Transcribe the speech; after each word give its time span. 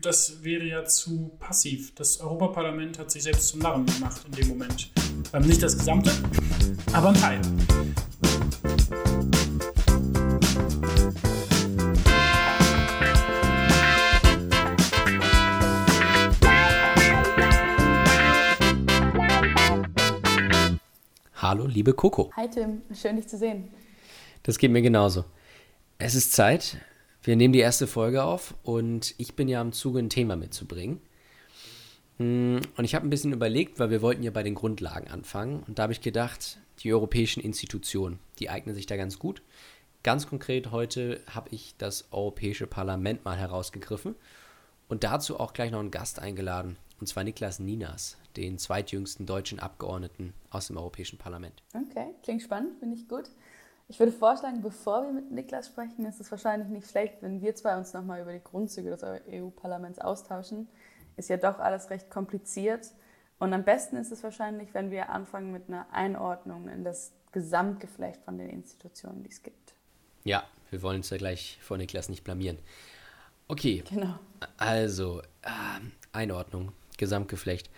das 0.00 0.42
wäre 0.42 0.64
ja 0.64 0.84
zu 0.84 1.30
passiv. 1.38 1.94
Das 1.94 2.20
Europaparlament 2.20 2.98
hat 2.98 3.10
sich 3.10 3.22
selbst 3.22 3.48
zum 3.48 3.60
Narren 3.60 3.86
gemacht 3.86 4.20
in 4.26 4.32
dem 4.32 4.48
Moment. 4.48 4.90
Ähm, 5.32 5.42
nicht 5.42 5.62
das 5.62 5.76
Gesamte, 5.76 6.12
aber 6.92 7.08
ein 7.08 7.14
Teil. 7.14 7.40
Hallo, 21.36 21.66
liebe 21.66 21.94
Coco. 21.94 22.30
Hi 22.36 22.48
Tim, 22.48 22.82
schön 22.94 23.16
dich 23.16 23.26
zu 23.26 23.38
sehen. 23.38 23.68
Das 24.42 24.58
geht 24.58 24.70
mir 24.70 24.82
genauso. 24.82 25.24
Es 25.98 26.14
ist 26.14 26.32
Zeit. 26.32 26.78
Wir 27.28 27.36
nehmen 27.36 27.52
die 27.52 27.58
erste 27.58 27.86
Folge 27.86 28.24
auf 28.24 28.54
und 28.62 29.14
ich 29.18 29.36
bin 29.36 29.48
ja 29.48 29.60
am 29.60 29.72
Zuge, 29.72 29.98
ein 29.98 30.08
Thema 30.08 30.34
mitzubringen. 30.34 30.98
Hm, 32.16 32.62
und 32.74 32.84
ich 32.86 32.94
habe 32.94 33.06
ein 33.06 33.10
bisschen 33.10 33.34
überlegt, 33.34 33.78
weil 33.78 33.90
wir 33.90 34.00
wollten 34.00 34.22
ja 34.22 34.30
bei 34.30 34.42
den 34.42 34.54
Grundlagen 34.54 35.08
anfangen. 35.08 35.62
Und 35.68 35.78
da 35.78 35.82
habe 35.82 35.92
ich 35.92 36.00
gedacht, 36.00 36.58
die 36.78 36.90
europäischen 36.90 37.42
Institutionen, 37.42 38.18
die 38.38 38.48
eignen 38.48 38.74
sich 38.74 38.86
da 38.86 38.96
ganz 38.96 39.18
gut. 39.18 39.42
Ganz 40.02 40.26
konkret 40.26 40.70
heute 40.70 41.20
habe 41.26 41.50
ich 41.50 41.74
das 41.76 42.08
Europäische 42.12 42.66
Parlament 42.66 43.26
mal 43.26 43.36
herausgegriffen 43.36 44.14
und 44.88 45.04
dazu 45.04 45.38
auch 45.38 45.52
gleich 45.52 45.70
noch 45.70 45.80
einen 45.80 45.90
Gast 45.90 46.20
eingeladen, 46.20 46.78
und 46.98 47.08
zwar 47.08 47.24
Niklas 47.24 47.58
Ninas, 47.58 48.16
den 48.38 48.56
zweitjüngsten 48.56 49.26
deutschen 49.26 49.58
Abgeordneten 49.58 50.32
aus 50.48 50.68
dem 50.68 50.78
Europäischen 50.78 51.18
Parlament. 51.18 51.62
Okay, 51.74 52.06
klingt 52.22 52.40
spannend, 52.40 52.78
finde 52.78 52.96
ich 52.96 53.06
gut. 53.06 53.24
Ich 53.90 53.98
würde 53.98 54.12
vorschlagen, 54.12 54.60
bevor 54.60 55.04
wir 55.04 55.12
mit 55.12 55.30
Niklas 55.30 55.66
sprechen, 55.66 56.04
ist 56.04 56.20
es 56.20 56.30
wahrscheinlich 56.30 56.68
nicht 56.68 56.90
schlecht, 56.90 57.22
wenn 57.22 57.40
wir 57.40 57.54
zwei 57.54 57.78
uns 57.78 57.94
nochmal 57.94 58.20
über 58.20 58.32
die 58.32 58.44
Grundzüge 58.44 58.90
des 58.90 59.02
EU-Parlaments 59.02 59.98
austauschen. 59.98 60.68
Ist 61.16 61.30
ja 61.30 61.38
doch 61.38 61.58
alles 61.58 61.88
recht 61.88 62.10
kompliziert. 62.10 62.92
Und 63.38 63.54
am 63.54 63.64
besten 63.64 63.96
ist 63.96 64.12
es 64.12 64.22
wahrscheinlich, 64.22 64.74
wenn 64.74 64.90
wir 64.90 65.08
anfangen 65.08 65.52
mit 65.52 65.68
einer 65.68 65.86
Einordnung 65.90 66.68
in 66.68 66.84
das 66.84 67.12
Gesamtgeflecht 67.32 68.22
von 68.24 68.36
den 68.36 68.50
Institutionen, 68.50 69.22
die 69.22 69.30
es 69.30 69.42
gibt. 69.42 69.74
Ja, 70.22 70.44
wir 70.70 70.82
wollen 70.82 70.98
uns 70.98 71.08
ja 71.08 71.16
gleich 71.16 71.58
vor 71.62 71.78
Niklas 71.78 72.10
nicht 72.10 72.24
blamieren. 72.24 72.58
Okay. 73.46 73.84
Genau. 73.88 74.18
Also, 74.58 75.22
äh, 75.42 75.48
Einordnung, 76.12 76.72
Gesamtgeflecht. 76.98 77.70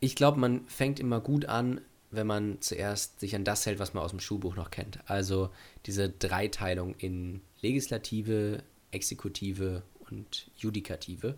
Ich 0.00 0.14
glaube, 0.14 0.38
man 0.38 0.66
fängt 0.66 1.00
immer 1.00 1.20
gut 1.20 1.46
an, 1.46 1.80
wenn 2.10 2.26
man 2.26 2.60
zuerst 2.60 3.20
sich 3.20 3.34
an 3.34 3.44
das 3.44 3.66
hält, 3.66 3.78
was 3.78 3.94
man 3.94 4.02
aus 4.02 4.10
dem 4.10 4.20
Schulbuch 4.20 4.56
noch 4.56 4.70
kennt. 4.70 4.98
Also 5.06 5.50
diese 5.86 6.08
Dreiteilung 6.08 6.94
in 6.94 7.42
Legislative, 7.60 8.62
Exekutive 8.90 9.82
und 10.10 10.50
Judikative. 10.56 11.36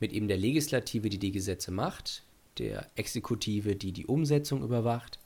Mit 0.00 0.12
eben 0.12 0.28
der 0.28 0.36
Legislative, 0.36 1.08
die 1.08 1.18
die 1.18 1.30
Gesetze 1.30 1.70
macht, 1.70 2.24
der 2.58 2.90
Exekutive, 2.96 3.76
die 3.76 3.92
die 3.92 4.06
Umsetzung 4.06 4.62
überwacht 4.62 5.18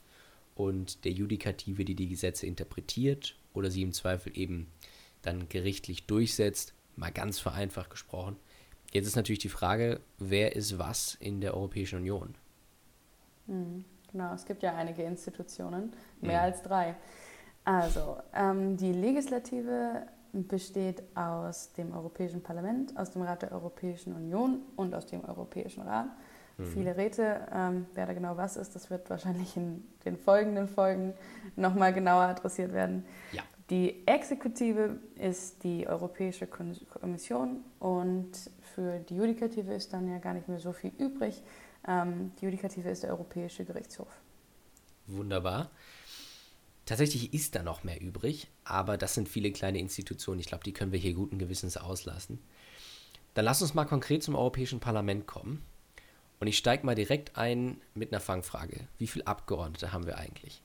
und 0.55 1.03
der 1.05 1.11
Judikative, 1.11 1.83
die 1.83 1.95
die 1.95 2.09
Gesetze 2.09 2.45
interpretiert 2.45 3.35
oder 3.53 3.71
sie 3.71 3.81
im 3.81 3.93
Zweifel 3.93 4.37
eben 4.37 4.67
dann 5.23 5.49
gerichtlich 5.49 6.05
durchsetzt, 6.05 6.73
mal 6.95 7.11
ganz 7.11 7.39
vereinfacht 7.39 7.89
gesprochen. 7.89 8.37
Jetzt 8.91 9.07
ist 9.07 9.15
natürlich 9.15 9.39
die 9.39 9.49
Frage, 9.49 9.99
wer 10.17 10.55
ist 10.55 10.77
was 10.77 11.15
in 11.15 11.41
der 11.41 11.53
Europäischen 11.55 11.99
Union? 11.99 12.35
Hm, 13.47 13.83
genau, 14.11 14.33
es 14.33 14.45
gibt 14.45 14.63
ja 14.63 14.75
einige 14.75 15.03
Institutionen, 15.03 15.93
mehr 16.21 16.39
mhm. 16.39 16.45
als 16.45 16.61
drei. 16.61 16.95
Also, 17.63 18.17
ähm, 18.33 18.77
die 18.77 18.93
Legislative 18.93 20.07
besteht 20.31 21.03
aus 21.15 21.73
dem 21.73 21.93
Europäischen 21.93 22.41
Parlament, 22.41 22.97
aus 22.97 23.11
dem 23.11 23.21
Rat 23.21 23.41
der 23.41 23.51
Europäischen 23.51 24.13
Union 24.13 24.61
und 24.75 24.93
aus 24.93 25.05
dem 25.05 25.23
Europäischen 25.25 25.83
Rat. 25.83 26.07
Mhm. 26.57 26.65
Viele 26.65 26.97
Räte, 26.97 27.47
ähm, 27.53 27.85
wer 27.93 28.05
da 28.05 28.13
genau 28.13 28.37
was 28.37 28.57
ist, 28.57 28.75
das 28.75 28.89
wird 28.89 29.09
wahrscheinlich 29.09 29.55
in 29.57 29.83
den 30.05 30.17
folgenden 30.17 30.67
Folgen 30.67 31.13
nochmal 31.55 31.93
genauer 31.93 32.23
adressiert 32.23 32.73
werden. 32.73 33.05
Ja. 33.31 33.43
Die 33.69 34.07
Exekutive 34.07 34.97
ist 35.15 35.61
die 35.63 35.87
Europäische 35.87 36.47
Kommission 36.47 37.65
und 37.79 38.31
für 38.61 38.99
die 38.99 39.17
Judikative 39.17 39.73
ist 39.73 39.91
dann 39.91 40.09
ja 40.09 40.19
gar 40.19 40.33
nicht 40.33 40.47
mehr 40.47 40.59
so 40.59 40.71
viel 40.71 40.93
übrig. 40.97 41.43
Ähm, 41.87 42.31
die 42.39 42.45
Judikative 42.45 42.89
ist 42.89 43.03
der 43.03 43.11
Europäische 43.11 43.63
Gerichtshof. 43.65 44.09
Wunderbar. 45.07 45.71
Tatsächlich 46.85 47.33
ist 47.33 47.55
da 47.55 47.63
noch 47.63 47.83
mehr 47.83 48.01
übrig, 48.01 48.47
aber 48.63 48.97
das 48.97 49.13
sind 49.13 49.27
viele 49.27 49.51
kleine 49.51 49.79
Institutionen. 49.79 50.39
Ich 50.39 50.47
glaube, 50.47 50.63
die 50.63 50.73
können 50.73 50.91
wir 50.91 50.99
hier 50.99 51.13
guten 51.13 51.37
Gewissens 51.37 51.77
auslassen. 51.77 52.39
Dann 53.33 53.45
lass 53.45 53.61
uns 53.61 53.73
mal 53.73 53.85
konkret 53.85 54.23
zum 54.23 54.35
Europäischen 54.35 54.79
Parlament 54.79 55.27
kommen. 55.27 55.63
Und 56.39 56.47
ich 56.47 56.57
steige 56.57 56.85
mal 56.85 56.95
direkt 56.95 57.37
ein 57.37 57.81
mit 57.93 58.11
einer 58.11 58.21
Fangfrage. 58.21 58.87
Wie 58.97 59.07
viele 59.07 59.27
Abgeordnete 59.27 59.91
haben 59.91 60.05
wir 60.05 60.17
eigentlich? 60.17 60.61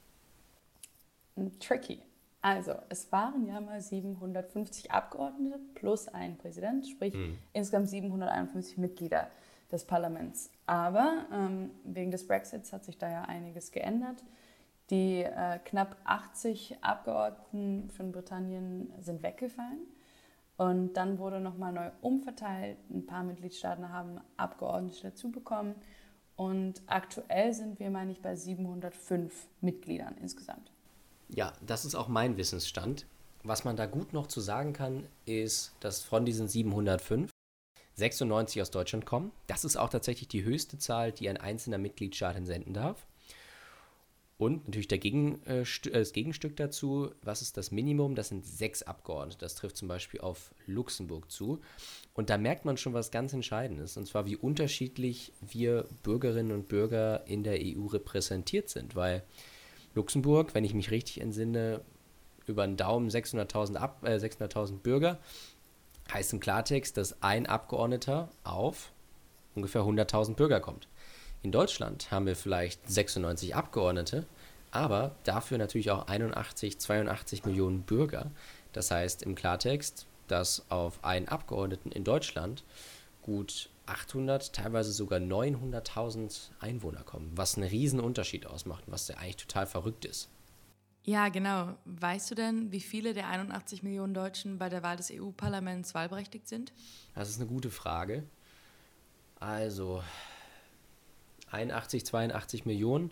Tricky. 1.61 2.03
Also, 2.41 2.75
es 2.89 3.11
waren 3.13 3.47
ja 3.47 3.61
mal 3.61 3.81
750 3.81 4.91
Abgeordnete 4.91 5.61
plus 5.75 6.09
ein 6.09 6.37
Präsident, 6.39 6.89
sprich 6.89 7.15
mhm. 7.15 7.39
insgesamt 7.53 7.89
751 7.89 8.79
Mitglieder 8.79 9.31
des 9.73 9.85
Parlaments. 9.85 10.51
Aber 10.67 11.27
ähm, 11.33 11.71
wegen 11.85 12.11
des 12.11 12.27
Brexits 12.27 12.73
hat 12.73 12.85
sich 12.85 12.99
da 12.99 13.11
ja 13.11 13.23
einiges 13.23 13.73
geändert. 13.73 14.23
Die 14.91 15.23
äh, 15.23 15.59
knapp 15.65 15.97
80 16.05 16.79
Abgeordneten 16.83 17.91
von 17.91 18.13
Britannien 18.13 18.93
sind 19.01 19.23
weggefallen. 19.23 19.81
Und 20.59 20.95
dann 20.95 21.19
wurde 21.19 21.41
nochmal 21.41 21.73
neu 21.73 21.91
umverteilt. 22.03 22.79
Ein 22.91 23.07
paar 23.07 23.25
Mitgliedstaaten 23.25 23.89
haben 23.89 24.21
Abgeordnete 24.37 25.03
dazu 25.03 25.33
bekommen. 25.33 25.75
Und 26.37 26.83
aktuell 26.87 27.53
sind 27.55 27.81
wir, 27.81 27.91
meine 27.91 28.13
ich, 28.13 28.21
bei 28.21 28.37
705 28.37 29.49
Mitgliedern 29.61 30.17
insgesamt. 30.21 30.71
Ja, 31.29 31.53
das 31.67 31.85
ist 31.85 31.95
auch 31.95 32.09
mein 32.09 32.37
Wissensstand. 32.37 33.07
Was 33.45 33.65
man 33.65 33.77
da 33.77 33.87
gut 33.87 34.13
noch 34.13 34.27
zu 34.27 34.41
sagen 34.41 34.73
kann, 34.73 35.07
ist, 35.25 35.75
dass 35.81 36.03
von 36.03 36.25
diesen 36.25 36.49
705 36.49 37.32
96 37.95 38.63
aus 38.63 38.71
Deutschland 38.71 39.07
kommen. 39.07 39.33
Das 39.47 39.65
ist 39.65 39.77
auch 39.77 39.91
tatsächlich 39.91 40.29
die 40.29 40.45
höchste 40.45 40.79
Zahl, 40.79 41.13
die 41.13 41.29
ein 41.29 41.37
einzelner 41.37 41.79
Mitgliedstaat 41.79 42.37
entsenden 42.37 42.75
darf. 42.75 43.07
Und 44.43 44.67
natürlich 44.67 44.89
Gegen, 44.89 45.41
äh, 45.47 45.65
das 45.93 46.13
Gegenstück 46.13 46.57
dazu, 46.57 47.11
was 47.23 47.43
ist 47.43 47.57
das 47.57 47.71
Minimum? 47.71 48.17
Das 48.17 48.29
sind 48.29 48.45
sechs 48.45 48.83
Abgeordnete. 48.83 49.39
Das 49.39 49.55
trifft 49.55 49.77
zum 49.77 49.87
Beispiel 49.87 50.21
auf 50.21 50.53
Luxemburg 50.67 51.31
zu. 51.31 51.61
Und 52.13 52.29
da 52.29 52.39
merkt 52.39 52.65
man 52.65 52.77
schon 52.77 52.93
was 52.93 53.13
ganz 53.13 53.33
Entscheidendes, 53.33 53.97
und 53.97 54.07
zwar 54.07 54.27
wie 54.27 54.35
unterschiedlich 54.35 55.33
wir 55.41 55.87
Bürgerinnen 56.03 56.51
und 56.51 56.67
Bürger 56.67 57.25
in 57.29 57.45
der 57.45 57.59
EU 57.61 57.87
repräsentiert 57.87 58.69
sind, 58.69 58.97
weil 58.97 59.23
Luxemburg, 59.95 60.55
wenn 60.55 60.65
ich 60.65 60.75
mich 60.75 60.91
richtig 60.91 61.21
entsinne, 61.21 61.81
über 62.47 62.65
einen 62.65 62.77
Daumen 62.77 63.11
600.000 63.11 64.05
äh, 64.05 64.19
600 64.19 64.83
Bürger 64.83 65.21
Heißt 66.13 66.33
im 66.33 66.41
Klartext, 66.41 66.97
dass 66.97 67.23
ein 67.23 67.47
Abgeordneter 67.47 68.29
auf 68.45 68.93
ungefähr 69.55 69.83
100.000 69.83 70.35
Bürger 70.35 70.61
kommt. 70.61 70.89
In 71.43 71.53
Deutschland 71.53 72.11
haben 72.11 72.27
wir 72.27 72.37
vielleicht 72.37 72.89
96 72.89 73.55
Abgeordnete, 73.55 74.27
aber 74.71 75.17
dafür 75.25 75.59
natürlich 75.59 75.91
auch 75.91 76.07
81, 76.07 76.79
82 76.79 77.45
Millionen 77.45 77.83
Bürger. 77.83 78.31
Das 78.73 78.91
heißt 78.91 79.23
im 79.23 79.35
Klartext, 79.35 80.07
dass 80.29 80.71
auf 80.71 81.05
einen 81.05 81.29
Abgeordneten 81.29 81.93
in 81.93 82.05
Deutschland 82.05 82.65
gut 83.23 83.71
800, 83.87 84.53
teilweise 84.53 84.93
sogar 84.93 85.19
900.000 85.19 86.51
Einwohner 86.61 87.03
kommen, 87.03 87.33
was 87.35 87.57
einen 87.57 87.69
riesen 87.69 88.01
Unterschied 88.01 88.47
ausmacht, 88.47 88.85
was 88.87 89.09
ja 89.09 89.17
eigentlich 89.17 89.37
total 89.37 89.67
verrückt 89.67 90.05
ist. 90.05 90.29
Ja, 91.05 91.29
genau. 91.29 91.75
Weißt 91.85 92.31
du 92.31 92.35
denn, 92.35 92.71
wie 92.71 92.81
viele 92.81 93.13
der 93.13 93.29
81 93.29 93.83
Millionen 93.83 94.15
Deutschen 94.15 94.59
bei 94.59 94.69
der 94.69 94.83
Wahl 94.83 94.97
des 94.97 95.11
EU-Parlaments 95.13 95.95
wahlberechtigt 95.95 96.47
sind? 96.47 96.73
Das 97.15 97.29
ist 97.29 97.41
eine 97.41 97.49
gute 97.49 97.71
Frage. 97.71 98.23
Also 99.41 100.03
81, 101.51 102.07
82 102.07 102.67
Millionen. 102.67 103.11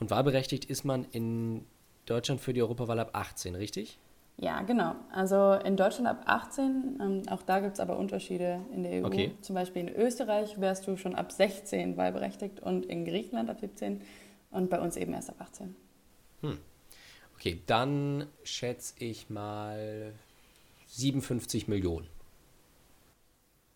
Und 0.00 0.10
wahlberechtigt 0.10 0.64
ist 0.64 0.84
man 0.84 1.04
in 1.12 1.64
Deutschland 2.06 2.40
für 2.40 2.52
die 2.52 2.62
Europawahl 2.62 2.98
ab 2.98 3.10
18, 3.12 3.54
richtig? 3.54 3.98
Ja, 4.36 4.62
genau. 4.62 4.96
Also 5.12 5.52
in 5.64 5.76
Deutschland 5.76 6.08
ab 6.08 6.22
18, 6.26 6.98
ähm, 7.00 7.22
auch 7.28 7.42
da 7.42 7.60
gibt 7.60 7.74
es 7.74 7.80
aber 7.80 7.96
Unterschiede 7.96 8.60
in 8.72 8.82
der 8.82 9.02
EU. 9.02 9.06
Okay. 9.06 9.32
Zum 9.40 9.54
Beispiel 9.54 9.82
in 9.82 9.94
Österreich 9.94 10.60
wärst 10.60 10.88
du 10.88 10.96
schon 10.96 11.14
ab 11.14 11.30
16 11.30 11.96
wahlberechtigt 11.96 12.58
und 12.58 12.86
in 12.86 13.04
Griechenland 13.04 13.48
ab 13.48 13.60
17 13.60 14.00
und 14.50 14.70
bei 14.70 14.80
uns 14.80 14.96
eben 14.96 15.12
erst 15.12 15.30
ab 15.30 15.36
18. 15.38 15.76
Hm. 16.40 16.58
Okay, 17.44 17.60
dann 17.66 18.26
schätze 18.42 18.94
ich 19.04 19.28
mal 19.28 20.14
57 20.86 21.68
Millionen. 21.68 22.06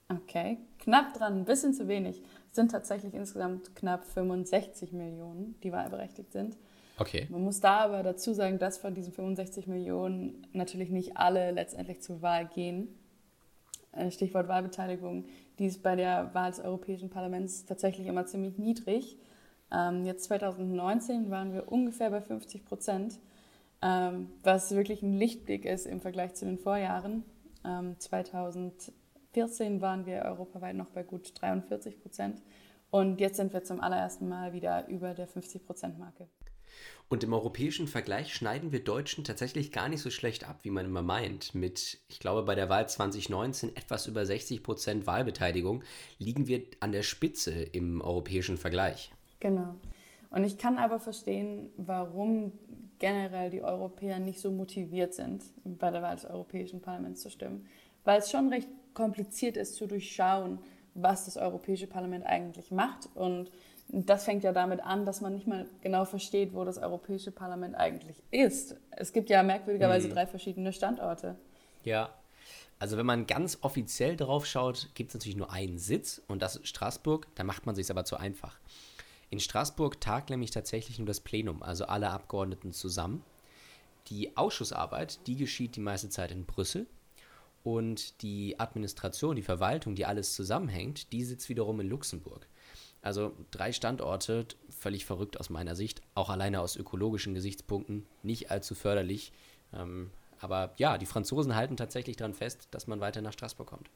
Okay, 0.08 0.56
knapp 0.78 1.12
dran, 1.12 1.40
ein 1.40 1.44
bisschen 1.44 1.74
zu 1.74 1.86
wenig. 1.86 2.22
Es 2.48 2.56
sind 2.56 2.70
tatsächlich 2.70 3.12
insgesamt 3.12 3.76
knapp 3.76 4.06
65 4.06 4.92
Millionen, 4.92 5.54
die 5.62 5.70
wahlberechtigt 5.70 6.32
sind. 6.32 6.56
Okay. 6.96 7.26
Man 7.28 7.42
muss 7.42 7.60
da 7.60 7.80
aber 7.80 8.02
dazu 8.02 8.32
sagen, 8.32 8.58
dass 8.58 8.78
von 8.78 8.94
diesen 8.94 9.12
65 9.12 9.66
Millionen 9.66 10.46
natürlich 10.54 10.88
nicht 10.88 11.18
alle 11.18 11.50
letztendlich 11.50 12.00
zur 12.00 12.22
Wahl 12.22 12.46
gehen. 12.46 12.88
äh, 13.92 14.10
Stichwort 14.10 14.48
Wahlbeteiligung, 14.48 15.26
die 15.58 15.66
ist 15.66 15.82
bei 15.82 15.94
der 15.94 16.32
Wahl 16.32 16.52
des 16.52 16.60
Europäischen 16.60 17.10
Parlaments 17.10 17.66
tatsächlich 17.66 18.06
immer 18.06 18.24
ziemlich 18.24 18.56
niedrig. 18.56 19.18
Ähm, 19.70 20.06
jetzt 20.06 20.24
2019 20.24 21.28
waren 21.28 21.52
wir 21.52 21.70
ungefähr 21.70 22.08
bei 22.08 22.22
50 22.22 22.64
Prozent, 22.64 23.20
ähm, 23.82 24.30
was 24.42 24.70
wirklich 24.72 25.02
ein 25.02 25.16
Lichtblick 25.16 25.64
ist 25.64 25.86
im 25.86 26.00
Vergleich 26.00 26.34
zu 26.34 26.44
den 26.44 26.58
Vorjahren. 26.58 27.24
2014 27.98 29.80
waren 29.80 30.06
wir 30.06 30.22
europaweit 30.22 30.76
noch 30.76 30.90
bei 30.90 31.02
gut 31.02 31.32
43 31.38 32.00
Prozent 32.00 32.40
und 32.90 33.20
jetzt 33.20 33.36
sind 33.36 33.52
wir 33.52 33.62
zum 33.62 33.80
allerersten 33.80 34.28
Mal 34.28 34.52
wieder 34.52 34.86
über 34.88 35.12
der 35.12 35.26
50 35.26 35.66
Prozent 35.66 35.98
Marke. 35.98 36.28
Und 37.08 37.24
im 37.24 37.32
europäischen 37.32 37.88
Vergleich 37.88 38.34
schneiden 38.34 38.70
wir 38.70 38.84
Deutschen 38.84 39.24
tatsächlich 39.24 39.72
gar 39.72 39.88
nicht 39.88 40.02
so 40.02 40.10
schlecht 40.10 40.46
ab, 40.48 40.60
wie 40.62 40.70
man 40.70 40.84
immer 40.84 41.02
meint. 41.02 41.54
Mit, 41.54 41.98
ich 42.08 42.20
glaube, 42.20 42.42
bei 42.42 42.54
der 42.54 42.68
Wahl 42.68 42.88
2019 42.88 43.74
etwas 43.76 44.06
über 44.06 44.26
60 44.26 44.62
Prozent 44.62 45.06
Wahlbeteiligung 45.06 45.82
liegen 46.18 46.46
wir 46.46 46.62
an 46.80 46.92
der 46.92 47.02
Spitze 47.02 47.52
im 47.52 48.02
europäischen 48.02 48.58
Vergleich. 48.58 49.10
Genau. 49.40 49.74
Und 50.30 50.44
ich 50.44 50.58
kann 50.58 50.76
aber 50.76 51.00
verstehen, 51.00 51.70
warum 51.78 52.52
generell 52.98 53.50
die 53.50 53.62
Europäer 53.62 54.18
nicht 54.18 54.40
so 54.40 54.50
motiviert 54.50 55.14
sind, 55.14 55.44
bei 55.64 55.90
der 55.90 56.02
Wahl 56.02 56.16
des 56.16 56.24
Europäischen 56.24 56.80
Parlaments 56.80 57.22
zu 57.22 57.30
stimmen. 57.30 57.66
Weil 58.04 58.18
es 58.18 58.30
schon 58.30 58.48
recht 58.48 58.68
kompliziert 58.94 59.56
ist 59.56 59.76
zu 59.76 59.86
durchschauen, 59.86 60.58
was 60.94 61.26
das 61.26 61.36
Europäische 61.36 61.86
Parlament 61.86 62.26
eigentlich 62.26 62.70
macht 62.70 63.08
und 63.14 63.50
das 63.90 64.24
fängt 64.24 64.44
ja 64.44 64.52
damit 64.52 64.80
an, 64.80 65.06
dass 65.06 65.20
man 65.20 65.32
nicht 65.32 65.46
mal 65.46 65.66
genau 65.80 66.04
versteht, 66.04 66.52
wo 66.52 66.64
das 66.64 66.78
Europäische 66.78 67.30
Parlament 67.30 67.74
eigentlich 67.74 68.22
ist. 68.30 68.76
Es 68.90 69.12
gibt 69.12 69.30
ja 69.30 69.42
merkwürdigerweise 69.42 70.08
mhm. 70.08 70.12
drei 70.12 70.26
verschiedene 70.26 70.72
Standorte. 70.72 71.36
Ja. 71.84 72.10
Also 72.78 72.96
wenn 72.96 73.06
man 73.06 73.26
ganz 73.26 73.58
offiziell 73.62 74.16
drauf 74.16 74.46
schaut, 74.46 74.90
gibt 74.94 75.10
es 75.10 75.14
natürlich 75.14 75.36
nur 75.36 75.52
einen 75.52 75.78
Sitz 75.78 76.22
und 76.28 76.42
das 76.42 76.56
ist 76.56 76.68
Straßburg. 76.68 77.26
Da 77.34 77.44
macht 77.44 77.66
man 77.66 77.74
sich 77.74 77.90
aber 77.90 78.04
zu 78.04 78.16
einfach. 78.16 78.60
In 79.30 79.40
Straßburg 79.40 80.00
tagt 80.00 80.30
nämlich 80.30 80.50
tatsächlich 80.50 80.98
nur 80.98 81.06
das 81.06 81.20
Plenum, 81.20 81.62
also 81.62 81.84
alle 81.84 82.10
Abgeordneten 82.10 82.72
zusammen. 82.72 83.22
Die 84.08 84.36
Ausschussarbeit, 84.36 85.26
die 85.26 85.36
geschieht 85.36 85.76
die 85.76 85.80
meiste 85.80 86.08
Zeit 86.08 86.30
in 86.30 86.46
Brüssel. 86.46 86.86
Und 87.64 88.22
die 88.22 88.58
Administration, 88.58 89.36
die 89.36 89.42
Verwaltung, 89.42 89.94
die 89.94 90.06
alles 90.06 90.34
zusammenhängt, 90.34 91.12
die 91.12 91.24
sitzt 91.24 91.48
wiederum 91.48 91.80
in 91.80 91.88
Luxemburg. 91.88 92.46
Also 93.02 93.32
drei 93.50 93.72
Standorte, 93.72 94.46
völlig 94.70 95.04
verrückt 95.04 95.38
aus 95.38 95.50
meiner 95.50 95.76
Sicht, 95.76 96.00
auch 96.14 96.30
alleine 96.30 96.60
aus 96.60 96.76
ökologischen 96.76 97.34
Gesichtspunkten, 97.34 98.06
nicht 98.22 98.50
allzu 98.50 98.74
förderlich. 98.74 99.32
Ähm, 99.74 100.10
aber 100.40 100.72
ja, 100.78 100.98
die 100.98 101.06
Franzosen 101.06 101.54
halten 101.54 101.76
tatsächlich 101.76 102.16
daran 102.16 102.34
fest, 102.34 102.68
dass 102.70 102.86
man 102.86 103.00
weiter 103.00 103.20
nach 103.20 103.32
Straßburg 103.32 103.68
kommt. 103.68 103.90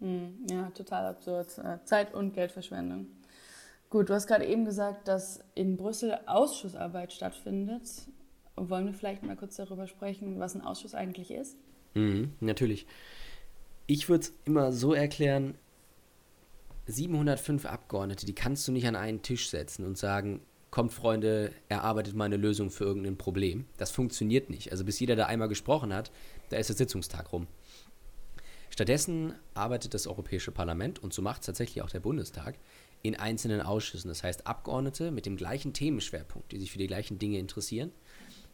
Hm, 0.00 0.46
ja, 0.50 0.70
total 0.70 1.06
absurd. 1.06 1.48
Zeit- 1.84 2.12
und 2.12 2.34
Geldverschwendung. 2.34 3.06
Gut, 3.94 4.08
du 4.08 4.14
hast 4.14 4.26
gerade 4.26 4.44
eben 4.44 4.64
gesagt, 4.64 5.06
dass 5.06 5.38
in 5.54 5.76
Brüssel 5.76 6.18
Ausschussarbeit 6.26 7.12
stattfindet. 7.12 7.88
Wollen 8.56 8.86
wir 8.86 8.92
vielleicht 8.92 9.22
mal 9.22 9.36
kurz 9.36 9.54
darüber 9.54 9.86
sprechen, 9.86 10.40
was 10.40 10.56
ein 10.56 10.62
Ausschuss 10.62 10.96
eigentlich 10.96 11.30
ist? 11.30 11.56
Mhm, 11.94 12.32
natürlich. 12.40 12.88
Ich 13.86 14.08
würde 14.08 14.24
es 14.24 14.32
immer 14.46 14.72
so 14.72 14.94
erklären, 14.94 15.54
705 16.86 17.66
Abgeordnete, 17.66 18.26
die 18.26 18.34
kannst 18.34 18.66
du 18.66 18.72
nicht 18.72 18.88
an 18.88 18.96
einen 18.96 19.22
Tisch 19.22 19.48
setzen 19.48 19.86
und 19.86 19.96
sagen, 19.96 20.40
kommt 20.72 20.92
Freunde, 20.92 21.52
erarbeitet 21.68 22.16
mal 22.16 22.24
eine 22.24 22.36
Lösung 22.36 22.70
für 22.70 22.82
irgendein 22.82 23.16
Problem. 23.16 23.64
Das 23.76 23.92
funktioniert 23.92 24.50
nicht. 24.50 24.72
Also 24.72 24.84
bis 24.84 24.98
jeder 24.98 25.14
da 25.14 25.26
einmal 25.26 25.46
gesprochen 25.46 25.94
hat, 25.94 26.10
da 26.48 26.56
ist 26.56 26.68
der 26.68 26.74
Sitzungstag 26.74 27.32
rum. 27.32 27.46
Stattdessen 28.70 29.34
arbeitet 29.54 29.94
das 29.94 30.08
Europäische 30.08 30.50
Parlament, 30.50 31.00
und 31.00 31.14
so 31.14 31.22
macht 31.22 31.42
es 31.42 31.46
tatsächlich 31.46 31.80
auch 31.84 31.90
der 31.90 32.00
Bundestag, 32.00 32.56
in 33.04 33.16
einzelnen 33.16 33.60
Ausschüssen. 33.60 34.08
Das 34.08 34.24
heißt, 34.24 34.46
Abgeordnete 34.46 35.10
mit 35.10 35.26
dem 35.26 35.36
gleichen 35.36 35.74
Themenschwerpunkt, 35.74 36.50
die 36.50 36.58
sich 36.58 36.72
für 36.72 36.78
die 36.78 36.86
gleichen 36.86 37.18
Dinge 37.18 37.38
interessieren, 37.38 37.92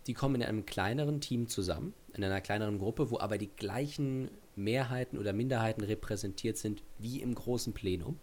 die 0.08 0.12
kommen 0.12 0.34
in 0.34 0.42
einem 0.42 0.66
kleineren 0.66 1.20
Team 1.20 1.46
zusammen, 1.46 1.94
in 2.14 2.24
einer 2.24 2.40
kleineren 2.40 2.78
Gruppe, 2.78 3.12
wo 3.12 3.20
aber 3.20 3.38
die 3.38 3.46
gleichen 3.46 4.28
Mehrheiten 4.56 5.18
oder 5.18 5.32
Minderheiten 5.32 5.84
repräsentiert 5.84 6.56
sind 6.56 6.82
wie 6.98 7.22
im 7.22 7.32
großen 7.32 7.72
Plenum. 7.72 8.18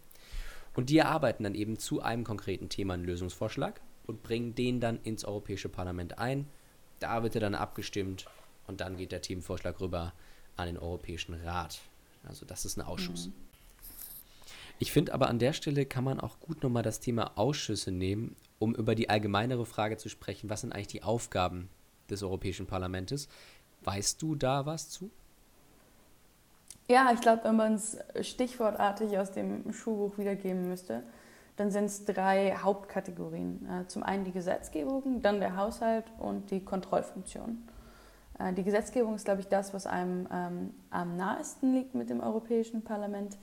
Und 0.75 0.89
die 0.89 0.97
erarbeiten 0.97 1.43
dann 1.43 1.55
eben 1.55 1.79
zu 1.79 2.01
einem 2.01 2.25
konkreten 2.25 2.67
Thema 2.67 2.95
einen 2.95 3.05
Lösungsvorschlag 3.05 3.79
und 4.05 4.21
bringen 4.21 4.53
den 4.53 4.81
dann 4.81 4.99
ins 5.03 5.23
Europäische 5.23 5.69
Parlament 5.69 6.17
ein. 6.17 6.45
Da 6.99 7.23
wird 7.23 7.35
er 7.35 7.41
dann 7.41 7.55
abgestimmt 7.55 8.25
und 8.67 8.81
dann 8.81 8.97
geht 8.97 9.13
der 9.13 9.21
Themenvorschlag 9.21 9.79
rüber 9.79 10.13
an 10.57 10.67
den 10.67 10.77
Europäischen 10.77 11.35
Rat. 11.35 11.79
Also 12.25 12.45
das 12.45 12.65
ist 12.65 12.77
ein 12.77 12.85
Ausschuss. 12.85 13.27
Mhm. 13.27 13.46
Ich 14.79 14.91
finde 14.91 15.13
aber 15.13 15.27
an 15.27 15.39
der 15.39 15.53
Stelle 15.53 15.85
kann 15.85 16.03
man 16.03 16.19
auch 16.19 16.39
gut 16.39 16.61
nochmal 16.61 16.83
das 16.83 16.99
Thema 16.99 17.31
Ausschüsse 17.35 17.91
nehmen, 17.91 18.35
um 18.59 18.75
über 18.75 18.95
die 18.95 19.09
allgemeinere 19.09 19.65
Frage 19.65 19.97
zu 19.97 20.09
sprechen, 20.09 20.49
was 20.49 20.61
sind 20.61 20.73
eigentlich 20.73 20.87
die 20.87 21.03
Aufgaben 21.03 21.69
des 22.09 22.23
Europäischen 22.23 22.67
Parlaments? 22.67 23.27
Weißt 23.81 24.21
du 24.21 24.35
da 24.35 24.65
was 24.65 24.89
zu? 24.89 25.09
Ja, 26.89 27.11
ich 27.13 27.19
glaube, 27.19 27.43
wenn 27.43 27.55
man 27.55 27.73
es 27.73 27.97
stichwortartig 28.21 29.17
aus 29.17 29.31
dem 29.31 29.73
Schulbuch 29.73 30.17
wiedergeben 30.17 30.69
müsste, 30.69 31.03
dann 31.57 31.71
sind 31.71 31.85
es 31.85 32.05
drei 32.05 32.55
Hauptkategorien. 32.55 33.67
Äh, 33.67 33.87
zum 33.87 34.03
einen 34.03 34.23
die 34.23 34.31
Gesetzgebung, 34.31 35.21
dann 35.21 35.39
der 35.39 35.57
Haushalt 35.57 36.05
und 36.19 36.49
die 36.51 36.63
Kontrollfunktion. 36.63 37.67
Äh, 38.39 38.53
die 38.53 38.63
Gesetzgebung 38.63 39.15
ist, 39.15 39.25
glaube 39.25 39.41
ich, 39.41 39.47
das, 39.47 39.73
was 39.73 39.85
einem 39.85 40.27
ähm, 40.31 40.73
am 40.91 41.17
nahesten 41.17 41.73
liegt 41.73 41.95
mit 41.95 42.09
dem 42.09 42.21
Europäischen 42.21 42.83
Parlament. 42.83 43.37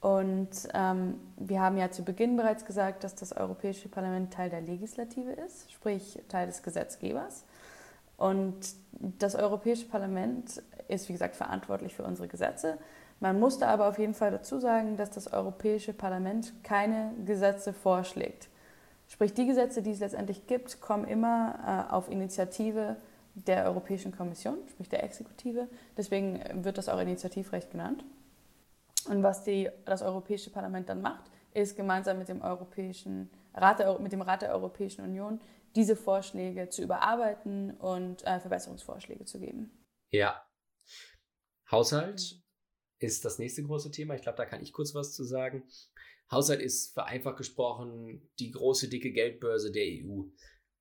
Und 0.00 0.50
ähm, 0.74 1.18
wir 1.36 1.60
haben 1.60 1.78
ja 1.78 1.90
zu 1.90 2.04
Beginn 2.04 2.36
bereits 2.36 2.64
gesagt, 2.64 3.02
dass 3.02 3.14
das 3.14 3.32
Europäische 3.32 3.88
Parlament 3.88 4.32
Teil 4.32 4.50
der 4.50 4.60
Legislative 4.60 5.32
ist, 5.32 5.72
sprich 5.72 6.22
Teil 6.28 6.46
des 6.46 6.62
Gesetzgebers. 6.62 7.44
Und 8.16 8.54
das 9.18 9.34
Europäische 9.34 9.86
Parlament 9.86 10.62
ist, 10.88 11.08
wie 11.08 11.12
gesagt, 11.12 11.36
verantwortlich 11.36 11.94
für 11.94 12.04
unsere 12.04 12.28
Gesetze. 12.28 12.78
Man 13.20 13.40
musste 13.40 13.66
aber 13.66 13.88
auf 13.88 13.98
jeden 13.98 14.14
Fall 14.14 14.30
dazu 14.30 14.58
sagen, 14.58 14.96
dass 14.96 15.10
das 15.10 15.32
Europäische 15.32 15.92
Parlament 15.92 16.52
keine 16.62 17.12
Gesetze 17.24 17.72
vorschlägt. 17.72 18.48
Sprich, 19.08 19.32
die 19.34 19.46
Gesetze, 19.46 19.82
die 19.82 19.92
es 19.92 20.00
letztendlich 20.00 20.46
gibt, 20.46 20.80
kommen 20.80 21.06
immer 21.06 21.86
äh, 21.90 21.92
auf 21.92 22.10
Initiative 22.10 22.96
der 23.34 23.66
Europäischen 23.66 24.16
Kommission, 24.16 24.58
sprich 24.70 24.88
der 24.88 25.04
Exekutive. 25.04 25.68
Deswegen 25.96 26.40
wird 26.64 26.78
das 26.78 26.88
auch 26.88 27.00
Initiativrecht 27.00 27.70
genannt. 27.70 28.04
Und 29.08 29.22
was 29.22 29.44
die, 29.44 29.70
das 29.84 30.02
Europäische 30.02 30.50
Parlament 30.50 30.88
dann 30.88 31.00
macht, 31.00 31.30
ist 31.54 31.76
gemeinsam 31.76 32.18
mit 32.18 32.28
dem, 32.28 32.42
Europäischen 32.42 33.30
Rat 33.54 33.78
der, 33.78 33.98
mit 33.98 34.12
dem 34.12 34.22
Rat 34.22 34.42
der 34.42 34.52
Europäischen 34.52 35.02
Union 35.02 35.40
diese 35.74 35.96
Vorschläge 35.96 36.68
zu 36.68 36.82
überarbeiten 36.82 37.72
und 37.76 38.26
äh, 38.26 38.40
Verbesserungsvorschläge 38.40 39.24
zu 39.24 39.38
geben. 39.38 39.70
Ja. 40.10 40.42
Haushalt 41.70 42.42
ist 42.98 43.24
das 43.24 43.38
nächste 43.38 43.62
große 43.62 43.90
Thema. 43.90 44.14
Ich 44.14 44.22
glaube, 44.22 44.38
da 44.38 44.46
kann 44.46 44.62
ich 44.62 44.72
kurz 44.72 44.94
was 44.94 45.12
zu 45.12 45.24
sagen. 45.24 45.68
Haushalt 46.30 46.60
ist 46.60 46.94
vereinfacht 46.94 47.36
gesprochen 47.36 48.28
die 48.38 48.50
große, 48.50 48.88
dicke 48.88 49.12
Geldbörse 49.12 49.70
der 49.70 49.84
EU. 49.84 50.24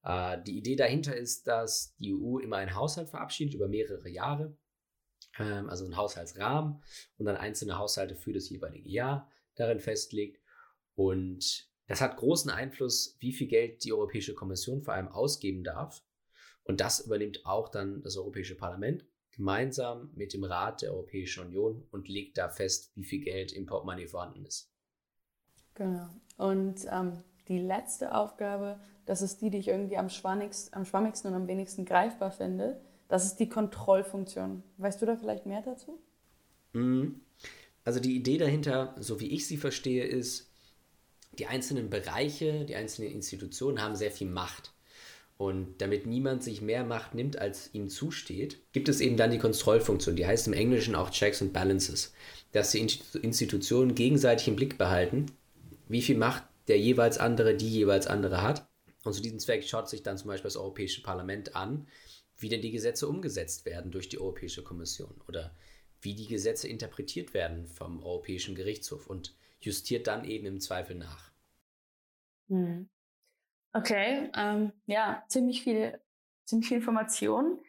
Äh, 0.03 0.41
die 0.43 0.57
Idee 0.57 0.75
dahinter 0.75 1.15
ist, 1.15 1.47
dass 1.47 1.95
die 1.97 2.13
EU 2.13 2.39
immer 2.39 2.57
einen 2.57 2.75
Haushalt 2.75 3.09
verabschiedet 3.09 3.53
über 3.53 3.67
mehrere 3.67 4.09
Jahre, 4.09 4.57
also 5.43 5.85
einen 5.85 5.97
Haushaltsrahmen 5.97 6.81
und 7.17 7.25
dann 7.25 7.35
einzelne 7.35 7.77
Haushalte 7.77 8.15
für 8.15 8.33
das 8.33 8.49
jeweilige 8.49 8.89
Jahr 8.89 9.29
darin 9.55 9.79
festlegt. 9.79 10.41
Und 10.95 11.69
das 11.87 12.01
hat 12.01 12.17
großen 12.17 12.49
Einfluss, 12.49 13.17
wie 13.19 13.33
viel 13.33 13.47
Geld 13.47 13.83
die 13.83 13.93
Europäische 13.93 14.33
Kommission 14.33 14.81
vor 14.81 14.93
allem 14.93 15.09
ausgeben 15.09 15.63
darf. 15.63 16.03
Und 16.63 16.81
das 16.81 17.01
übernimmt 17.01 17.45
auch 17.45 17.69
dann 17.69 18.01
das 18.01 18.17
Europäische 18.17 18.55
Parlament 18.55 19.05
gemeinsam 19.31 20.09
mit 20.15 20.33
dem 20.33 20.43
Rat 20.43 20.81
der 20.81 20.93
Europäischen 20.93 21.45
Union 21.45 21.85
und 21.91 22.07
legt 22.07 22.37
da 22.37 22.49
fest, 22.49 22.91
wie 22.95 23.03
viel 23.03 23.21
Geld 23.23 23.51
im 23.51 23.65
Portemonnaie 23.65 24.07
vorhanden 24.07 24.45
ist. 24.45 24.71
Genau. 25.73 26.07
Und 26.37 26.85
ähm, 26.89 27.21
die 27.49 27.59
letzte 27.59 28.15
Aufgabe, 28.15 28.79
das 29.05 29.21
ist 29.21 29.41
die, 29.41 29.49
die 29.49 29.57
ich 29.57 29.67
irgendwie 29.67 29.97
am 29.97 30.09
schwammigsten 30.09 31.29
und 31.29 31.33
am 31.33 31.47
wenigsten 31.47 31.85
greifbar 31.85 32.31
finde, 32.31 32.81
das 33.07 33.25
ist 33.25 33.37
die 33.37 33.49
Kontrollfunktion. 33.49 34.63
Weißt 34.77 35.01
du 35.01 35.05
da 35.05 35.15
vielleicht 35.15 35.45
mehr 35.45 35.61
dazu? 35.61 35.99
Mhm. 36.73 37.21
Also 37.83 37.99
die 37.99 38.15
Idee 38.15 38.37
dahinter, 38.37 38.95
so 38.99 39.19
wie 39.19 39.27
ich 39.27 39.47
sie 39.47 39.57
verstehe, 39.57 40.05
ist, 40.05 40.49
die 41.37 41.47
einzelnen 41.47 41.89
Bereiche, 41.89 42.65
die 42.65 42.75
einzelnen 42.75 43.11
Institutionen 43.11 43.81
haben 43.81 43.95
sehr 43.95 44.11
viel 44.11 44.27
Macht. 44.27 44.73
Und 45.37 45.81
damit 45.81 46.05
niemand 46.05 46.43
sich 46.43 46.61
mehr 46.61 46.85
Macht 46.85 47.13
nimmt, 47.13 47.37
als 47.37 47.69
ihm 47.73 47.89
zusteht, 47.89 48.59
gibt 48.71 48.87
es 48.87 49.01
eben 49.01 49.17
dann 49.17 49.31
die 49.31 49.37
Kontrollfunktion, 49.37 50.15
die 50.15 50.25
heißt 50.25 50.47
im 50.47 50.53
Englischen 50.53 50.95
auch 50.95 51.09
Checks 51.09 51.41
and 51.41 51.51
Balances, 51.51 52.13
dass 52.53 52.71
die 52.71 52.79
Institutionen 53.21 53.95
gegenseitig 53.95 54.47
im 54.47 54.55
Blick 54.55 54.77
behalten, 54.77 55.25
wie 55.89 56.01
viel 56.01 56.17
Macht 56.17 56.43
der 56.69 56.79
jeweils 56.79 57.17
andere, 57.17 57.55
die 57.55 57.69
jeweils 57.69 58.07
andere 58.07 58.41
hat. 58.41 58.65
Und 59.03 59.13
zu 59.13 59.21
diesem 59.21 59.39
Zweck 59.39 59.63
schaut 59.65 59.89
sich 59.89 60.03
dann 60.03 60.17
zum 60.17 60.29
Beispiel 60.29 60.47
das 60.47 60.57
Europäische 60.57 61.03
Parlament 61.03 61.55
an, 61.55 61.85
wie 62.37 62.49
denn 62.49 62.61
die 62.61 62.71
Gesetze 62.71 63.07
umgesetzt 63.07 63.65
werden 63.65 63.91
durch 63.91 64.09
die 64.09 64.19
Europäische 64.19 64.63
Kommission 64.63 65.21
oder 65.27 65.55
wie 66.01 66.15
die 66.15 66.27
Gesetze 66.27 66.67
interpretiert 66.67 67.33
werden 67.33 67.65
vom 67.67 68.03
Europäischen 68.03 68.55
Gerichtshof 68.55 69.07
und 69.07 69.35
justiert 69.59 70.07
dann 70.07 70.25
eben 70.25 70.45
im 70.45 70.59
Zweifel 70.59 70.95
nach. 70.95 71.31
Hm. 72.49 72.89
Okay, 73.73 74.29
ähm, 74.35 74.71
ja, 74.85 75.23
ziemlich 75.27 75.63
viel, 75.63 75.99
ziemlich 76.45 76.67
viel 76.67 76.77
Information. 76.77 77.59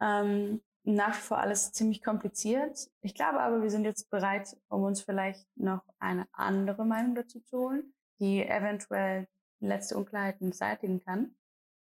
Ähm, 0.00 0.60
nach 0.86 1.16
wie 1.16 1.22
vor 1.22 1.38
alles 1.38 1.72
ziemlich 1.72 2.02
kompliziert. 2.02 2.90
Ich 3.00 3.14
glaube 3.14 3.40
aber, 3.40 3.62
wir 3.62 3.70
sind 3.70 3.84
jetzt 3.84 4.08
bereit, 4.10 4.56
um 4.68 4.82
uns 4.82 5.02
vielleicht 5.02 5.46
noch 5.56 5.82
eine 5.98 6.28
andere 6.32 6.84
Meinung 6.84 7.14
dazu 7.14 7.40
zu 7.40 7.58
holen, 7.58 7.94
die 8.20 8.46
eventuell 8.46 9.26
letzte 9.60 9.96
Unklarheiten 9.96 10.50
beseitigen 10.50 11.02
kann. 11.02 11.34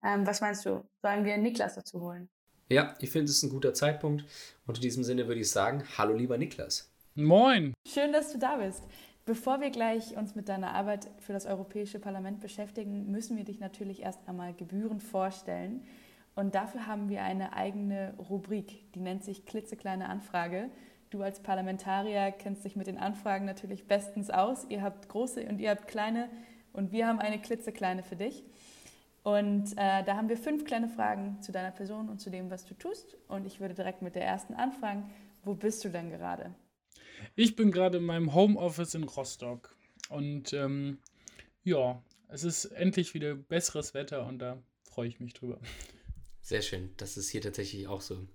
Ähm, 0.04 0.26
was 0.26 0.42
meinst 0.42 0.66
du? 0.66 0.84
Sollen 1.02 1.26
wir 1.26 1.38
Niklas 1.38 1.76
dazu 1.76 2.02
holen? 2.02 2.30
Ja, 2.70 2.96
ich 3.00 3.10
finde, 3.10 3.26
es 3.26 3.38
ist 3.38 3.44
ein 3.44 3.50
guter 3.50 3.74
Zeitpunkt. 3.74 4.24
Und 4.66 4.78
in 4.78 4.82
diesem 4.82 5.04
Sinne 5.04 5.28
würde 5.28 5.42
ich 5.42 5.52
sagen, 5.52 5.84
hallo 5.98 6.16
lieber 6.16 6.38
Niklas. 6.38 6.90
Moin. 7.16 7.74
Schön, 7.86 8.14
dass 8.14 8.32
du 8.32 8.40
da 8.40 8.58
bist. 8.58 8.84
Bevor 9.26 9.62
wir 9.62 9.70
gleich 9.70 10.18
uns 10.18 10.36
mit 10.36 10.50
deiner 10.50 10.74
Arbeit 10.74 11.10
für 11.20 11.34
das 11.34 11.46
Europäische 11.46 12.00
Parlament 12.00 12.40
beschäftigen, 12.40 13.12
müssen 13.12 13.38
wir 13.38 13.44
dich 13.44 13.60
natürlich 13.60 14.02
erst 14.02 14.28
einmal 14.28 14.54
gebührend 14.54 15.04
vorstellen. 15.04 15.86
Und 16.34 16.56
dafür 16.56 16.88
haben 16.88 17.10
wir 17.10 17.24
eine 17.24 17.54
eigene 17.54 18.14
Rubrik, 18.18 18.92
die 18.94 19.00
nennt 19.00 19.24
sich 19.24 19.46
klitzekleine 19.46 20.10
Anfrage. 20.10 20.70
Du 21.10 21.22
als 21.22 21.42
Parlamentarier 21.42 22.32
kennst 22.32 22.64
dich 22.64 22.78
mit 22.78 22.88
den 22.88 22.98
Anfragen 22.98 23.46
natürlich 23.46 23.86
bestens 23.86 24.30
aus. 24.30 24.66
Ihr 24.70 24.82
habt 24.82 25.10
große 25.10 25.46
und 25.46 25.60
ihr 25.60 25.72
habt 25.72 25.88
kleine 25.90 26.30
und 26.72 26.94
wir 26.94 27.06
haben 27.06 27.20
eine 27.20 27.40
klitzekleine 27.40 28.02
für 28.02 28.16
dich. 28.16 28.46
Und 29.24 29.74
äh, 29.74 30.04
da 30.04 30.16
haben 30.16 30.30
wir 30.30 30.38
fünf 30.38 30.66
kleine 30.66 30.90
Fragen 30.90 31.42
zu 31.42 31.52
deiner 31.52 31.72
Person 31.72 32.10
und 32.10 32.20
zu 32.20 32.30
dem, 32.30 32.50
was 32.50 32.66
du 32.66 32.74
tust. 32.74 33.18
Und 33.28 33.46
ich 33.46 33.60
würde 33.60 33.74
direkt 33.74 34.02
mit 34.02 34.16
der 34.16 34.26
ersten 34.26 34.54
anfangen. 34.54 35.10
Wo 35.44 35.54
bist 35.54 35.84
du 35.84 35.90
denn 35.90 36.10
gerade? 36.10 36.54
Ich 37.36 37.56
bin 37.56 37.72
gerade 37.72 38.00
in 38.00 38.04
meinem 38.04 38.34
Homeoffice 38.34 38.96
in 38.96 39.04
Rostock. 39.04 39.76
Und 40.10 40.54
ähm, 40.54 40.98
ja, 41.64 42.02
es 42.28 42.44
ist 42.44 42.66
endlich 42.66 43.14
wieder 43.14 43.36
besseres 43.36 43.94
Wetter 43.94 44.26
und 44.26 44.40
da 44.40 44.58
freue 44.84 45.08
ich 45.08 45.20
mich 45.20 45.34
drüber. 45.34 45.60
Sehr 46.42 46.62
schön, 46.62 46.92
das 46.98 47.18
ist 47.18 47.30
hier 47.30 47.42
tatsächlich 47.42 47.88
auch 47.88 48.02
so. 48.02 48.28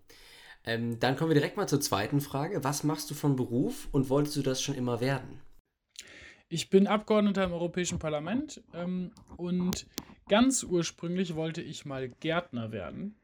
Ähm, 0.65 0.99
dann 1.01 1.17
kommen 1.17 1.31
wir 1.31 1.35
direkt 1.35 1.57
mal 1.57 1.69
zur 1.69 1.81
zweiten 1.81 2.21
Frage. 2.21 2.63
Was 2.65 2.85
machst 2.85 3.11
du 3.11 3.15
von 3.15 3.37
Beruf 3.37 3.89
und 3.93 4.09
wolltest 4.09 4.37
du 4.37 4.43
das 4.43 4.63
schon 4.63 4.75
immer 4.75 5.01
werden? 5.01 5.41
Ich 6.49 6.71
bin 6.71 6.87
Abgeordneter 6.87 7.45
im 7.45 7.53
Europäischen 7.53 7.99
Parlament 7.99 8.63
ähm, 8.73 9.13
und 9.37 9.87
Ganz 10.29 10.65
ursprünglich 10.65 11.35
wollte 11.35 11.63
ich 11.63 11.85
mal 11.85 12.09
Gärtner 12.09 12.73
werden. 12.73 13.15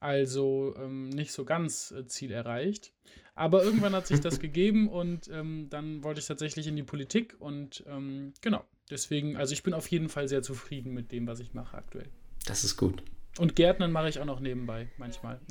Also 0.00 0.74
ähm, 0.78 1.10
nicht 1.10 1.32
so 1.32 1.44
ganz 1.44 1.92
äh, 1.92 2.06
Ziel 2.06 2.30
erreicht. 2.30 2.92
Aber 3.34 3.62
irgendwann 3.62 3.94
hat 3.94 4.06
sich 4.06 4.20
das 4.20 4.38
gegeben 4.40 4.88
und 4.88 5.28
ähm, 5.28 5.68
dann 5.70 6.02
wollte 6.02 6.20
ich 6.20 6.26
tatsächlich 6.26 6.66
in 6.66 6.76
die 6.76 6.82
Politik 6.82 7.36
und 7.38 7.84
ähm, 7.86 8.32
genau. 8.40 8.64
Deswegen, 8.90 9.36
also 9.36 9.52
ich 9.52 9.62
bin 9.62 9.72
auf 9.72 9.86
jeden 9.86 10.08
Fall 10.08 10.26
sehr 10.26 10.42
zufrieden 10.42 10.92
mit 10.92 11.12
dem, 11.12 11.26
was 11.26 11.40
ich 11.40 11.54
mache 11.54 11.76
aktuell. 11.76 12.08
Das 12.46 12.64
ist 12.64 12.76
gut. 12.76 13.02
Und 13.38 13.54
Gärtnern 13.54 13.92
mache 13.92 14.08
ich 14.08 14.18
auch 14.18 14.24
noch 14.24 14.40
nebenbei, 14.40 14.88
manchmal. 14.98 15.40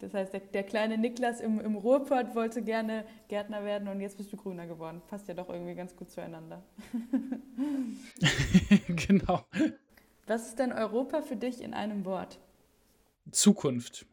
Das 0.00 0.12
heißt, 0.12 0.34
der, 0.34 0.40
der, 0.40 0.64
kleine 0.64 0.98
Niklas 0.98 1.40
im, 1.40 1.60
im 1.60 1.76
Ruhrpott 1.76 2.34
wollte 2.34 2.62
gerne 2.62 3.06
Gärtner 3.28 3.64
werden 3.64 3.88
und 3.88 4.02
jetzt 4.02 4.18
bist 4.18 4.30
du 4.30 4.36
Grüner 4.36 4.66
geworden. 4.66 5.00
Passt 5.08 5.28
ja 5.28 5.34
doch 5.34 5.48
irgendwie 5.48 5.74
ganz 5.74 5.96
gut 5.96 6.10
zueinander. 6.10 6.62
genau. 9.06 9.46
Was 10.26 10.48
ist 10.48 10.58
denn 10.58 10.72
Europa 10.72 11.22
für 11.22 11.36
dich 11.36 11.60
in 11.60 11.74
einem 11.74 12.04
Wort? 12.04 12.38
Zukunft. 13.30 14.06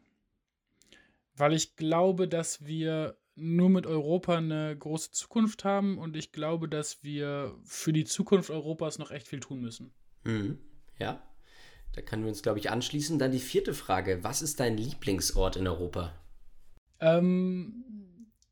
Weil 1.36 1.54
ich 1.54 1.76
glaube, 1.76 2.28
dass 2.28 2.66
wir 2.66 3.16
nur 3.34 3.70
mit 3.70 3.86
Europa 3.86 4.36
eine 4.36 4.76
große 4.76 5.10
Zukunft 5.12 5.64
haben 5.64 5.98
und 5.98 6.16
ich 6.16 6.32
glaube, 6.32 6.68
dass 6.68 7.02
wir 7.02 7.56
für 7.64 7.92
die 7.92 8.04
Zukunft 8.04 8.50
Europas 8.50 8.98
noch 8.98 9.10
echt 9.10 9.28
viel 9.28 9.40
tun 9.40 9.60
müssen. 9.60 9.92
Mhm. 10.24 10.58
Ja, 10.98 11.22
da 11.94 12.02
können 12.02 12.22
wir 12.22 12.28
uns, 12.28 12.42
glaube 12.42 12.58
ich, 12.58 12.70
anschließen. 12.70 13.18
Dann 13.18 13.32
die 13.32 13.38
vierte 13.38 13.74
Frage. 13.74 14.22
Was 14.22 14.42
ist 14.42 14.60
dein 14.60 14.76
Lieblingsort 14.76 15.56
in 15.56 15.66
Europa? 15.66 16.14
Ähm, 17.00 17.84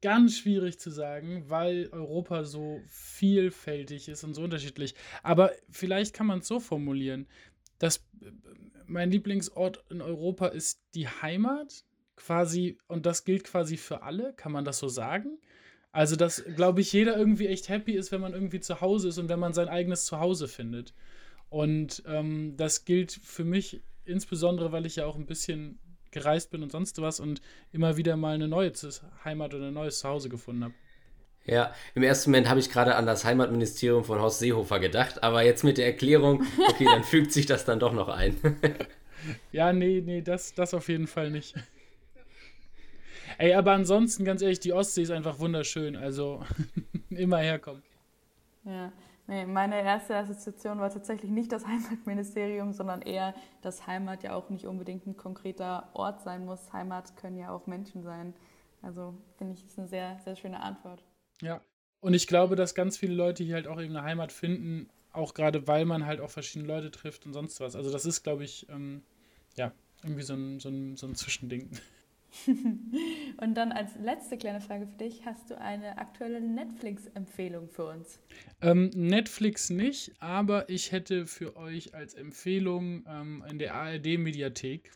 ganz 0.03 0.39
schwierig 0.39 0.79
zu 0.79 0.91
sagen, 0.91 1.45
weil 1.49 1.89
Europa 1.93 2.45
so 2.45 2.81
vielfältig 2.87 4.09
ist 4.09 4.25
und 4.25 4.35
so 4.35 4.43
unterschiedlich. 4.43 4.95
Aber 5.23 5.53
vielleicht 5.71 6.15
kann 6.15 6.27
man 6.27 6.41
es 6.41 6.49
so 6.49 6.61
formulieren, 6.61 7.27
dass 7.79 8.07
mein 8.87 9.11
Lieblingsort 9.11 9.85
in 9.91 10.03
Europa 10.03 10.49
ist 10.49 10.83
die 10.95 11.09
Heimat, 11.09 11.85
quasi, 12.17 12.79
und 12.87 13.07
das 13.07 13.25
gilt 13.25 13.45
quasi 13.45 13.77
für 13.77 14.03
alle, 14.03 14.35
kann 14.35 14.53
man 14.53 14.65
das 14.65 14.79
so 14.79 14.89
sagen? 14.89 15.39
Also, 15.93 16.17
dass, 16.17 16.45
glaube 16.55 16.83
ich, 16.83 16.93
jeder 16.93 17.17
irgendwie 17.17 17.49
echt 17.49 17.69
happy 17.69 17.93
ist, 17.93 18.13
wenn 18.13 18.21
man 18.21 18.35
irgendwie 18.35 18.61
zu 18.61 18.81
Hause 18.81 19.09
ist 19.09 19.19
und 19.19 19.29
wenn 19.29 19.41
man 19.41 19.55
sein 19.55 19.69
eigenes 19.69 20.05
Zuhause 20.05 20.47
findet. 20.47 20.95
Und 21.49 22.03
ähm, 22.07 22.57
das 22.57 22.85
gilt 22.85 23.13
für 23.13 23.45
mich 23.45 23.83
insbesondere, 24.05 24.71
weil 24.71 24.87
ich 24.87 24.97
ja 24.97 25.07
auch 25.07 25.17
ein 25.17 25.27
bisschen 25.27 25.81
gereist 26.11 26.51
bin 26.51 26.63
und 26.63 26.73
sonst 26.73 27.01
was 27.01 27.21
und 27.21 27.41
immer 27.73 27.97
wieder 27.97 28.17
mal 28.17 28.35
eine 28.35 28.49
neue 28.49 28.73
Heimat 29.25 29.55
oder 29.55 29.69
ein 29.69 29.75
neues 29.75 30.01
Zuhause 30.01 30.29
gefunden 30.29 30.65
habe. 30.65 30.75
Ja, 31.47 31.75
im 31.95 32.03
ersten 32.03 32.31
Moment 32.31 32.49
habe 32.49 32.61
ich 32.61 32.71
gerade 32.71 32.95
an 32.97 33.07
das 33.07 33.25
Heimatministerium 33.25 34.05
von 34.05 34.21
Horst 34.21 34.41
Seehofer 34.41 34.79
gedacht, 34.79 35.23
aber 35.23 35.43
jetzt 35.43 35.65
mit 35.65 35.79
der 35.79 35.87
Erklärung, 35.87 36.45
okay, 36.69 36.85
dann 36.85 37.03
fügt 37.05 37.33
sich 37.33 37.47
das 37.47 37.65
dann 37.65 37.81
doch 37.81 37.93
noch 37.93 38.09
ein. 38.09 38.37
ja, 39.53 39.73
nee, 39.73 40.03
nee, 40.05 40.21
das, 40.21 40.55
das 40.55 40.75
auf 40.75 40.89
jeden 40.89 41.07
Fall 41.07 41.31
nicht. 41.31 41.55
Ey, 43.39 43.55
aber 43.55 43.73
ansonsten, 43.73 44.25
ganz 44.25 44.43
ehrlich, 44.43 44.61
die 44.61 44.73
Ostsee 44.73 45.03
ist 45.03 45.11
einfach 45.11 45.39
wunderschön, 45.39 45.97
also 45.97 46.45
immer 47.11 47.39
herkommen. 47.39 47.83
Ja, 48.65 48.93
Nee, 49.31 49.47
meine 49.47 49.81
erste 49.81 50.17
Assoziation 50.17 50.81
war 50.81 50.91
tatsächlich 50.91 51.31
nicht 51.31 51.53
das 51.53 51.65
Heimatministerium, 51.69 52.73
sondern 52.73 53.01
eher, 53.01 53.33
dass 53.63 53.87
Heimat 53.87 54.25
ja 54.25 54.35
auch 54.35 54.51
nicht 54.51 54.67
unbedingt 54.67 55.07
ein 55.07 55.17
konkreter 55.17 55.89
Ort 55.95 56.23
sein 56.23 56.45
muss. 56.45 56.73
Heimat 56.73 57.17
können 57.17 57.39
ja 57.39 57.53
auch 57.53 57.69
Menschen 57.69 58.03
sein. 58.03 58.35
Also 58.83 59.15
finde 59.39 59.55
ich, 59.55 59.65
ist 59.65 59.79
eine 59.79 59.87
sehr, 59.87 60.19
sehr 60.25 60.35
schöne 60.35 60.61
Antwort. 60.61 61.05
Ja, 61.41 61.61
und 62.01 62.15
ich 62.15 62.27
glaube, 62.27 62.57
dass 62.57 62.75
ganz 62.75 62.97
viele 62.97 63.15
Leute 63.15 63.45
hier 63.45 63.55
halt 63.55 63.69
auch 63.69 63.81
eben 63.81 63.97
eine 63.97 64.05
Heimat 64.05 64.33
finden, 64.33 64.91
auch 65.13 65.33
gerade 65.33 65.69
weil 65.69 65.85
man 65.85 66.07
halt 66.07 66.21
auch 66.21 66.31
verschiedene 66.31 66.67
Leute 66.67 66.91
trifft 66.91 67.25
und 67.25 67.33
sonst 67.33 67.61
was. 67.61 67.77
Also 67.77 67.93
das 67.93 68.07
ist, 68.07 68.25
glaube 68.25 68.43
ich, 68.43 68.69
ähm, 68.69 69.05
ja, 69.55 69.71
irgendwie 70.03 70.23
so 70.23 70.35
ein, 70.35 70.59
so 70.59 70.71
ein, 70.71 70.97
so 70.97 71.07
ein 71.07 71.15
Zwischending. 71.15 71.71
Und 73.39 73.55
dann 73.55 73.73
als 73.73 73.97
letzte 73.97 74.39
kleine 74.39 74.61
Frage 74.61 74.87
für 74.87 74.97
dich, 74.97 75.25
hast 75.27 75.51
du 75.51 75.59
eine 75.59 75.99
aktuelle 75.99 76.41
Netflix-Empfehlung 76.41 77.69
für 77.69 77.87
uns? 77.87 78.21
Ähm, 78.61 78.91
Netflix 78.95 79.71
nicht, 79.71 80.13
aber 80.21 80.69
ich 80.69 80.93
hätte 80.93 81.27
für 81.27 81.57
euch 81.57 81.95
als 81.95 82.15
Empfehlung 82.15 83.05
ähm, 83.09 83.45
in 83.51 83.59
der 83.59 83.75
ARD-Mediathek 83.75 84.93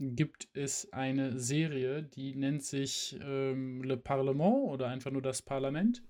gibt 0.00 0.48
es 0.54 0.90
eine 0.92 1.38
Serie, 1.38 2.02
die 2.02 2.34
nennt 2.34 2.64
sich 2.64 3.18
ähm, 3.22 3.82
Le 3.82 3.98
Parlement 3.98 4.70
oder 4.70 4.88
einfach 4.88 5.10
nur 5.10 5.22
das 5.22 5.42
Parlament. 5.42 6.02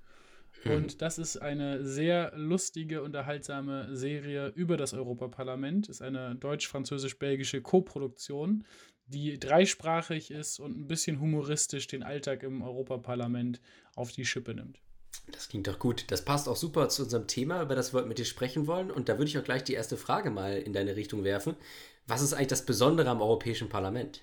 Mhm. 0.65 0.73
Und 0.73 1.03
das 1.03 1.19
ist 1.19 1.39
eine 1.39 1.85
sehr 1.85 2.33
lustige, 2.37 3.03
unterhaltsame 3.03 3.95
Serie 3.97 4.49
über 4.55 4.77
das 4.77 4.95
Europaparlament. 4.95 5.89
Ist 5.89 6.03
eine 6.03 6.37
deutsch-französisch-belgische 6.37 7.63
Koproduktion 7.63 8.65
die 9.11 9.39
dreisprachig 9.39 10.31
ist 10.31 10.61
und 10.61 10.79
ein 10.79 10.87
bisschen 10.87 11.21
humoristisch 11.21 11.87
den 11.87 12.03
Alltag 12.03 12.43
im 12.43 12.63
Europaparlament 12.63 13.61
auf 13.95 14.13
die 14.13 14.25
Schippe 14.25 14.55
nimmt. 14.55 14.81
Das 15.33 15.49
klingt 15.49 15.67
doch 15.67 15.79
gut. 15.79 16.05
Das 16.09 16.25
passt 16.25 16.49
auch 16.49 16.57
super 16.57 16.89
zu 16.89 17.03
unserem 17.03 17.27
Thema, 17.27 17.63
über 17.63 17.75
das 17.75 17.93
wir 17.93 18.05
mit 18.07 18.19
dir 18.19 18.25
sprechen 18.25 18.67
wollen. 18.67 18.91
Und 18.91 19.09
da 19.09 19.19
würde 19.19 19.29
ich 19.29 19.39
auch 19.39 19.45
gleich 19.45 19.65
die 19.65 19.75
erste 19.75 19.97
Frage 19.97 20.31
mal 20.31 20.57
in 20.59 20.73
deine 20.73 20.97
Richtung 20.97 21.25
werfen. 21.25 21.57
Was 22.07 22.23
ist 22.23 22.33
eigentlich 22.33 22.49
das 22.49 22.67
Besondere 22.67 23.11
am 23.11 23.21
Europäischen 23.21 23.69
Parlament? 23.69 24.23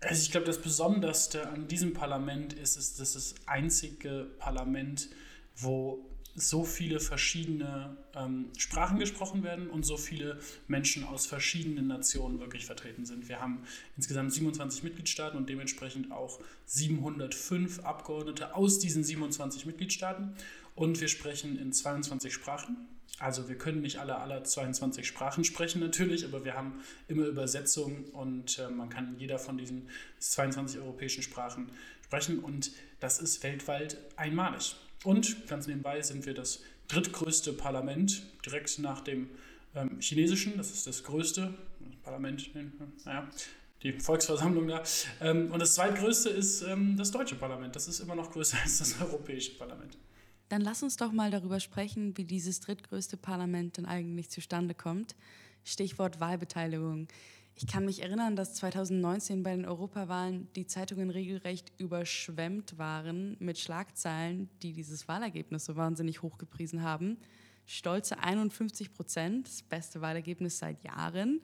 Also 0.00 0.22
ich 0.22 0.30
glaube, 0.30 0.46
das 0.46 0.60
Besonderste 0.60 1.48
an 1.48 1.66
diesem 1.68 1.94
Parlament 1.94 2.52
ist, 2.52 2.76
ist, 2.76 3.00
dass 3.00 3.14
das 3.14 3.34
einzige 3.46 4.26
Parlament, 4.38 5.08
wo 5.56 6.04
so 6.34 6.64
viele 6.64 6.98
verschiedene 6.98 7.96
ähm, 8.14 8.50
Sprachen 8.58 8.98
gesprochen 8.98 9.44
werden 9.44 9.70
und 9.70 9.84
so 9.84 9.96
viele 9.96 10.40
Menschen 10.66 11.04
aus 11.04 11.26
verschiedenen 11.26 11.86
Nationen 11.86 12.40
wirklich 12.40 12.66
vertreten 12.66 13.06
sind. 13.06 13.28
Wir 13.28 13.40
haben 13.40 13.62
insgesamt 13.96 14.32
27 14.32 14.82
Mitgliedstaaten 14.82 15.36
und 15.38 15.48
dementsprechend 15.48 16.10
auch 16.10 16.40
705 16.66 17.80
Abgeordnete 17.80 18.54
aus 18.54 18.80
diesen 18.80 19.04
27 19.04 19.66
Mitgliedstaaten 19.66 20.34
und 20.74 21.00
wir 21.00 21.08
sprechen 21.08 21.56
in 21.58 21.72
22 21.72 22.34
Sprachen. 22.34 22.88
Also 23.20 23.48
wir 23.48 23.56
können 23.56 23.80
nicht 23.80 23.98
alle 24.00 24.18
aller 24.18 24.42
22 24.42 25.06
Sprachen 25.06 25.44
sprechen 25.44 25.80
natürlich, 25.80 26.24
aber 26.24 26.44
wir 26.44 26.54
haben 26.54 26.80
immer 27.06 27.26
Übersetzungen 27.26 28.06
und 28.06 28.58
äh, 28.58 28.68
man 28.68 28.88
kann 28.88 29.14
in 29.14 29.20
jeder 29.20 29.38
von 29.38 29.56
diesen 29.56 29.88
22 30.18 30.80
europäischen 30.80 31.22
Sprachen 31.22 31.70
sprechen 32.02 32.40
und 32.40 32.72
das 32.98 33.20
ist 33.20 33.44
weltweit 33.44 33.98
einmalig. 34.16 34.74
Und 35.04 35.46
ganz 35.46 35.66
nebenbei 35.66 36.02
sind 36.02 36.26
wir 36.26 36.34
das 36.34 36.60
drittgrößte 36.88 37.52
Parlament, 37.52 38.22
direkt 38.44 38.78
nach 38.78 39.00
dem 39.00 39.28
ähm, 39.74 40.00
chinesischen. 40.00 40.56
Das 40.56 40.70
ist 40.70 40.86
das 40.86 41.04
größte 41.04 41.54
Parlament. 42.02 42.50
Naja, 43.04 43.28
die 43.82 43.92
Volksversammlung 43.92 44.66
da. 44.66 44.82
Ähm, 45.20 45.50
und 45.52 45.60
das 45.60 45.74
zweitgrößte 45.74 46.30
ist 46.30 46.62
ähm, 46.62 46.96
das 46.96 47.10
deutsche 47.10 47.36
Parlament. 47.36 47.76
Das 47.76 47.86
ist 47.86 48.00
immer 48.00 48.14
noch 48.14 48.32
größer 48.32 48.56
als 48.62 48.78
das 48.78 49.00
europäische 49.00 49.52
Parlament. 49.56 49.96
Dann 50.48 50.62
lass 50.62 50.82
uns 50.82 50.96
doch 50.96 51.12
mal 51.12 51.30
darüber 51.30 51.60
sprechen, 51.60 52.16
wie 52.16 52.24
dieses 52.24 52.60
drittgrößte 52.60 53.16
Parlament 53.16 53.76
denn 53.76 53.86
eigentlich 53.86 54.30
zustande 54.30 54.74
kommt. 54.74 55.14
Stichwort 55.64 56.20
Wahlbeteiligung. 56.20 57.08
Ich 57.56 57.68
kann 57.68 57.84
mich 57.84 58.02
erinnern, 58.02 58.34
dass 58.34 58.54
2019 58.54 59.44
bei 59.44 59.54
den 59.54 59.64
Europawahlen 59.64 60.48
die 60.56 60.66
Zeitungen 60.66 61.10
regelrecht 61.10 61.72
überschwemmt 61.78 62.78
waren 62.78 63.36
mit 63.38 63.58
Schlagzeilen, 63.58 64.48
die 64.62 64.72
dieses 64.72 65.06
Wahlergebnis 65.06 65.66
so 65.66 65.76
wahnsinnig 65.76 66.22
hochgepriesen 66.22 66.82
haben. 66.82 67.16
Stolze 67.64 68.18
51 68.18 68.92
Prozent, 68.92 69.46
das 69.46 69.62
beste 69.62 70.00
Wahlergebnis 70.00 70.58
seit 70.58 70.82
Jahren. 70.82 71.40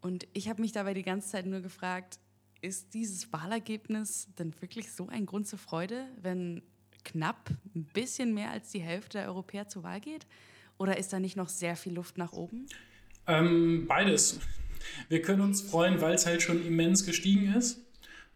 Und 0.00 0.26
ich 0.34 0.48
habe 0.48 0.62
mich 0.62 0.70
dabei 0.70 0.94
die 0.94 1.02
ganze 1.02 1.30
Zeit 1.30 1.46
nur 1.46 1.60
gefragt, 1.60 2.20
ist 2.60 2.94
dieses 2.94 3.32
Wahlergebnis 3.32 4.28
denn 4.38 4.54
wirklich 4.60 4.92
so 4.92 5.08
ein 5.08 5.26
Grund 5.26 5.48
zur 5.48 5.58
Freude, 5.58 6.06
wenn 6.22 6.62
knapp 7.04 7.50
ein 7.74 7.84
bisschen 7.92 8.34
mehr 8.34 8.50
als 8.50 8.70
die 8.70 8.80
Hälfte 8.80 9.18
der 9.18 9.26
Europäer 9.26 9.68
zur 9.68 9.82
Wahl 9.82 10.00
geht? 10.00 10.26
Oder 10.78 10.96
ist 10.96 11.12
da 11.12 11.18
nicht 11.18 11.36
noch 11.36 11.48
sehr 11.48 11.76
viel 11.76 11.92
Luft 11.92 12.18
nach 12.18 12.32
oben? 12.32 12.66
Ähm, 13.26 13.86
beides. 13.86 14.38
Wir 15.08 15.22
können 15.22 15.40
uns 15.40 15.62
freuen, 15.62 16.00
weil 16.00 16.14
es 16.14 16.26
halt 16.26 16.42
schon 16.42 16.64
immens 16.66 17.04
gestiegen 17.04 17.54
ist. 17.54 17.80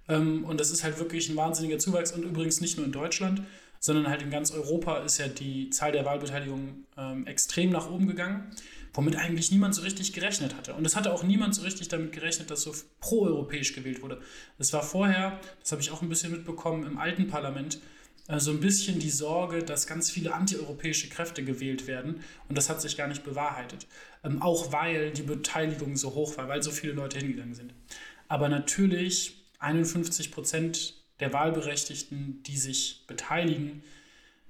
Ähm, 0.09 0.45
und 0.45 0.61
das 0.61 0.71
ist 0.71 0.85
halt 0.85 0.99
wirklich 0.99 1.29
ein 1.29 1.37
wahnsinniger 1.37 1.79
Zuwachs. 1.79 2.13
Und 2.13 2.23
übrigens 2.23 2.61
nicht 2.61 2.77
nur 2.77 2.87
in 2.87 2.93
Deutschland, 2.93 3.43
sondern 3.81 4.09
halt 4.09 4.23
in 4.23 4.31
ganz 4.31 4.51
Europa 4.51 4.99
ist 4.99 5.19
ja 5.19 5.29
die 5.29 5.71
Zahl 5.71 5.93
der 5.93 6.05
Wahlbeteiligung 6.05 6.85
ähm, 6.97 7.27
extrem 7.27 7.71
nach 7.71 7.91
oben 7.91 8.07
gegangen, 8.07 8.51
womit 8.95 9.17
eigentlich 9.17 9.53
niemand 9.53 9.75
so 9.75 9.83
richtig 9.83 10.13
gerechnet 10.13 10.57
hatte. 10.57 10.75
Und 10.75 10.85
es 10.85 10.97
hatte 10.97 11.13
auch 11.13 11.23
niemand 11.23 11.55
so 11.55 11.63
richtig 11.63 11.89
damit 11.89 12.13
gerechnet, 12.13 12.51
dass 12.51 12.63
so 12.63 12.75
proeuropäisch 13.01 13.75
gewählt 13.75 14.03
wurde. 14.03 14.21
Es 14.59 14.73
war 14.73 14.83
vorher, 14.83 15.39
das 15.61 15.73
habe 15.73 15.83
ich 15.83 15.91
auch 15.91 16.03
ein 16.03 16.09
bisschen 16.09 16.33
mitbekommen, 16.33 16.87
im 16.87 16.99
alten 16.99 17.29
Parlament 17.29 17.81
äh, 18.29 18.39
so 18.39 18.53
ein 18.53 18.61
bisschen 18.61 19.01
die 19.01 19.11
Sorge, 19.11 19.65
dass 19.65 19.87
ganz 19.87 20.11
viele 20.11 20.35
antieuropäische 20.35 21.09
Kräfte 21.09 21.45
gewählt 21.45 21.87
werden. 21.87 22.21
Und 22.49 22.57
das 22.57 22.69
hat 22.69 22.81
sich 22.81 22.97
gar 22.97 23.09
nicht 23.09 23.25
bewahrheitet. 23.25 23.87
Ähm, 24.23 24.41
auch 24.41 24.73
weil 24.73 25.11
die 25.11 25.23
Beteiligung 25.23 25.97
so 25.97 26.15
hoch 26.15 26.37
war, 26.37 26.49
weil 26.49 26.63
so 26.63 26.71
viele 26.71 26.93
Leute 26.93 27.19
hingegangen 27.19 27.55
sind. 27.55 27.75
Aber 28.29 28.49
natürlich 28.49 29.47
51 29.59 30.31
Prozent 30.31 30.95
der 31.21 31.33
Wahlberechtigten, 31.33 32.43
die 32.45 32.57
sich 32.57 33.05
beteiligen, 33.09 33.83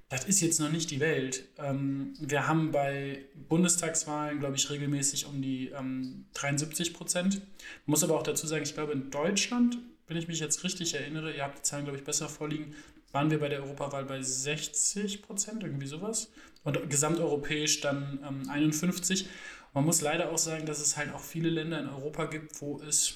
das 0.09 0.25
ist 0.25 0.41
jetzt 0.41 0.59
noch 0.59 0.71
nicht 0.71 0.89
die 0.89 0.99
Welt. 0.99 1.43
Ähm, 1.59 2.13
wir 2.19 2.47
haben 2.47 2.71
bei 2.71 3.25
Bundestagswahlen, 3.47 4.39
glaube 4.39 4.55
ich, 4.55 4.69
regelmäßig 4.69 5.27
um 5.27 5.41
die 5.41 5.69
ähm, 5.69 6.25
73 6.33 6.93
Prozent. 6.95 7.41
Muss 7.85 8.03
aber 8.03 8.17
auch 8.17 8.23
dazu 8.23 8.47
sagen, 8.47 8.63
ich 8.63 8.73
glaube, 8.73 8.93
in 8.93 9.11
Deutschland, 9.11 9.77
wenn 10.07 10.17
ich 10.17 10.27
mich 10.27 10.39
jetzt 10.39 10.63
richtig 10.63 10.95
erinnere, 10.95 11.35
ihr 11.35 11.43
habt 11.43 11.59
die 11.59 11.61
Zahlen, 11.61 11.85
glaube 11.85 11.99
ich, 11.99 12.03
besser 12.03 12.27
vorliegen, 12.27 12.73
waren 13.11 13.31
wir 13.31 13.39
bei 13.39 13.49
der 13.49 13.63
Europawahl 13.63 14.05
bei 14.05 14.21
60 14.21 15.21
Prozent, 15.21 15.63
irgendwie 15.63 15.87
sowas. 15.87 16.31
Und 16.63 16.89
gesamteuropäisch 16.89 17.81
dann 17.81 18.19
ähm, 18.27 18.49
51. 18.49 19.27
Man 19.73 19.85
muss 19.85 20.01
leider 20.01 20.31
auch 20.31 20.37
sagen, 20.37 20.65
dass 20.65 20.79
es 20.79 20.97
halt 20.97 21.13
auch 21.13 21.21
viele 21.21 21.49
Länder 21.49 21.79
in 21.79 21.89
Europa 21.89 22.25
gibt, 22.25 22.61
wo 22.61 22.81
es 22.81 23.15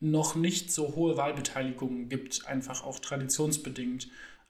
noch 0.00 0.34
nicht 0.34 0.70
so 0.72 0.94
hohe 0.94 1.16
Wahlbeteiligungen 1.16 2.08
gibt, 2.08 2.46
einfach 2.46 2.84
auch 2.84 2.98
traditionsbedingt. 2.98 4.08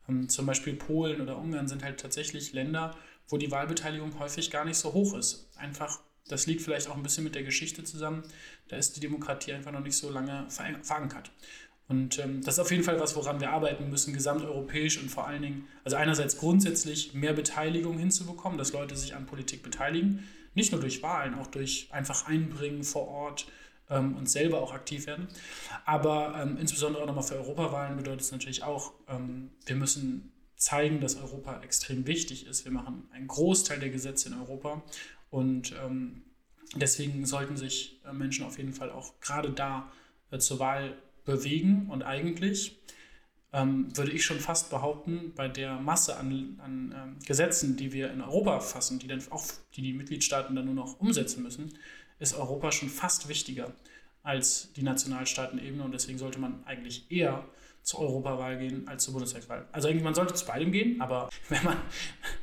Ähm, 0.08 0.28
zum 0.28 0.46
Beispiel 0.46 0.74
Polen 0.74 1.20
oder 1.20 1.38
Ungarn 1.38 1.68
sind 1.68 1.84
halt 1.84 2.00
tatsächlich 2.00 2.52
Länder, 2.52 2.96
wo 3.28 3.38
die 3.38 3.50
Wahlbeteiligung 3.50 4.18
häufig 4.18 4.50
gar 4.50 4.64
nicht 4.64 4.76
so 4.76 4.92
hoch 4.92 5.16
ist. 5.16 5.48
Einfach, 5.56 6.00
das 6.28 6.46
liegt 6.46 6.62
vielleicht 6.62 6.88
auch 6.88 6.96
ein 6.96 7.02
bisschen 7.02 7.24
mit 7.24 7.34
der 7.34 7.42
Geschichte 7.42 7.84
zusammen. 7.84 8.22
Da 8.68 8.76
ist 8.76 8.96
die 8.96 9.00
Demokratie 9.00 9.52
einfach 9.52 9.72
noch 9.72 9.80
nicht 9.80 9.96
so 9.96 10.10
lange 10.10 10.46
verankert. 10.48 11.30
Und 11.88 12.18
ähm, 12.18 12.42
das 12.42 12.54
ist 12.54 12.60
auf 12.60 12.70
jeden 12.70 12.82
Fall 12.82 12.98
was, 12.98 13.14
woran 13.14 13.40
wir 13.40 13.50
arbeiten 13.50 13.88
müssen, 13.90 14.12
gesamteuropäisch 14.12 15.00
und 15.00 15.08
vor 15.08 15.26
allen 15.26 15.42
Dingen, 15.42 15.68
also 15.84 15.96
einerseits 15.96 16.36
grundsätzlich 16.38 17.14
mehr 17.14 17.32
Beteiligung 17.32 17.98
hinzubekommen, 17.98 18.58
dass 18.58 18.72
Leute 18.72 18.96
sich 18.96 19.14
an 19.14 19.26
Politik 19.26 19.62
beteiligen, 19.62 20.24
nicht 20.54 20.72
nur 20.72 20.80
durch 20.80 21.02
Wahlen, 21.02 21.34
auch 21.34 21.46
durch 21.46 21.88
einfach 21.92 22.26
Einbringen 22.26 22.82
vor 22.82 23.06
Ort 23.06 23.46
ähm, 23.88 24.16
und 24.16 24.28
selber 24.28 24.60
auch 24.62 24.72
aktiv 24.72 25.06
werden. 25.06 25.28
Aber 25.84 26.40
ähm, 26.42 26.56
insbesondere 26.58 27.02
auch 27.02 27.06
nochmal 27.06 27.22
für 27.22 27.36
Europawahlen 27.36 27.96
bedeutet 27.96 28.22
es 28.22 28.32
natürlich 28.32 28.64
auch, 28.64 28.94
ähm, 29.08 29.50
wir 29.64 29.76
müssen 29.76 30.32
zeigen, 30.56 31.00
dass 31.00 31.16
Europa 31.16 31.60
extrem 31.62 32.06
wichtig 32.06 32.46
ist. 32.46 32.64
Wir 32.64 32.72
machen 32.72 33.08
einen 33.12 33.28
Großteil 33.28 33.78
der 33.78 33.90
Gesetze 33.90 34.28
in 34.30 34.34
Europa 34.34 34.82
und 35.30 35.74
ähm, 35.84 36.22
deswegen 36.74 37.26
sollten 37.26 37.56
sich 37.56 38.00
äh, 38.04 38.12
Menschen 38.12 38.44
auf 38.44 38.58
jeden 38.58 38.72
Fall 38.72 38.90
auch 38.90 39.20
gerade 39.20 39.50
da 39.50 39.92
äh, 40.30 40.38
zur 40.38 40.58
Wahl 40.58 40.96
bewegen 41.26 41.88
und 41.90 42.02
eigentlich 42.02 42.78
ähm, 43.52 43.94
würde 43.96 44.12
ich 44.12 44.24
schon 44.24 44.40
fast 44.40 44.70
behaupten, 44.70 45.32
bei 45.34 45.48
der 45.48 45.78
Masse 45.78 46.16
an, 46.16 46.58
an 46.62 46.94
ähm, 46.96 47.16
Gesetzen, 47.26 47.76
die 47.76 47.92
wir 47.92 48.10
in 48.10 48.20
Europa 48.20 48.60
fassen, 48.60 48.98
die 48.98 49.06
dann 49.06 49.22
auch 49.30 49.44
die, 49.74 49.82
die 49.82 49.92
Mitgliedstaaten 49.92 50.56
dann 50.56 50.64
nur 50.64 50.74
noch 50.74 51.00
umsetzen 51.00 51.42
müssen, 51.42 51.72
ist 52.18 52.34
Europa 52.34 52.72
schon 52.72 52.88
fast 52.88 53.28
wichtiger 53.28 53.72
als 54.22 54.72
die 54.72 54.82
Nationalstaatenebene 54.82 55.84
und 55.84 55.92
deswegen 55.92 56.18
sollte 56.18 56.38
man 56.38 56.64
eigentlich 56.64 57.10
eher 57.10 57.44
zur 57.82 58.00
Europawahl 58.00 58.58
gehen 58.58 58.88
als 58.88 59.04
zur 59.04 59.14
Bundestagswahl. 59.14 59.64
Also 59.70 59.86
eigentlich, 59.86 60.02
man 60.02 60.14
sollte 60.14 60.34
zu 60.34 60.44
beidem 60.44 60.72
gehen, 60.72 61.00
aber 61.00 61.30
wenn 61.48 61.62
man 61.62 61.76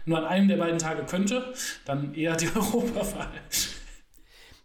nur 0.06 0.20
an 0.20 0.26
einem 0.26 0.48
der 0.48 0.58
beiden 0.58 0.80
Tage 0.80 1.04
könnte, 1.06 1.54
dann 1.86 2.16
eher 2.16 2.38
die 2.38 2.48
Europawahl. 2.56 3.30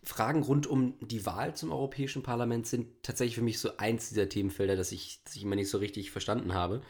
Fragen 0.09 0.43
rund 0.43 0.67
um 0.67 0.95
die 1.01 1.27
Wahl 1.27 1.55
zum 1.55 1.71
Europäischen 1.71 2.23
Parlament 2.23 2.67
sind 2.67 3.03
tatsächlich 3.03 3.35
für 3.35 3.43
mich 3.43 3.59
so 3.59 3.77
eins 3.77 4.09
dieser 4.09 4.29
Themenfelder, 4.29 4.75
das 4.75 4.91
ich, 4.91 5.21
das 5.23 5.37
ich 5.37 5.43
immer 5.43 5.55
nicht 5.55 5.69
so 5.69 5.77
richtig 5.77 6.11
verstanden 6.11 6.55
habe. 6.55 6.81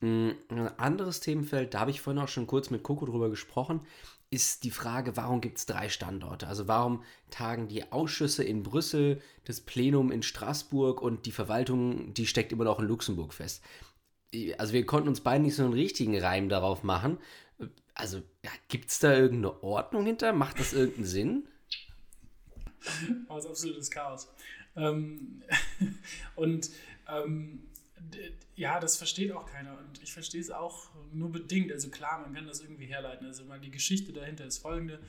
Hm, 0.00 0.34
ein 0.50 0.78
anderes 0.78 1.20
Themenfeld, 1.20 1.72
da 1.72 1.80
habe 1.80 1.90
ich 1.90 2.02
vorhin 2.02 2.22
auch 2.22 2.28
schon 2.28 2.46
kurz 2.46 2.68
mit 2.68 2.82
Coco 2.82 3.06
drüber 3.06 3.30
gesprochen, 3.30 3.80
ist 4.28 4.64
die 4.64 4.70
Frage, 4.70 5.16
warum 5.16 5.40
gibt 5.40 5.56
es 5.56 5.64
drei 5.64 5.88
Standorte? 5.88 6.46
Also 6.46 6.68
warum 6.68 7.02
tagen 7.30 7.68
die 7.68 7.90
Ausschüsse 7.90 8.44
in 8.44 8.62
Brüssel, 8.62 9.22
das 9.44 9.62
Plenum 9.62 10.12
in 10.12 10.22
Straßburg 10.22 11.00
und 11.00 11.24
die 11.24 11.32
Verwaltung, 11.32 12.12
die 12.12 12.26
steckt 12.26 12.52
immer 12.52 12.64
noch 12.64 12.80
in 12.80 12.86
Luxemburg 12.86 13.32
fest? 13.32 13.62
Also 14.58 14.74
wir 14.74 14.84
konnten 14.84 15.08
uns 15.08 15.22
beide 15.22 15.42
nicht 15.42 15.54
so 15.54 15.64
einen 15.64 15.72
richtigen 15.72 16.20
Reim 16.20 16.50
darauf 16.50 16.82
machen. 16.82 17.16
Also 17.94 18.18
ja, 18.44 18.50
gibt 18.68 18.90
es 18.90 18.98
da 18.98 19.14
irgendeine 19.14 19.62
Ordnung 19.62 20.04
hinter? 20.04 20.34
Macht 20.34 20.60
das 20.60 20.74
irgendeinen 20.74 21.06
Sinn? 21.06 21.48
war 23.26 23.38
es 23.38 23.46
absolutes 23.46 23.90
Chaos. 23.90 24.28
Ähm, 24.76 25.42
und 26.36 26.70
ähm, 27.08 27.62
ja, 28.54 28.80
das 28.80 28.96
versteht 28.96 29.32
auch 29.32 29.46
keiner 29.46 29.78
und 29.78 30.02
ich 30.02 30.12
verstehe 30.12 30.40
es 30.40 30.50
auch 30.50 30.88
nur 31.12 31.30
bedingt. 31.30 31.72
Also 31.72 31.90
klar, 31.90 32.20
man 32.20 32.34
kann 32.34 32.46
das 32.46 32.60
irgendwie 32.60 32.86
herleiten. 32.86 33.26
Also 33.26 33.44
mal 33.44 33.60
die 33.60 33.70
Geschichte 33.70 34.12
dahinter 34.12 34.44
ist 34.44 34.58
folgende. 34.58 35.00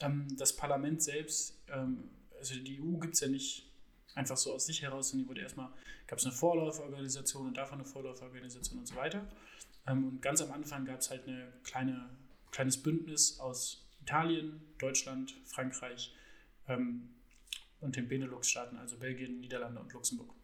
Ähm, 0.00 0.26
das 0.36 0.56
Parlament 0.56 1.02
selbst, 1.02 1.58
ähm, 1.68 2.10
also 2.38 2.54
die 2.56 2.80
EU 2.80 2.98
gibt 2.98 3.14
es 3.14 3.20
ja 3.20 3.28
nicht 3.28 3.70
einfach 4.14 4.36
so 4.36 4.52
aus 4.52 4.66
sich 4.66 4.82
heraus, 4.82 5.10
sondern 5.10 5.24
die 5.24 5.30
wurde 5.30 5.40
erstmal, 5.42 5.70
gab 6.06 6.18
es 6.18 6.24
eine 6.24 6.34
Vorläuferorganisation 6.34 7.48
und 7.48 7.56
davon 7.56 7.80
eine 7.80 7.88
Vorläuferorganisation 7.88 8.78
und 8.78 8.86
so 8.86 8.96
weiter. 8.96 9.26
Ähm, 9.86 10.08
und 10.08 10.22
ganz 10.22 10.40
am 10.40 10.52
Anfang 10.52 10.84
gab 10.84 11.00
es 11.00 11.10
halt 11.10 11.26
ein 11.26 11.52
kleine, 11.62 12.08
kleines 12.50 12.82
Bündnis 12.82 13.38
aus 13.40 13.86
Italien, 14.00 14.60
Deutschland, 14.78 15.34
Frankreich, 15.44 16.14
ähm, 16.68 17.10
und 17.80 17.96
den 17.96 18.08
Benelux-Staaten, 18.08 18.76
also 18.78 18.96
Belgien, 18.98 19.40
Niederlande 19.40 19.80
und 19.80 19.92
Luxemburg. 19.92 20.34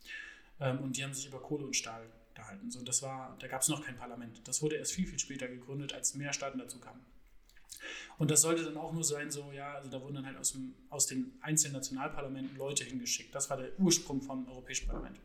Ähm, 0.60 0.78
und 0.80 0.96
die 0.96 1.04
haben 1.04 1.14
sich 1.14 1.26
über 1.26 1.40
Kohle 1.40 1.64
und 1.64 1.74
Stahl 1.74 2.06
gehalten. 2.34 2.70
So, 2.70 2.82
das 2.82 3.02
war, 3.02 3.36
da 3.38 3.48
gab 3.48 3.62
es 3.62 3.68
noch 3.68 3.84
kein 3.84 3.96
Parlament. 3.96 4.40
Das 4.46 4.62
wurde 4.62 4.76
erst 4.76 4.92
viel, 4.92 5.06
viel 5.06 5.18
später 5.18 5.48
gegründet, 5.48 5.94
als 5.94 6.14
mehr 6.14 6.32
Staaten 6.32 6.58
dazu 6.58 6.78
kamen. 6.78 7.00
Und 8.18 8.30
das 8.30 8.42
sollte 8.42 8.64
dann 8.64 8.76
auch 8.76 8.92
nur 8.92 9.04
sein, 9.04 9.30
so, 9.30 9.50
ja, 9.52 9.74
also 9.74 9.90
da 9.90 10.00
wurden 10.02 10.16
dann 10.16 10.26
halt 10.26 10.36
aus, 10.36 10.52
dem, 10.52 10.74
aus 10.90 11.06
den 11.06 11.32
einzelnen 11.40 11.74
Nationalparlamenten 11.74 12.56
Leute 12.56 12.84
hingeschickt. 12.84 13.34
Das 13.34 13.48
war 13.48 13.56
der 13.56 13.78
Ursprung 13.80 14.20
vom 14.20 14.46
Europäischen 14.48 14.86
Parlament. 14.86 15.18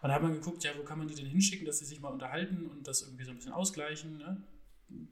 Und 0.00 0.08
da 0.08 0.14
hat 0.14 0.22
man 0.22 0.32
geguckt, 0.32 0.64
ja, 0.64 0.72
wo 0.76 0.82
kann 0.82 0.98
man 0.98 1.08
die 1.08 1.14
denn 1.14 1.26
hinschicken, 1.26 1.66
dass 1.66 1.78
sie 1.78 1.84
sich 1.84 2.00
mal 2.00 2.08
unterhalten 2.08 2.66
und 2.66 2.88
das 2.88 3.02
irgendwie 3.02 3.24
so 3.24 3.30
ein 3.30 3.36
bisschen 3.36 3.52
ausgleichen, 3.52 4.18
ne? 4.18 4.42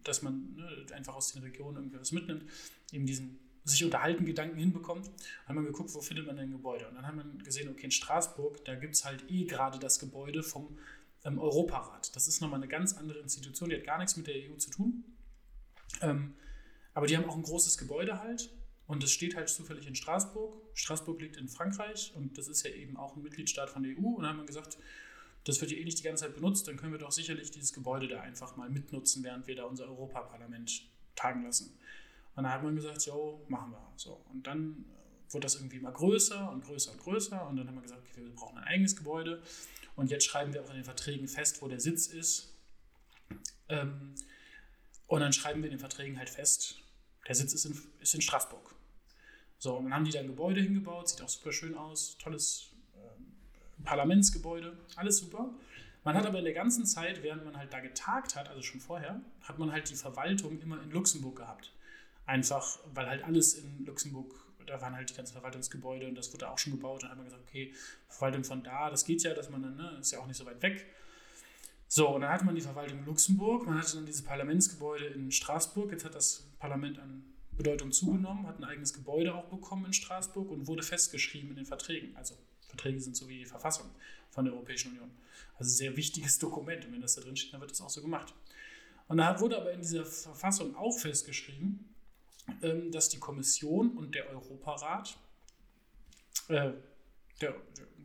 dass 0.02 0.22
man 0.22 0.54
ne, 0.56 0.86
einfach 0.94 1.14
aus 1.14 1.32
den 1.32 1.42
Regionen 1.42 1.76
irgendwie 1.76 2.00
was 2.00 2.12
mitnimmt, 2.12 2.44
eben 2.92 3.06
diesen 3.06 3.38
sich 3.64 3.84
unterhalten 3.84 4.24
Gedanken 4.24 4.56
hinbekommt, 4.56 5.10
haben 5.46 5.56
wir 5.56 5.64
geguckt, 5.64 5.94
wo 5.94 6.00
findet 6.00 6.26
man 6.26 6.36
denn 6.36 6.50
Gebäude. 6.50 6.88
Und 6.88 6.94
dann 6.94 7.06
haben 7.06 7.18
wir 7.18 7.44
gesehen, 7.44 7.68
okay, 7.68 7.84
in 7.84 7.90
Straßburg, 7.90 8.64
da 8.64 8.74
gibt 8.74 8.94
es 8.94 9.04
halt 9.04 9.24
eh 9.28 9.44
gerade 9.44 9.78
das 9.78 9.98
Gebäude 9.98 10.42
vom 10.42 10.78
ähm, 11.24 11.38
Europarat. 11.38 12.14
Das 12.16 12.26
ist 12.26 12.40
nochmal 12.40 12.60
eine 12.60 12.68
ganz 12.68 12.94
andere 12.94 13.18
Institution, 13.18 13.68
die 13.68 13.76
hat 13.76 13.84
gar 13.84 13.98
nichts 13.98 14.16
mit 14.16 14.26
der 14.26 14.34
EU 14.34 14.56
zu 14.56 14.70
tun. 14.70 15.04
Ähm, 16.00 16.34
aber 16.94 17.06
die 17.06 17.16
haben 17.16 17.24
auch 17.28 17.36
ein 17.36 17.42
großes 17.42 17.78
Gebäude 17.78 18.20
halt 18.20 18.50
und 18.86 19.04
es 19.04 19.12
steht 19.12 19.36
halt 19.36 19.48
zufällig 19.48 19.86
in 19.86 19.94
Straßburg. 19.94 20.56
Straßburg 20.74 21.20
liegt 21.20 21.36
in 21.36 21.48
Frankreich 21.48 22.12
und 22.16 22.36
das 22.38 22.48
ist 22.48 22.64
ja 22.64 22.70
eben 22.70 22.96
auch 22.96 23.16
ein 23.16 23.22
Mitgliedstaat 23.22 23.70
von 23.70 23.82
der 23.82 23.92
EU. 23.92 24.16
Und 24.16 24.22
dann 24.22 24.30
haben 24.30 24.38
wir 24.38 24.46
gesagt, 24.46 24.78
das 25.44 25.60
wird 25.60 25.70
ja 25.70 25.78
eh 25.78 25.84
nicht 25.84 25.98
die 25.98 26.02
ganze 26.02 26.24
Zeit 26.24 26.34
benutzt, 26.34 26.68
dann 26.68 26.76
können 26.76 26.92
wir 26.92 26.98
doch 26.98 27.12
sicherlich 27.12 27.50
dieses 27.50 27.72
Gebäude 27.72 28.08
da 28.08 28.20
einfach 28.20 28.56
mal 28.56 28.68
mitnutzen, 28.68 29.24
während 29.24 29.46
wir 29.46 29.56
da 29.56 29.64
unser 29.64 29.86
Europaparlament 29.86 30.82
tagen 31.14 31.44
lassen. 31.44 31.78
Dann 32.42 32.52
hat 32.52 32.62
man 32.62 32.76
gesagt, 32.76 33.04
jo, 33.06 33.44
machen 33.48 33.72
wir. 33.72 33.92
So. 33.96 34.24
Und 34.32 34.46
dann 34.46 34.84
wurde 35.28 35.44
das 35.44 35.56
irgendwie 35.56 35.76
immer 35.76 35.92
größer 35.92 36.50
und 36.50 36.64
größer 36.64 36.92
und 36.92 37.00
größer. 37.00 37.46
Und 37.46 37.56
dann 37.56 37.68
haben 37.68 37.74
wir 37.76 37.82
gesagt, 37.82 38.02
okay, 38.10 38.24
wir 38.24 38.34
brauchen 38.34 38.58
ein 38.58 38.64
eigenes 38.64 38.96
Gebäude. 38.96 39.42
Und 39.96 40.10
jetzt 40.10 40.24
schreiben 40.24 40.52
wir 40.54 40.62
auch 40.62 40.70
in 40.70 40.76
den 40.76 40.84
Verträgen 40.84 41.28
fest, 41.28 41.62
wo 41.62 41.68
der 41.68 41.80
Sitz 41.80 42.06
ist. 42.06 42.56
Ähm, 43.68 44.14
und 45.06 45.20
dann 45.20 45.32
schreiben 45.32 45.60
wir 45.62 45.66
in 45.66 45.76
den 45.76 45.80
Verträgen 45.80 46.18
halt 46.18 46.30
fest, 46.30 46.76
der 47.26 47.34
Sitz 47.34 47.52
ist 47.52 47.64
in, 47.64 47.78
ist 48.00 48.14
in 48.14 48.20
Straßburg. 48.20 48.74
So, 49.58 49.76
und 49.76 49.84
dann 49.84 49.94
haben 49.94 50.04
die 50.04 50.10
da 50.10 50.20
ein 50.20 50.26
Gebäude 50.26 50.60
hingebaut, 50.60 51.08
sieht 51.08 51.20
auch 51.20 51.28
super 51.28 51.52
schön 51.52 51.74
aus, 51.74 52.16
tolles 52.18 52.70
äh, 52.94 53.82
Parlamentsgebäude, 53.84 54.76
alles 54.96 55.18
super. 55.18 55.52
Man 56.02 56.16
hat 56.16 56.24
aber 56.24 56.38
in 56.38 56.44
der 56.44 56.54
ganzen 56.54 56.86
Zeit, 56.86 57.22
während 57.22 57.44
man 57.44 57.56
halt 57.56 57.72
da 57.72 57.80
getagt 57.80 58.36
hat, 58.36 58.48
also 58.48 58.62
schon 58.62 58.80
vorher, 58.80 59.20
hat 59.42 59.58
man 59.58 59.70
halt 59.70 59.90
die 59.90 59.96
Verwaltung 59.96 60.58
immer 60.60 60.82
in 60.82 60.90
Luxemburg 60.90 61.36
gehabt. 61.36 61.72
Einfach, 62.26 62.78
weil 62.94 63.08
halt 63.08 63.24
alles 63.24 63.54
in 63.54 63.84
Luxemburg, 63.84 64.32
da 64.66 64.80
waren 64.80 64.94
halt 64.94 65.10
die 65.10 65.14
ganzen 65.14 65.32
Verwaltungsgebäude 65.32 66.06
und 66.06 66.14
das 66.14 66.32
wurde 66.32 66.48
auch 66.48 66.58
schon 66.58 66.72
gebaut. 66.72 67.02
Und 67.02 67.02
dann 67.04 67.10
hat 67.10 67.16
man 67.16 67.26
gesagt, 67.26 67.42
okay, 67.48 67.72
Verwaltung 68.08 68.44
von 68.44 68.62
da, 68.62 68.90
das 68.90 69.04
geht 69.04 69.22
ja, 69.22 69.34
dass 69.34 69.50
man 69.50 69.62
dann, 69.62 69.76
ne, 69.76 69.98
ist 70.00 70.12
ja 70.12 70.20
auch 70.20 70.26
nicht 70.26 70.36
so 70.36 70.46
weit 70.46 70.62
weg. 70.62 70.86
So, 71.88 72.08
und 72.08 72.20
dann 72.20 72.30
hatte 72.30 72.44
man 72.44 72.54
die 72.54 72.60
Verwaltung 72.60 73.00
in 73.00 73.04
Luxemburg, 73.04 73.66
man 73.66 73.80
hatte 73.80 73.96
dann 73.96 74.06
diese 74.06 74.22
Parlamentsgebäude 74.22 75.06
in 75.06 75.32
Straßburg. 75.32 75.90
Jetzt 75.90 76.04
hat 76.04 76.14
das 76.14 76.44
Parlament 76.60 77.00
an 77.00 77.24
Bedeutung 77.50 77.90
zugenommen, 77.90 78.46
hat 78.46 78.58
ein 78.58 78.64
eigenes 78.64 78.94
Gebäude 78.94 79.34
auch 79.34 79.46
bekommen 79.46 79.86
in 79.86 79.92
Straßburg 79.92 80.50
und 80.50 80.68
wurde 80.68 80.84
festgeschrieben 80.84 81.50
in 81.50 81.56
den 81.56 81.66
Verträgen. 81.66 82.16
Also 82.16 82.36
Verträge 82.68 83.00
sind 83.00 83.16
so 83.16 83.28
wie 83.28 83.38
die 83.38 83.44
Verfassung 83.44 83.90
von 84.30 84.44
der 84.44 84.54
Europäischen 84.54 84.92
Union. 84.92 85.10
Also 85.58 85.70
sehr 85.72 85.96
wichtiges 85.96 86.38
Dokument. 86.38 86.86
Und 86.86 86.92
wenn 86.92 87.00
das 87.00 87.16
da 87.16 87.22
drin 87.22 87.36
steht, 87.36 87.52
dann 87.52 87.60
wird 87.60 87.72
das 87.72 87.80
auch 87.80 87.90
so 87.90 88.00
gemacht. 88.00 88.32
Und 89.08 89.18
da 89.18 89.40
wurde 89.40 89.58
aber 89.58 89.72
in 89.72 89.80
dieser 89.80 90.06
Verfassung 90.06 90.76
auch 90.76 90.96
festgeschrieben, 90.96 91.89
dass 92.90 93.08
die 93.08 93.18
Kommission 93.18 93.96
und 93.96 94.14
der 94.14 94.28
Europarat, 94.30 95.16
äh, 96.48 96.72
der, 97.40 97.54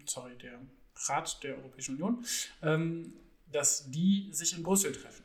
sorry, 0.06 0.38
der 0.38 0.60
Rat 1.08 1.44
der 1.44 1.58
Europäischen 1.58 1.96
Union, 1.96 2.26
ähm, 2.62 3.14
dass 3.52 3.90
die 3.92 4.30
sich 4.32 4.56
in 4.56 4.64
Brüssel 4.64 4.92
treffen. 4.92 5.24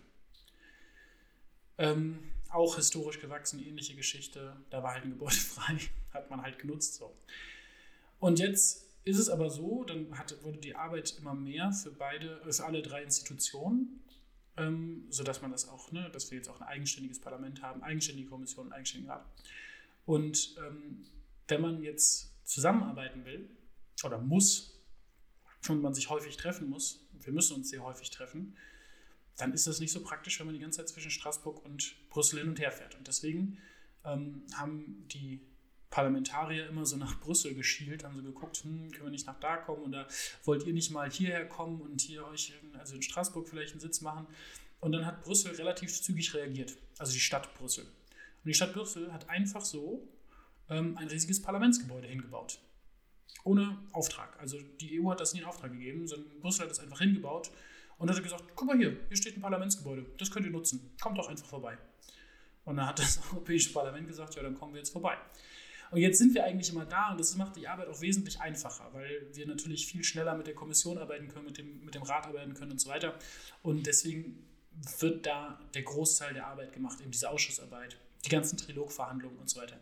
Ähm, 1.79 2.19
auch 2.51 2.77
historisch 2.77 3.21
gewachsen, 3.21 3.65
ähnliche 3.65 3.95
Geschichte. 3.95 4.57
Da 4.71 4.83
war 4.83 4.93
halt 4.93 5.05
ein 5.05 5.11
Gebäude 5.11 5.35
frei, 5.37 5.79
hat 6.13 6.31
man 6.31 6.43
halt 6.43 6.59
genutzt. 6.59 6.95
So. 6.95 7.15
Und 8.19 8.39
jetzt 8.39 8.87
ist 9.05 9.19
es 9.19 9.29
aber 9.29 9.51
so, 9.51 9.85
dann 9.85 10.19
hat, 10.19 10.43
wurde 10.45 10.59
die 10.59 10.75
Arbeit 10.75 11.17
immer 11.19 11.35
mehr 11.35 11.73
für 11.73 11.91
beide, 11.91 12.41
für 12.53 12.65
alle 12.65 12.83
drei 12.83 13.03
Institutionen, 13.03 14.03
ähm, 14.61 15.07
sodass 15.09 15.41
man 15.41 15.51
das 15.51 15.69
auch, 15.69 15.91
ne, 15.91 16.11
dass 16.13 16.31
wir 16.31 16.37
jetzt 16.37 16.49
auch 16.49 16.61
ein 16.61 16.67
eigenständiges 16.67 17.19
Parlament 17.19 17.63
haben, 17.63 17.83
eigenständige 17.83 18.29
Kommission, 18.29 18.73
eigenständigen 18.73 19.11
Rat. 19.11 19.25
Und 20.05 20.55
ähm, 20.59 21.05
wenn 21.49 21.61
man 21.63 21.83
jetzt 21.83 22.35
zusammenarbeiten 22.45 23.25
will 23.25 23.49
oder 24.05 24.19
muss 24.19 24.79
und 25.69 25.81
man 25.81 25.95
sich 25.95 26.11
häufig 26.11 26.37
treffen 26.37 26.69
muss, 26.69 27.07
wir 27.21 27.33
müssen 27.33 27.57
uns 27.57 27.71
sehr 27.71 27.83
häufig 27.83 28.11
treffen, 28.11 28.57
dann 29.37 29.55
ist 29.55 29.67
das 29.67 29.81
nicht 29.81 29.93
so 29.93 30.03
praktisch, 30.03 30.39
wenn 30.39 30.47
man 30.47 30.55
die 30.55 30.61
ganze 30.61 30.79
Zeit 30.79 30.89
zwischen 30.89 31.11
Straßburg 31.11 31.65
und 31.65 31.95
Brüssel 32.11 32.41
hin 32.41 32.49
und 32.49 32.61
her 32.61 32.73
fährt. 32.73 32.95
Und 32.97 33.09
deswegen 33.09 33.59
ähm, 34.05 34.43
haben 34.55 35.07
die 35.09 35.41
Parlamentarier 35.91 36.69
immer 36.69 36.87
so 36.87 36.97
nach 36.97 37.19
Brüssel 37.19 37.55
geschielt, 37.55 38.05
haben 38.05 38.17
so 38.17 38.23
geguckt, 38.23 38.59
hm, 38.59 38.93
können 38.93 39.07
wir 39.07 39.11
nicht 39.11 39.27
nach 39.27 39.39
da 39.41 39.57
kommen 39.57 39.83
oder 39.83 40.07
wollt 40.45 40.65
ihr 40.65 40.73
nicht 40.73 40.91
mal 40.93 41.11
hierher 41.11 41.47
kommen 41.47 41.81
und 41.81 42.01
hier 42.01 42.27
euch, 42.29 42.55
also 42.79 42.95
in 42.95 43.03
Straßburg 43.03 43.49
vielleicht 43.49 43.73
einen 43.73 43.81
Sitz 43.81 44.01
machen. 44.01 44.27
Und 44.79 44.93
dann 44.93 45.05
hat 45.05 45.23
Brüssel 45.23 45.55
relativ 45.57 46.01
zügig 46.01 46.33
reagiert, 46.33 46.77
also 46.99 47.13
die 47.13 47.21
Stadt 47.21 47.53
Brüssel. 47.55 47.85
Und 47.85 48.49
die 48.49 48.55
Stadt 48.55 48.73
Brüssel 48.73 49.13
hat 49.13 49.29
einfach 49.29 49.63
so 49.63 50.09
ähm, 50.71 50.97
ein 50.97 51.09
riesiges 51.09 51.43
Parlamentsgebäude 51.43 52.07
hingebaut. 52.07 52.61
Ohne 53.45 53.77
Auftrag. 53.93 54.39
Also 54.39 54.59
die 54.81 55.01
EU 55.01 55.11
hat 55.11 55.21
das 55.21 55.35
nie 55.35 55.41
in 55.41 55.45
Auftrag 55.45 55.73
gegeben, 55.73 56.07
sondern 56.07 56.41
Brüssel 56.41 56.63
hat 56.63 56.71
das 56.71 56.79
einfach 56.79 57.01
hingebaut 57.01 57.51
und 57.99 58.09
hat 58.09 58.23
gesagt, 58.23 58.45
guck 58.55 58.67
mal 58.69 58.77
hier, 58.77 58.97
hier 59.09 59.17
steht 59.17 59.37
ein 59.37 59.43
Parlamentsgebäude, 59.43 60.07
das 60.19 60.31
könnt 60.31 60.47
ihr 60.47 60.53
nutzen, 60.53 60.95
kommt 61.01 61.19
doch 61.19 61.29
einfach 61.29 61.47
vorbei. 61.47 61.77
Und 62.65 62.77
dann 62.77 62.87
hat 62.87 62.99
das 62.99 63.21
Europäische 63.33 63.73
Parlament 63.73 64.07
gesagt, 64.07 64.37
ja, 64.37 64.43
dann 64.43 64.55
kommen 64.55 64.73
wir 64.73 64.79
jetzt 64.79 64.91
vorbei. 64.91 65.17
Und 65.91 65.99
jetzt 65.99 66.19
sind 66.19 66.35
wir 66.35 66.45
eigentlich 66.45 66.71
immer 66.71 66.85
da 66.85 67.11
und 67.11 67.19
das 67.19 67.37
macht 67.37 67.57
die 67.57 67.67
Arbeit 67.67 67.89
auch 67.89 68.01
wesentlich 68.01 68.41
einfacher, 68.41 68.89
weil 68.93 69.27
wir 69.33 69.47
natürlich 69.47 69.87
viel 69.87 70.05
schneller 70.05 70.37
mit 70.37 70.47
der 70.47 70.55
Kommission 70.55 70.99
arbeiten 70.99 71.29
können, 71.29 71.47
mit 71.47 71.59
dem, 71.59 71.85
mit 71.85 71.95
dem 71.95 72.03
Rat 72.03 72.27
arbeiten 72.27 72.55
können 72.55 72.73
und 72.73 72.81
so 72.81 72.89
weiter. 72.89 73.19
Und 73.63 73.87
deswegen 73.87 74.47
wird 75.01 75.27
da 75.27 75.61
der 75.75 75.83
Großteil 75.83 76.35
der 76.35 76.47
Arbeit 76.47 76.73
gemacht, 76.73 77.01
eben 77.01 77.11
diese 77.11 77.29
Ausschussarbeit, 77.29 77.97
die 78.25 78.29
ganzen 78.29 78.57
Trilogverhandlungen 78.57 79.39
und 79.39 79.51
so 79.51 79.61
weiter. 79.61 79.81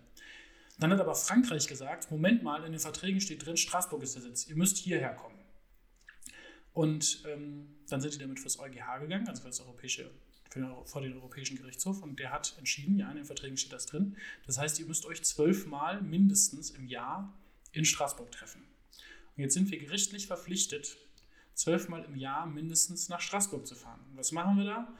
Dann 0.79 0.93
hat 0.93 1.01
aber 1.01 1.15
Frankreich 1.15 1.67
gesagt, 1.67 2.11
Moment 2.11 2.43
mal, 2.43 2.65
in 2.65 2.73
den 2.73 2.81
Verträgen 2.81 3.21
steht 3.21 3.45
drin, 3.45 3.57
Straßburg 3.57 4.03
ist 4.03 4.15
der 4.15 4.23
Sitz, 4.23 4.47
ihr 4.47 4.57
müsst 4.57 4.79
hierher 4.79 5.15
kommen. 5.15 5.39
Und 6.73 7.25
ähm, 7.27 7.77
dann 7.89 8.01
sind 8.01 8.15
die 8.15 8.19
damit 8.19 8.39
fürs 8.39 8.59
EuGH 8.59 9.01
gegangen, 9.01 9.29
also 9.29 9.43
für 9.43 9.49
das 9.49 9.61
Europäische 9.61 10.11
vor 10.85 11.03
den 11.03 11.15
Europäischen 11.15 11.57
Gerichtshof 11.57 12.03
und 12.03 12.19
der 12.19 12.33
hat 12.33 12.55
entschieden, 12.59 12.99
ja, 12.99 13.11
in 13.11 13.17
den 13.17 13.25
Verträgen 13.25 13.57
steht 13.57 13.73
das 13.73 13.87
drin. 13.87 14.17
Das 14.47 14.59
heißt, 14.59 14.79
ihr 14.81 14.87
müsst 14.87 15.07
euch 15.07 15.23
zwölfmal 15.23 16.03
mindestens 16.03 16.71
im 16.71 16.87
Jahr 16.87 17.33
in 17.73 17.85
Straßburg 17.85 18.31
treffen. 18.33 18.63
Und 19.37 19.43
jetzt 19.43 19.55
sind 19.55 19.71
wir 19.71 19.79
gerichtlich 19.79 20.27
verpflichtet, 20.27 20.97
zwölfmal 21.55 22.05
im 22.05 22.17
Jahr 22.17 22.47
mindestens 22.47 23.09
nach 23.09 23.21
Straßburg 23.21 23.67
zu 23.67 23.75
fahren. 23.75 24.01
Und 24.11 24.17
was 24.17 24.33
machen 24.33 24.57
wir 24.57 24.65
da? 24.65 24.95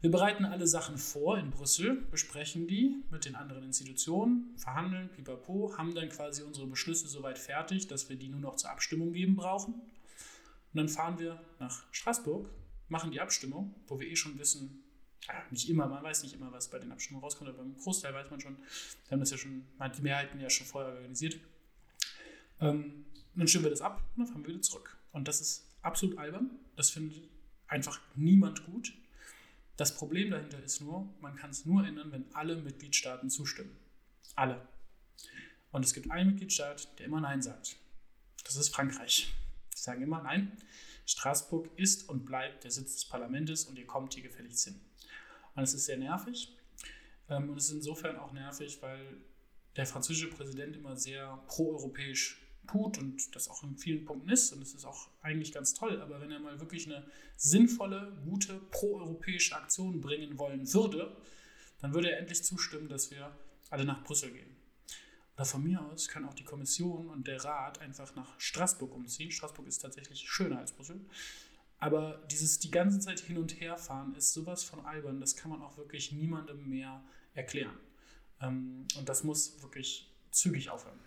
Wir 0.00 0.10
bereiten 0.10 0.44
alle 0.44 0.66
Sachen 0.66 0.98
vor 0.98 1.38
in 1.38 1.50
Brüssel, 1.50 1.94
besprechen 2.10 2.66
die 2.66 3.04
mit 3.12 3.24
den 3.24 3.36
anderen 3.36 3.62
Institutionen, 3.62 4.52
verhandeln, 4.56 5.08
pipapo, 5.10 5.78
haben 5.78 5.94
dann 5.94 6.08
quasi 6.08 6.42
unsere 6.42 6.66
Beschlüsse 6.66 7.06
soweit 7.06 7.38
fertig, 7.38 7.86
dass 7.86 8.08
wir 8.08 8.16
die 8.16 8.28
nur 8.28 8.40
noch 8.40 8.56
zur 8.56 8.70
Abstimmung 8.70 9.12
geben 9.12 9.36
brauchen. 9.36 9.74
Und 9.74 9.82
dann 10.74 10.88
fahren 10.88 11.20
wir 11.20 11.40
nach 11.60 11.84
Straßburg 11.92 12.50
machen 12.92 13.10
die 13.10 13.20
Abstimmung, 13.20 13.74
wo 13.88 13.98
wir 13.98 14.06
eh 14.06 14.14
schon 14.14 14.38
wissen, 14.38 14.84
nicht 15.50 15.68
immer, 15.68 15.86
man 15.86 16.02
weiß 16.02 16.22
nicht 16.22 16.34
immer, 16.34 16.52
was 16.52 16.68
bei 16.68 16.78
den 16.78 16.92
Abstimmungen 16.92 17.24
rauskommt, 17.24 17.48
aber 17.50 17.58
beim 17.58 17.76
Großteil 17.76 18.12
weiß 18.12 18.30
man 18.30 18.40
schon, 18.40 18.56
wir 18.58 19.10
haben 19.10 19.20
das 19.20 19.30
ja 19.30 19.38
schon, 19.38 19.64
man 19.78 19.88
hat 19.88 19.98
die 19.98 20.02
Mehrheiten 20.02 20.38
ja 20.40 20.50
schon 20.50 20.66
vorher 20.66 20.92
organisiert. 20.92 21.38
Ähm, 22.60 23.06
dann 23.34 23.48
stimmen 23.48 23.64
wir 23.64 23.70
das 23.70 23.80
ab 23.80 24.02
und 24.14 24.24
dann 24.24 24.26
fahren 24.26 24.42
wir 24.42 24.50
wieder 24.50 24.62
zurück. 24.62 24.96
Und 25.12 25.26
das 25.26 25.40
ist 25.40 25.66
absolut 25.80 26.18
albern, 26.18 26.50
das 26.76 26.90
findet 26.90 27.28
einfach 27.66 28.00
niemand 28.14 28.64
gut. 28.66 28.92
Das 29.76 29.96
Problem 29.96 30.30
dahinter 30.30 30.62
ist 30.62 30.80
nur, 30.80 31.08
man 31.20 31.34
kann 31.36 31.50
es 31.50 31.64
nur 31.64 31.84
ändern, 31.86 32.12
wenn 32.12 32.26
alle 32.34 32.56
Mitgliedstaaten 32.56 33.30
zustimmen. 33.30 33.74
Alle. 34.34 34.60
Und 35.70 35.84
es 35.84 35.94
gibt 35.94 36.10
einen 36.10 36.30
Mitgliedstaat, 36.30 36.98
der 36.98 37.06
immer 37.06 37.20
Nein 37.20 37.40
sagt. 37.40 37.76
Das 38.44 38.56
ist 38.56 38.68
Frankreich. 38.68 39.32
Die 39.74 39.80
sagen 39.80 40.02
immer 40.02 40.22
Nein. 40.22 40.52
Straßburg 41.06 41.68
ist 41.76 42.08
und 42.08 42.24
bleibt 42.24 42.64
der 42.64 42.70
Sitz 42.70 42.94
des 42.94 43.04
Parlaments 43.04 43.64
und 43.64 43.78
ihr 43.78 43.86
kommt 43.86 44.14
hier 44.14 44.22
gefälligst 44.22 44.64
hin. 44.64 44.80
Und 45.54 45.62
es 45.62 45.74
ist 45.74 45.86
sehr 45.86 45.98
nervig. 45.98 46.56
Ähm, 47.28 47.50
und 47.50 47.56
es 47.56 47.66
ist 47.66 47.72
insofern 47.72 48.16
auch 48.16 48.32
nervig, 48.32 48.80
weil 48.82 49.16
der 49.76 49.86
französische 49.86 50.30
Präsident 50.30 50.76
immer 50.76 50.96
sehr 50.96 51.42
proeuropäisch 51.46 52.40
tut 52.66 52.98
und 52.98 53.34
das 53.34 53.48
auch 53.48 53.62
in 53.64 53.76
vielen 53.76 54.04
Punkten 54.04 54.30
ist. 54.30 54.52
Und 54.52 54.62
es 54.62 54.74
ist 54.74 54.84
auch 54.84 55.08
eigentlich 55.20 55.52
ganz 55.52 55.74
toll. 55.74 56.00
Aber 56.00 56.20
wenn 56.20 56.30
er 56.30 56.38
mal 56.38 56.60
wirklich 56.60 56.86
eine 56.86 57.04
sinnvolle, 57.36 58.16
gute, 58.24 58.58
proeuropäische 58.70 59.56
Aktion 59.56 60.00
bringen 60.00 60.38
wollen 60.38 60.72
würde, 60.72 61.16
dann 61.80 61.94
würde 61.94 62.10
er 62.10 62.18
endlich 62.18 62.44
zustimmen, 62.44 62.88
dass 62.88 63.10
wir 63.10 63.36
alle 63.70 63.84
nach 63.84 64.04
Brüssel 64.04 64.30
gehen. 64.30 64.51
Oder 65.36 65.44
von 65.46 65.62
mir 65.62 65.80
aus 65.80 66.08
kann 66.08 66.24
auch 66.24 66.34
die 66.34 66.44
Kommission 66.44 67.08
und 67.08 67.26
der 67.26 67.42
Rat 67.42 67.80
einfach 67.80 68.14
nach 68.14 68.38
Straßburg 68.38 68.94
umziehen. 68.94 69.30
Straßburg 69.30 69.66
ist 69.66 69.78
tatsächlich 69.78 70.20
schöner 70.20 70.58
als 70.58 70.72
Brüssel. 70.72 71.00
Aber 71.78 72.22
dieses 72.30 72.58
die 72.60 72.70
ganze 72.70 73.00
Zeit 73.00 73.20
hin 73.20 73.38
und 73.38 73.60
her 73.60 73.76
fahren 73.76 74.14
ist 74.14 74.32
sowas 74.32 74.62
von 74.62 74.84
albern, 74.86 75.20
das 75.20 75.34
kann 75.34 75.50
man 75.50 75.62
auch 75.62 75.76
wirklich 75.78 76.12
niemandem 76.12 76.68
mehr 76.68 77.02
erklären. 77.34 77.76
Ähm, 78.40 78.86
und 78.96 79.08
das 79.08 79.24
muss 79.24 79.60
wirklich 79.62 80.12
zügig 80.30 80.70
aufhören. 80.70 80.98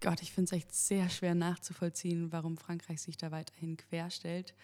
Gott, 0.00 0.22
ich 0.22 0.32
finde 0.32 0.46
es 0.46 0.52
echt 0.52 0.74
sehr 0.74 1.08
schwer 1.08 1.34
nachzuvollziehen, 1.34 2.30
warum 2.32 2.56
Frankreich 2.56 3.00
sich 3.02 3.16
da 3.16 3.30
weiterhin 3.30 3.76
querstellt. 3.76 4.54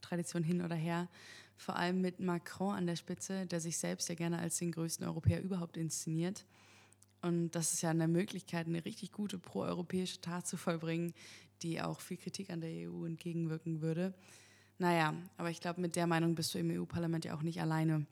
Tradition 0.00 0.42
hin 0.42 0.62
oder 0.62 0.74
her. 0.74 1.08
Vor 1.56 1.76
allem 1.76 2.00
mit 2.00 2.20
Macron 2.20 2.74
an 2.74 2.86
der 2.86 2.96
Spitze, 2.96 3.46
der 3.46 3.60
sich 3.60 3.78
selbst 3.78 4.08
ja 4.08 4.14
gerne 4.14 4.38
als 4.38 4.58
den 4.58 4.72
größten 4.72 5.06
Europäer 5.06 5.42
überhaupt 5.42 5.76
inszeniert. 5.76 6.44
Und 7.22 7.52
das 7.52 7.72
ist 7.72 7.82
ja 7.82 7.90
eine 7.90 8.08
Möglichkeit, 8.08 8.66
eine 8.66 8.84
richtig 8.84 9.12
gute 9.12 9.38
proeuropäische 9.38 10.20
Tat 10.20 10.46
zu 10.46 10.56
vollbringen, 10.56 11.14
die 11.62 11.80
auch 11.80 12.00
viel 12.00 12.16
Kritik 12.16 12.50
an 12.50 12.60
der 12.60 12.90
EU 12.90 13.04
entgegenwirken 13.04 13.80
würde. 13.80 14.12
Naja, 14.78 15.14
aber 15.36 15.50
ich 15.50 15.60
glaube, 15.60 15.80
mit 15.80 15.94
der 15.94 16.08
Meinung 16.08 16.34
bist 16.34 16.54
du 16.54 16.58
im 16.58 16.70
EU-Parlament 16.70 17.24
ja 17.24 17.36
auch 17.36 17.42
nicht 17.42 17.60
alleine. 17.60 18.06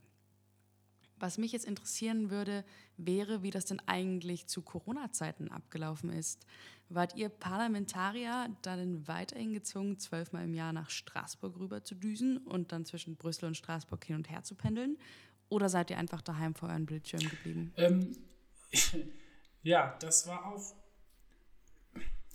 Was 1.19 1.37
mich 1.37 1.53
jetzt 1.53 1.67
interessieren 1.67 2.31
würde, 2.31 2.65
wäre, 2.97 3.43
wie 3.43 3.51
das 3.51 3.67
denn 3.67 3.81
eigentlich 3.87 4.47
zu 4.47 4.63
Corona-Zeiten 4.63 5.51
abgelaufen 5.51 6.11
ist. 6.11 6.47
Wart 6.89 7.15
ihr 7.17 7.29
Parlamentarier 7.29 8.49
dann 8.63 9.07
weiterhin 9.07 9.53
gezwungen, 9.53 9.99
zwölfmal 9.99 10.45
im 10.45 10.55
Jahr 10.55 10.73
nach 10.73 10.89
Straßburg 10.89 11.59
rüber 11.59 11.83
zu 11.83 11.95
düsen 11.95 12.39
und 12.39 12.73
dann 12.73 12.87
zwischen 12.87 13.17
Brüssel 13.17 13.47
und 13.47 13.57
Straßburg 13.57 14.03
hin 14.05 14.17
und 14.17 14.31
her 14.31 14.45
zu 14.45 14.55
pendeln? 14.55 14.97
Oder 15.51 15.69
seid 15.69 15.91
ihr 15.91 15.99
einfach 15.99 16.23
daheim 16.23 16.55
vor 16.55 16.69
euren 16.69 16.87
Bildschirm 16.87 17.29
geblieben? 17.29 17.73
Ähm, 17.77 18.13
ja, 19.63 19.97
das 20.01 20.27
war 20.27 20.47
auch 20.47 20.75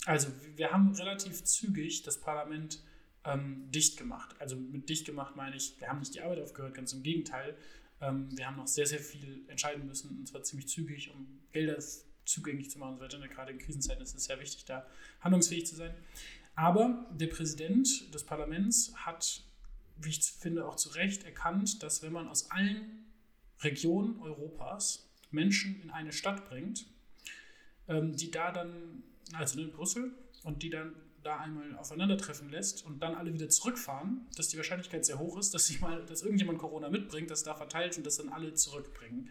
Also 0.06 0.28
wir 0.54 0.70
haben 0.70 0.94
relativ 0.94 1.44
zügig 1.44 2.02
das 2.02 2.20
Parlament 2.20 2.82
ähm, 3.24 3.70
dicht 3.70 3.96
gemacht. 3.96 4.36
Also 4.38 4.56
mit 4.56 4.88
dicht 4.88 5.04
gemacht 5.04 5.36
meine 5.36 5.56
ich, 5.56 5.80
wir 5.80 5.88
haben 5.88 5.98
nicht 5.98 6.14
die 6.14 6.20
Arbeit 6.20 6.40
aufgehört, 6.40 6.74
ganz 6.74 6.92
im 6.92 7.02
Gegenteil. 7.02 7.56
Ähm, 8.00 8.28
wir 8.36 8.46
haben 8.46 8.56
noch 8.56 8.68
sehr, 8.68 8.86
sehr 8.86 9.00
viel 9.00 9.44
entscheiden 9.48 9.86
müssen 9.86 10.16
und 10.18 10.28
zwar 10.28 10.42
ziemlich 10.42 10.68
zügig, 10.68 11.10
um 11.10 11.40
Gelder 11.52 11.78
zugänglich 12.24 12.70
zu 12.70 12.78
machen 12.78 12.92
und 12.92 12.98
so 12.98 13.04
weiter. 13.04 13.28
Gerade 13.28 13.52
in 13.52 13.58
Krisenzeiten 13.58 14.02
ist 14.02 14.14
es 14.14 14.24
sehr 14.24 14.38
wichtig, 14.40 14.64
da 14.64 14.86
handlungsfähig 15.20 15.66
zu 15.66 15.76
sein. 15.76 15.94
Aber 16.54 17.06
der 17.12 17.26
Präsident 17.26 18.12
des 18.14 18.24
Parlaments 18.24 18.92
hat, 18.96 19.42
wie 19.98 20.10
ich 20.10 20.22
finde, 20.22 20.66
auch 20.66 20.76
zu 20.76 20.90
Recht 20.90 21.24
erkannt, 21.24 21.82
dass 21.82 22.02
wenn 22.02 22.12
man 22.12 22.28
aus 22.28 22.50
allen 22.50 23.06
Regionen 23.60 24.20
Europas 24.20 25.05
Menschen 25.36 25.80
in 25.82 25.90
eine 25.90 26.12
Stadt 26.12 26.48
bringt, 26.48 26.86
ähm, 27.86 28.16
die 28.16 28.32
da 28.32 28.50
dann, 28.50 29.04
also 29.32 29.60
in 29.60 29.70
Brüssel, 29.70 30.12
und 30.42 30.62
die 30.62 30.70
dann 30.70 30.94
da 31.22 31.38
einmal 31.38 31.76
aufeinandertreffen 31.76 32.48
lässt 32.50 32.86
und 32.86 33.00
dann 33.02 33.16
alle 33.16 33.32
wieder 33.34 33.48
zurückfahren, 33.48 34.26
dass 34.36 34.48
die 34.48 34.56
Wahrscheinlichkeit 34.56 35.04
sehr 35.04 35.18
hoch 35.18 35.36
ist, 35.38 35.52
dass, 35.54 35.66
sich 35.66 35.80
mal, 35.80 36.04
dass 36.06 36.22
irgendjemand 36.22 36.58
Corona 36.58 36.88
mitbringt, 36.88 37.30
das 37.30 37.42
da 37.42 37.54
verteilt 37.54 37.96
und 37.96 38.06
das 38.06 38.16
dann 38.16 38.28
alle 38.28 38.54
zurückbringen. 38.54 39.30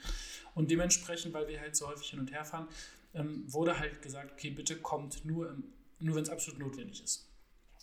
Und 0.54 0.72
dementsprechend, 0.72 1.34
weil 1.34 1.48
wir 1.48 1.60
halt 1.62 1.76
so 1.76 1.88
häufig 1.88 2.10
hin 2.10 2.20
und 2.20 2.32
her 2.34 2.44
fahren, 2.44 2.68
ähm, 3.13 3.46
wurde 3.52 3.80
halt 3.80 4.02
gesagt, 4.02 4.34
okay, 4.34 4.50
bitte 4.50 4.76
kommt 4.76 5.24
nur, 5.24 5.58
nur 6.00 6.15
wenn 6.15 6.24
es 6.24 6.30
absolut 6.30 6.60
notwendig 6.60 7.02
ist. 7.02 7.30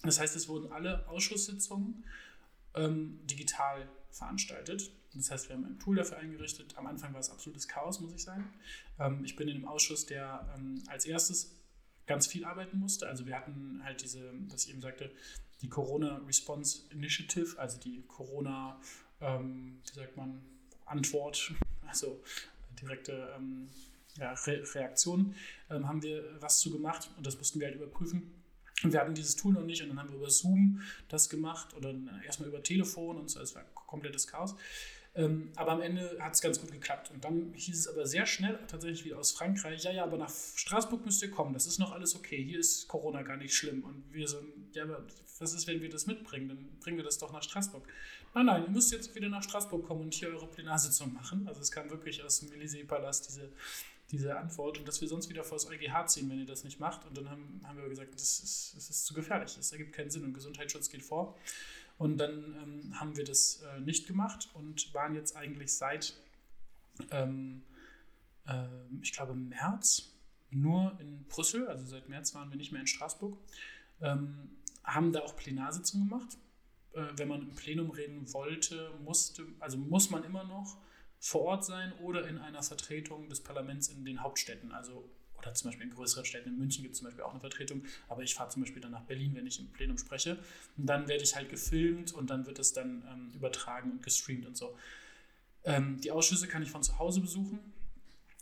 Das 0.02 0.20
heißt, 0.20 0.36
es 0.36 0.46
wurden 0.46 0.70
alle 0.72 1.08
Ausschusssitzungen 1.08 2.04
ähm, 2.74 3.18
digital 3.24 3.88
veranstaltet. 4.12 4.90
Das 5.14 5.30
heißt, 5.30 5.48
wir 5.48 5.56
haben 5.56 5.64
ein 5.64 5.78
Tool 5.78 5.96
dafür 5.96 6.18
eingerichtet. 6.18 6.76
Am 6.76 6.86
Anfang 6.86 7.12
war 7.12 7.20
es 7.20 7.30
absolutes 7.30 7.68
Chaos, 7.68 8.00
muss 8.00 8.12
ich 8.12 8.22
sagen. 8.22 8.52
Ähm, 8.98 9.24
ich 9.24 9.36
bin 9.36 9.48
in 9.48 9.56
einem 9.56 9.68
Ausschuss, 9.68 10.06
der 10.06 10.54
ähm, 10.56 10.82
als 10.88 11.04
erstes 11.06 11.56
ganz 12.06 12.26
viel 12.26 12.44
arbeiten 12.44 12.78
musste. 12.78 13.08
Also 13.08 13.26
wir 13.26 13.36
hatten 13.36 13.80
halt 13.84 14.02
diese, 14.02 14.32
was 14.48 14.64
ich 14.64 14.70
eben 14.70 14.80
sagte, 14.80 15.10
die 15.60 15.68
Corona 15.68 16.16
Response 16.26 16.82
Initiative, 16.90 17.58
also 17.58 17.78
die 17.78 18.02
Corona, 18.08 18.80
ähm, 19.20 19.80
wie 19.86 19.94
sagt 19.94 20.16
man, 20.16 20.42
Antwort, 20.86 21.52
also 21.86 22.22
direkte 22.80 23.28
ja, 24.18 24.32
Re 24.32 24.62
Reaktion, 24.74 25.34
haben 25.70 26.02
wir 26.02 26.40
was 26.40 26.58
zu 26.60 26.70
gemacht 26.70 27.10
und 27.16 27.26
das 27.26 27.38
mussten 27.38 27.60
wir 27.60 27.68
halt 27.68 27.76
überprüfen. 27.76 28.42
Und 28.82 28.92
wir 28.92 29.00
hatten 29.00 29.14
dieses 29.14 29.36
Tool 29.36 29.52
noch 29.52 29.64
nicht 29.64 29.82
und 29.82 29.90
dann 29.90 30.00
haben 30.00 30.10
wir 30.10 30.16
über 30.16 30.30
Zoom 30.30 30.82
das 31.08 31.28
gemacht 31.28 31.74
oder 31.74 31.94
erstmal 32.26 32.48
über 32.48 32.62
Telefon 32.62 33.16
und 33.16 33.30
so, 33.30 33.40
es 33.40 33.54
war 33.54 33.62
komplettes 33.92 34.26
Chaos. 34.26 34.56
Ähm, 35.14 35.52
aber 35.56 35.72
am 35.72 35.82
Ende 35.82 36.16
hat 36.20 36.34
es 36.34 36.40
ganz 36.40 36.58
gut 36.58 36.72
geklappt. 36.72 37.10
Und 37.12 37.22
dann 37.22 37.52
hieß 37.54 37.78
es 37.78 37.88
aber 37.88 38.06
sehr 38.06 38.24
schnell 38.24 38.58
tatsächlich 38.66 39.04
wieder 39.04 39.18
aus 39.18 39.30
Frankreich, 39.32 39.84
ja, 39.84 39.92
ja, 39.92 40.04
aber 40.04 40.16
nach 40.16 40.30
Straßburg 40.30 41.04
müsst 41.04 41.22
ihr 41.22 41.30
kommen, 41.30 41.52
das 41.52 41.66
ist 41.66 41.78
noch 41.78 41.92
alles 41.92 42.14
okay, 42.14 42.42
hier 42.42 42.58
ist 42.58 42.88
Corona 42.88 43.22
gar 43.22 43.36
nicht 43.36 43.54
schlimm. 43.54 43.84
Und 43.84 44.04
wir 44.10 44.26
so, 44.26 44.38
ja, 44.72 44.84
aber 44.84 45.04
was 45.38 45.52
ist, 45.52 45.66
wenn 45.66 45.82
wir 45.82 45.90
das 45.90 46.06
mitbringen? 46.06 46.48
Dann 46.48 46.68
bringen 46.80 46.96
wir 46.96 47.04
das 47.04 47.18
doch 47.18 47.32
nach 47.32 47.42
Straßburg. 47.42 47.86
Nein, 48.34 48.46
nein, 48.46 48.62
ihr 48.64 48.70
müsst 48.70 48.90
jetzt 48.92 49.14
wieder 49.14 49.28
nach 49.28 49.42
Straßburg 49.42 49.86
kommen 49.86 50.00
und 50.00 50.14
hier 50.14 50.28
eure 50.28 50.46
Plenarsitzung 50.46 51.12
machen. 51.12 51.46
Also 51.46 51.60
es 51.60 51.70
kam 51.70 51.90
wirklich 51.90 52.24
aus 52.24 52.40
dem 52.40 52.48
Élysée-Palast 52.50 53.28
diese, 53.28 53.50
diese 54.10 54.38
Antwort 54.38 54.78
und 54.78 54.88
dass 54.88 55.02
wir 55.02 55.08
sonst 55.08 55.28
wieder 55.28 55.44
vor 55.44 55.58
das 55.58 55.68
EuGH 55.68 56.06
ziehen, 56.06 56.30
wenn 56.30 56.38
ihr 56.38 56.46
das 56.46 56.64
nicht 56.64 56.80
macht. 56.80 57.04
Und 57.04 57.18
dann 57.18 57.28
haben, 57.28 57.60
haben 57.64 57.78
wir 57.78 57.88
gesagt, 57.90 58.14
das 58.14 58.40
ist, 58.40 58.72
das 58.76 58.88
ist 58.88 59.04
zu 59.04 59.12
gefährlich, 59.12 59.54
das 59.56 59.72
ergibt 59.72 59.92
keinen 59.92 60.10
Sinn 60.10 60.24
und 60.24 60.32
Gesundheitsschutz 60.32 60.88
geht 60.88 61.02
vor. 61.02 61.36
Und 62.02 62.18
dann 62.18 62.56
ähm, 62.60 62.98
haben 62.98 63.16
wir 63.16 63.22
das 63.22 63.62
äh, 63.62 63.78
nicht 63.78 64.08
gemacht 64.08 64.50
und 64.54 64.92
waren 64.92 65.14
jetzt 65.14 65.36
eigentlich 65.36 65.72
seit, 65.72 66.16
ähm, 67.12 67.62
äh, 68.44 68.66
ich 69.00 69.12
glaube, 69.12 69.36
März 69.36 70.10
nur 70.50 70.98
in 70.98 71.22
Brüssel, 71.28 71.68
also 71.68 71.86
seit 71.86 72.08
März 72.08 72.34
waren 72.34 72.50
wir 72.50 72.56
nicht 72.56 72.72
mehr 72.72 72.80
in 72.80 72.88
Straßburg, 72.88 73.38
ähm, 74.00 74.50
haben 74.82 75.12
da 75.12 75.20
auch 75.20 75.36
Plenarsitzungen 75.36 76.08
gemacht. 76.08 76.36
Äh, 76.94 77.04
wenn 77.14 77.28
man 77.28 77.42
im 77.42 77.54
Plenum 77.54 77.92
reden 77.92 78.32
wollte, 78.32 78.90
musste, 79.04 79.46
also 79.60 79.78
muss 79.78 80.10
man 80.10 80.24
immer 80.24 80.42
noch 80.42 80.76
vor 81.20 81.42
Ort 81.42 81.64
sein 81.64 81.92
oder 82.00 82.26
in 82.26 82.38
einer 82.38 82.64
Vertretung 82.64 83.28
des 83.28 83.40
Parlaments 83.40 83.86
in 83.86 84.04
den 84.04 84.24
Hauptstädten, 84.24 84.72
also 84.72 85.08
oder 85.42 85.54
zum 85.54 85.70
Beispiel 85.70 85.86
in 85.86 85.94
größeren 85.94 86.24
Städten, 86.24 86.50
in 86.50 86.58
München 86.58 86.82
gibt 86.82 86.94
es 86.94 87.00
zum 87.00 87.06
Beispiel 87.06 87.24
auch 87.24 87.32
eine 87.32 87.40
Vertretung, 87.40 87.84
aber 88.08 88.22
ich 88.22 88.34
fahre 88.34 88.50
zum 88.50 88.62
Beispiel 88.62 88.80
dann 88.80 88.92
nach 88.92 89.02
Berlin, 89.02 89.34
wenn 89.34 89.46
ich 89.46 89.60
im 89.60 89.68
Plenum 89.68 89.98
spreche. 89.98 90.38
Und 90.76 90.86
dann 90.86 91.08
werde 91.08 91.22
ich 91.22 91.34
halt 91.34 91.50
gefilmt 91.50 92.12
und 92.12 92.30
dann 92.30 92.46
wird 92.46 92.58
es 92.58 92.72
dann 92.72 93.04
ähm, 93.10 93.32
übertragen 93.34 93.90
und 93.92 94.02
gestreamt 94.02 94.46
und 94.46 94.56
so. 94.56 94.76
Ähm, 95.64 96.00
die 96.00 96.10
Ausschüsse 96.10 96.48
kann 96.48 96.62
ich 96.62 96.70
von 96.70 96.82
zu 96.82 96.98
Hause 96.98 97.20
besuchen 97.20 97.60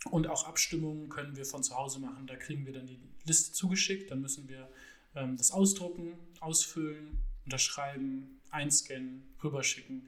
und 0.09 0.27
auch 0.27 0.47
Abstimmungen 0.47 1.09
können 1.09 1.35
wir 1.35 1.45
von 1.45 1.63
zu 1.63 1.75
Hause 1.75 1.99
machen. 1.99 2.25
Da 2.27 2.35
kriegen 2.35 2.65
wir 2.65 2.73
dann 2.73 2.87
die 2.87 2.99
Liste 3.25 3.53
zugeschickt, 3.53 4.09
dann 4.09 4.21
müssen 4.21 4.47
wir 4.49 4.69
ähm, 5.15 5.37
das 5.37 5.51
ausdrucken, 5.51 6.13
ausfüllen, 6.39 7.19
unterschreiben, 7.45 8.39
einscannen, 8.49 9.23
rüberschicken. 9.43 10.07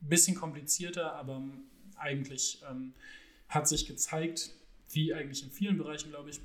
Bisschen 0.00 0.36
komplizierter, 0.36 1.14
aber 1.14 1.42
eigentlich 1.96 2.62
ähm, 2.68 2.94
hat 3.48 3.68
sich 3.68 3.86
gezeigt, 3.86 4.54
wie 4.90 5.14
eigentlich 5.14 5.42
in 5.42 5.50
vielen 5.50 5.78
Bereichen, 5.78 6.10
glaube 6.10 6.30
ich, 6.30 6.40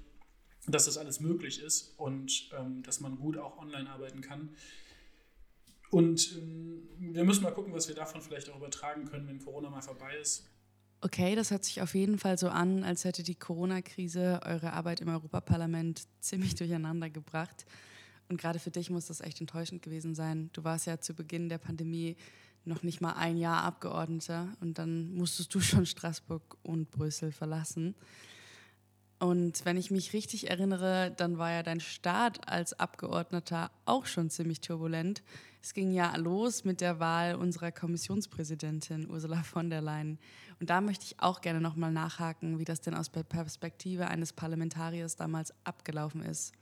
dass 0.67 0.85
das 0.85 0.97
alles 0.97 1.19
möglich 1.19 1.61
ist 1.61 1.93
und 1.97 2.49
ähm, 2.57 2.81
dass 2.83 2.99
man 2.99 3.17
gut 3.17 3.37
auch 3.37 3.57
online 3.57 3.89
arbeiten 3.89 4.21
kann. 4.21 4.49
Und 5.91 6.35
ähm, 6.37 6.89
wir 6.99 7.23
müssen 7.23 7.43
mal 7.43 7.51
gucken, 7.51 7.73
was 7.73 7.87
wir 7.87 7.95
davon 7.95 8.21
vielleicht 8.21 8.49
auch 8.49 8.57
übertragen 8.57 9.05
können, 9.05 9.27
wenn 9.27 9.39
Corona 9.39 9.69
mal 9.69 9.81
vorbei 9.81 10.15
ist. 10.17 10.49
Okay, 11.01 11.35
das 11.35 11.51
hört 11.51 11.63
sich 11.63 11.81
auf 11.81 11.93
jeden 11.93 12.17
Fall 12.17 12.37
so 12.37 12.49
an, 12.49 12.83
als 12.83 13.03
hätte 13.03 13.21
die 13.21 13.35
Corona-Krise 13.35 14.39
eure 14.43 14.73
Arbeit 14.73 15.01
im 15.01 15.09
Europaparlament 15.09 16.07
ziemlich 16.19 16.55
durcheinander 16.55 17.09
gebracht. 17.09 17.65
Und 18.27 18.41
gerade 18.41 18.57
für 18.57 18.71
dich 18.71 18.89
muss 18.89 19.05
das 19.05 19.21
echt 19.21 19.39
enttäuschend 19.39 19.83
gewesen 19.83 20.15
sein. 20.15 20.49
Du 20.53 20.63
warst 20.63 20.87
ja 20.87 20.99
zu 20.99 21.13
Beginn 21.13 21.47
der 21.47 21.59
Pandemie 21.59 22.15
noch 22.63 22.81
nicht 22.81 23.01
mal 23.01 23.13
ein 23.13 23.37
Jahr 23.37 23.63
Abgeordneter 23.63 24.47
und 24.59 24.79
dann 24.79 25.13
musstest 25.13 25.53
du 25.53 25.59
schon 25.59 25.85
Straßburg 25.85 26.57
und 26.63 26.89
Brüssel 26.89 27.31
verlassen. 27.31 27.93
Und 29.19 29.63
wenn 29.63 29.77
ich 29.77 29.91
mich 29.91 30.13
richtig 30.13 30.49
erinnere, 30.49 31.13
dann 31.15 31.37
war 31.37 31.51
ja 31.51 31.63
dein 31.63 31.79
Start 31.79 32.49
als 32.49 32.77
Abgeordneter 32.79 33.71
auch 33.85 34.05
schon 34.05 34.29
ziemlich 34.29 34.59
turbulent. 34.59 35.23
Es 35.61 35.73
ging 35.73 35.91
ja 35.91 36.15
los 36.17 36.65
mit 36.65 36.81
der 36.81 36.99
Wahl 36.99 37.35
unserer 37.35 37.71
Kommissionspräsidentin 37.71 39.09
Ursula 39.09 39.41
von 39.43 39.69
der 39.69 39.81
Leyen. 39.81 40.19
Und 40.59 40.69
da 40.69 40.81
möchte 40.81 41.05
ich 41.05 41.19
auch 41.19 41.41
gerne 41.41 41.61
nochmal 41.61 41.91
nachhaken, 41.91 42.59
wie 42.59 42.65
das 42.65 42.81
denn 42.81 42.93
aus 42.93 43.11
der 43.11 43.23
Perspektive 43.23 44.07
eines 44.07 44.33
Parlamentariers 44.33 45.15
damals 45.15 45.53
abgelaufen 45.63 46.21
ist. 46.21 46.53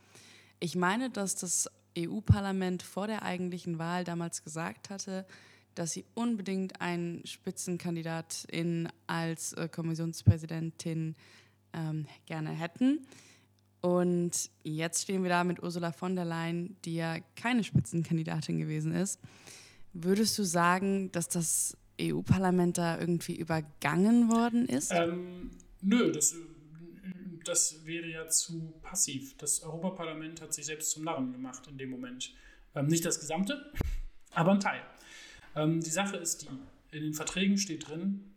Ich 0.60 0.76
meine, 0.76 1.10
dass 1.10 1.36
das 1.36 1.70
EU-Parlament 1.98 2.84
vor 2.84 3.08
der 3.08 3.24
eigentlichen 3.24 3.80
Wahl 3.80 4.04
damals 4.04 4.44
gesagt 4.44 4.90
hatte, 4.90 5.26
dass 5.76 5.92
sie 5.92 6.06
unbedingt 6.14 6.82
einen 6.82 7.26
Spitzenkandidatin 7.26 8.90
als 9.08 9.54
äh, 9.54 9.68
Kommissionspräsidentin 9.68 11.16
ähm, 11.74 12.08
gerne 12.26 12.52
hätten. 12.52 13.06
Und 13.82 14.50
jetzt 14.64 15.04
stehen 15.04 15.24
wir 15.24 15.30
da 15.30 15.44
mit 15.44 15.62
Ursula 15.62 15.92
von 15.92 16.16
der 16.16 16.24
Leyen, 16.24 16.78
die 16.86 16.96
ja 16.96 17.18
keine 17.36 17.64
Spitzenkandidatin 17.64 18.58
gewesen 18.58 18.94
ist. 18.94 19.20
Würdest 19.92 20.38
du 20.40 20.44
sagen, 20.44 21.12
dass 21.12 21.28
das 21.28 21.78
EU-Parlament 22.00 22.78
da 22.78 23.00
irgendwie 23.00 23.36
übergangen 23.36 24.32
worden 24.32 24.68
ist? 24.68 24.92
Ähm, 24.92 25.52
nö, 25.82 26.12
das, 26.12 26.36
das 27.44 27.86
wäre 27.86 28.08
ja 28.08 28.28
zu 28.28 28.74
passiv. 28.82 29.36
Das 29.38 29.62
Europaparlament 29.64 30.42
hat 30.42 30.54
sich 30.54 30.66
selbst 30.66 30.92
zum 30.92 31.04
Narren 31.04 31.34
gemacht 31.34 31.68
in 31.68 31.78
dem 31.78 31.90
Moment. 31.90 32.34
Ähm, 32.76 32.88
nicht 32.88 33.06
das 33.06 33.20
Gesamte, 33.20 33.72
aber 34.32 34.52
ein 34.54 34.60
Teil. 34.60 34.82
Ähm, 35.56 35.82
die 35.82 35.90
Sache 35.90 36.18
ist 36.18 36.44
die, 36.44 36.98
in 36.98 37.04
den 37.04 37.14
Verträgen 37.14 37.58
steht 37.58 37.88
drin, 37.90 38.34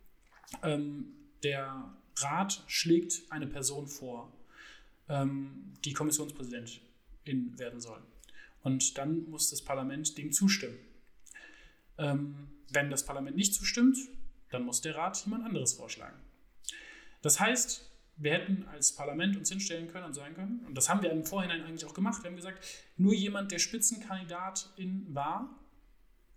ähm, 0.63 1.13
der 1.43 1.95
Rat 2.19 2.63
schlägt 2.67 3.31
eine 3.31 3.47
Person 3.47 3.87
vor, 3.87 4.33
ähm, 5.09 5.75
die 5.85 5.93
Kommissionspräsidentin 5.93 7.59
werden 7.59 7.81
soll. 7.81 8.03
Und 8.63 8.99
dann 8.99 9.29
muss 9.31 9.51
das 9.51 9.63
Parlament 9.63 10.19
dem 10.19 10.33
zustimmen. 10.33 10.79
Ähm, 11.99 12.49
wenn 12.71 12.91
das 12.91 13.05
Parlament 13.05 13.37
nicht 13.37 13.55
zustimmt, 13.55 13.97
dann 14.51 14.65
muss 14.65 14.81
der 14.81 14.97
Rat 14.97 15.25
jemand 15.25 15.45
anderes 15.45 15.75
vorschlagen. 15.75 16.17
Das 17.23 17.41
heißt, 17.41 17.91
wir 18.17 18.33
hätten 18.33 18.67
als 18.69 18.93
Parlament 18.93 19.37
uns 19.37 19.49
hinstellen 19.51 19.89
können 19.89 20.07
und 20.07 20.15
sagen 20.15 20.35
können, 20.35 20.65
und 20.67 20.75
das 20.75 20.89
haben 20.89 21.03
wir 21.03 21.11
im 21.11 21.25
Vorhinein 21.25 21.63
eigentlich 21.63 21.85
auch 21.85 21.95
gemacht, 21.95 22.23
wir 22.23 22.31
haben 22.31 22.37
gesagt, 22.37 22.65
nur 22.97 23.13
jemand, 23.13 23.53
der 23.53 23.59
Spitzenkandidatin 23.59 25.07
war, 25.15 25.59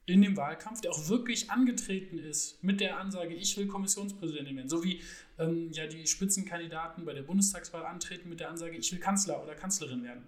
in 0.10 0.22
dem 0.22 0.36
Wahlkampf, 0.36 0.82
der 0.82 0.92
auch 0.92 1.08
wirklich 1.08 1.50
angetreten 1.50 2.18
ist 2.18 2.64
mit 2.64 2.82
der 2.82 3.00
Ansage, 3.00 3.34
ich 3.34 3.56
will 3.58 3.68
Kommissionspräsidentin 3.68 4.56
werden, 4.56 4.70
so 4.70 4.84
wie 4.84 5.02
ähm, 5.38 5.72
ja 5.72 5.88
die 5.88 6.08
Spitzenkandidaten 6.08 7.06
bei 7.06 7.14
der 7.14 7.22
Bundestagswahl 7.22 7.86
antreten 7.86 8.30
mit 8.30 8.40
der 8.40 8.50
Ansage, 8.50 8.76
ich 8.78 8.92
will 8.92 9.00
Kanzler 9.00 9.42
oder 9.44 9.56
Kanzlerin 9.56 10.04
werden. 10.04 10.28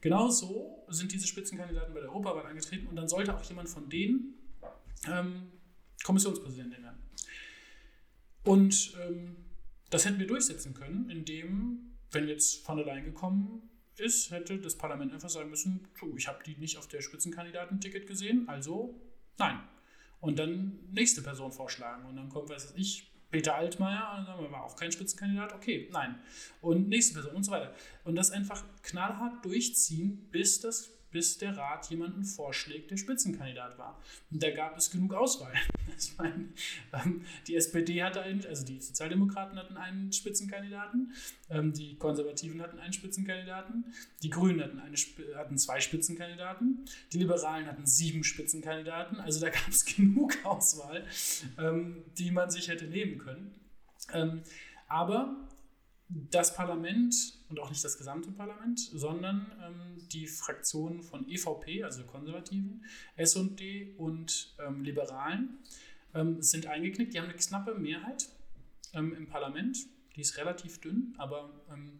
Genauso 0.00 0.84
sind 0.88 1.12
diese 1.12 1.26
Spitzenkandidaten 1.26 1.92
bei 1.92 2.00
der 2.00 2.10
Europawahl 2.10 2.46
angetreten 2.46 2.86
und 2.86 2.96
dann 2.96 3.08
sollte 3.08 3.34
auch 3.34 3.42
jemand 3.42 3.68
von 3.68 3.88
denen 3.88 4.34
ähm, 5.08 5.50
Kommissionspräsidentin 6.04 6.82
werden. 6.82 6.98
Und 8.44 8.94
ähm, 9.04 9.36
das 9.90 10.04
hätten 10.04 10.18
wir 10.18 10.26
durchsetzen 10.26 10.74
können, 10.74 11.10
indem, 11.10 11.96
wenn 12.12 12.28
jetzt 12.28 12.64
von 12.64 12.76
der 12.76 12.86
Leyen 12.86 13.04
gekommen 13.04 13.68
ist, 14.00 14.30
hätte 14.30 14.58
das 14.58 14.76
Parlament 14.76 15.12
einfach 15.12 15.28
sagen 15.28 15.50
müssen, 15.50 15.88
ich 16.16 16.28
habe 16.28 16.42
die 16.44 16.56
nicht 16.56 16.76
auf 16.78 16.88
der 16.88 17.02
Spitzenkandidatenticket 17.02 18.06
gesehen, 18.06 18.48
also 18.48 19.00
nein. 19.38 19.60
Und 20.20 20.38
dann 20.38 20.78
nächste 20.90 21.22
Person 21.22 21.52
vorschlagen. 21.52 22.06
Und 22.06 22.16
dann 22.16 22.28
kommt, 22.28 22.48
weiß 22.48 22.74
ich, 22.76 23.12
Peter 23.30 23.54
Altmaier, 23.54 24.16
und 24.18 24.26
dann 24.26 24.52
war 24.52 24.64
auch 24.64 24.76
kein 24.76 24.92
Spitzenkandidat, 24.92 25.52
okay, 25.52 25.88
nein. 25.92 26.18
Und 26.60 26.88
nächste 26.88 27.14
Person 27.14 27.34
und 27.34 27.44
so 27.44 27.52
weiter. 27.52 27.74
Und 28.04 28.16
das 28.16 28.30
einfach 28.30 28.64
knallhart 28.82 29.44
durchziehen, 29.44 30.28
bis 30.30 30.60
das 30.60 30.90
bis 31.16 31.38
der 31.38 31.56
Rat 31.56 31.88
jemanden 31.88 32.24
vorschlägt, 32.24 32.90
der 32.90 32.98
Spitzenkandidat 32.98 33.78
war. 33.78 33.98
Und 34.30 34.42
da 34.42 34.50
gab 34.50 34.76
es 34.76 34.90
genug 34.90 35.14
Auswahl. 35.14 35.54
Ich 35.98 36.18
meine, 36.18 36.48
ähm, 36.92 37.24
die 37.46 37.56
SPD 37.56 38.02
hatte 38.02 38.20
einen, 38.20 38.44
also 38.44 38.66
die 38.66 38.78
Sozialdemokraten 38.82 39.58
hatten 39.58 39.78
einen 39.78 40.12
Spitzenkandidaten, 40.12 41.14
ähm, 41.48 41.72
die 41.72 41.96
Konservativen 41.96 42.60
hatten 42.60 42.78
einen 42.78 42.92
Spitzenkandidaten, 42.92 43.86
die 44.22 44.28
Grünen 44.28 44.62
hatten, 44.62 44.78
eine, 44.78 44.94
hatten 45.38 45.56
zwei 45.56 45.80
Spitzenkandidaten, 45.80 46.84
die 47.14 47.18
Liberalen 47.18 47.66
hatten 47.66 47.86
sieben 47.86 48.24
Spitzenkandidaten. 48.24 49.20
Also 49.20 49.40
da 49.40 49.48
gab 49.48 49.68
es 49.68 49.86
genug 49.96 50.36
Auswahl, 50.44 51.02
ähm, 51.56 52.04
die 52.18 52.30
man 52.30 52.50
sich 52.50 52.68
hätte 52.68 52.84
nehmen 52.84 53.16
können. 53.16 53.54
Aber 54.88 55.45
das 56.08 56.54
Parlament 56.54 57.14
und 57.48 57.58
auch 57.58 57.68
nicht 57.68 57.84
das 57.84 57.98
gesamte 57.98 58.30
Parlament, 58.30 58.78
sondern 58.78 59.50
ähm, 59.62 60.08
die 60.12 60.26
Fraktionen 60.26 61.02
von 61.02 61.28
EVP, 61.28 61.82
also 61.82 62.04
Konservativen, 62.04 62.84
SD 63.16 63.94
und 63.98 64.54
ähm, 64.64 64.84
Liberalen, 64.84 65.58
ähm, 66.14 66.40
sind 66.40 66.66
eingeknickt. 66.66 67.14
Die 67.14 67.18
haben 67.18 67.28
eine 67.28 67.36
knappe 67.36 67.74
Mehrheit 67.74 68.28
ähm, 68.94 69.14
im 69.14 69.26
Parlament. 69.26 69.78
Die 70.14 70.20
ist 70.20 70.36
relativ 70.36 70.80
dünn, 70.80 71.14
aber 71.18 71.50
ähm, 71.72 71.98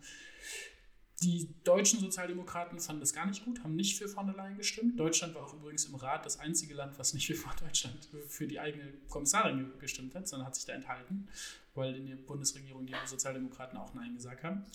die 1.22 1.48
deutschen 1.64 2.00
Sozialdemokraten 2.00 2.78
fanden 2.78 3.00
das 3.00 3.14
gar 3.14 3.26
nicht 3.26 3.44
gut, 3.44 3.62
haben 3.64 3.74
nicht 3.74 3.96
für 3.98 4.08
von 4.08 4.26
der 4.26 4.36
Leyen 4.36 4.56
gestimmt. 4.56 5.00
Deutschland 5.00 5.34
war 5.34 5.46
auch 5.46 5.54
übrigens 5.54 5.86
im 5.86 5.94
Rat 5.94 6.26
das 6.26 6.38
einzige 6.38 6.74
Land, 6.74 6.98
was 6.98 7.14
nicht 7.14 7.34
vor 7.36 7.54
Deutschland 7.58 8.08
für 8.28 8.46
die 8.46 8.60
eigene 8.60 8.92
Kommissarin 9.08 9.72
gestimmt 9.78 10.14
hat, 10.14 10.28
sondern 10.28 10.46
hat 10.46 10.54
sich 10.54 10.66
da 10.66 10.74
enthalten, 10.74 11.28
weil 11.74 11.94
in 11.96 12.06
der 12.06 12.16
Bundesregierung 12.16 12.86
die 12.86 12.94
Sozialdemokraten 13.06 13.78
auch 13.78 13.94
Nein 13.94 14.14
gesagt 14.14 14.44
haben. 14.44 14.66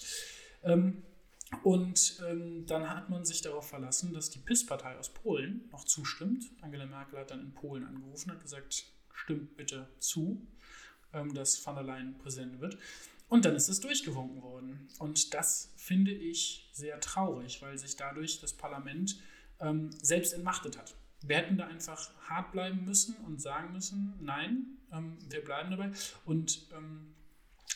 Ähm, 0.63 1.03
und 1.63 2.21
ähm, 2.27 2.65
dann 2.65 2.89
hat 2.89 3.09
man 3.09 3.25
sich 3.25 3.41
darauf 3.41 3.67
verlassen, 3.67 4.13
dass 4.13 4.29
die 4.29 4.39
PIS-Partei 4.39 4.97
aus 4.97 5.09
Polen 5.09 5.67
noch 5.71 5.83
zustimmt. 5.83 6.45
Angela 6.61 6.85
Merkel 6.85 7.19
hat 7.19 7.31
dann 7.31 7.41
in 7.41 7.53
Polen 7.53 7.85
angerufen 7.85 8.31
und 8.31 8.41
gesagt, 8.41 8.85
stimmt 9.13 9.57
bitte 9.57 9.87
zu, 9.99 10.41
ähm, 11.13 11.33
dass 11.33 11.57
von 11.57 11.75
der 11.75 11.83
Leyen 11.83 12.17
Präsident 12.17 12.61
wird. 12.61 12.77
Und 13.31 13.45
dann 13.45 13.55
ist 13.55 13.69
es 13.69 13.79
durchgewunken 13.79 14.41
worden. 14.41 14.89
Und 14.99 15.33
das 15.33 15.71
finde 15.77 16.11
ich 16.11 16.69
sehr 16.73 16.99
traurig, 16.99 17.61
weil 17.61 17.77
sich 17.77 17.95
dadurch 17.95 18.41
das 18.41 18.51
Parlament 18.51 19.21
ähm, 19.61 19.89
selbst 20.01 20.33
entmachtet 20.33 20.77
hat. 20.77 20.93
Wir 21.21 21.37
hätten 21.37 21.55
da 21.55 21.65
einfach 21.67 22.11
hart 22.27 22.51
bleiben 22.51 22.83
müssen 22.83 23.15
und 23.25 23.41
sagen 23.41 23.71
müssen, 23.71 24.15
nein, 24.19 24.65
ähm, 24.91 25.17
wir 25.29 25.45
bleiben 25.45 25.71
dabei 25.71 25.93
und 26.25 26.67
ähm, 26.75 27.15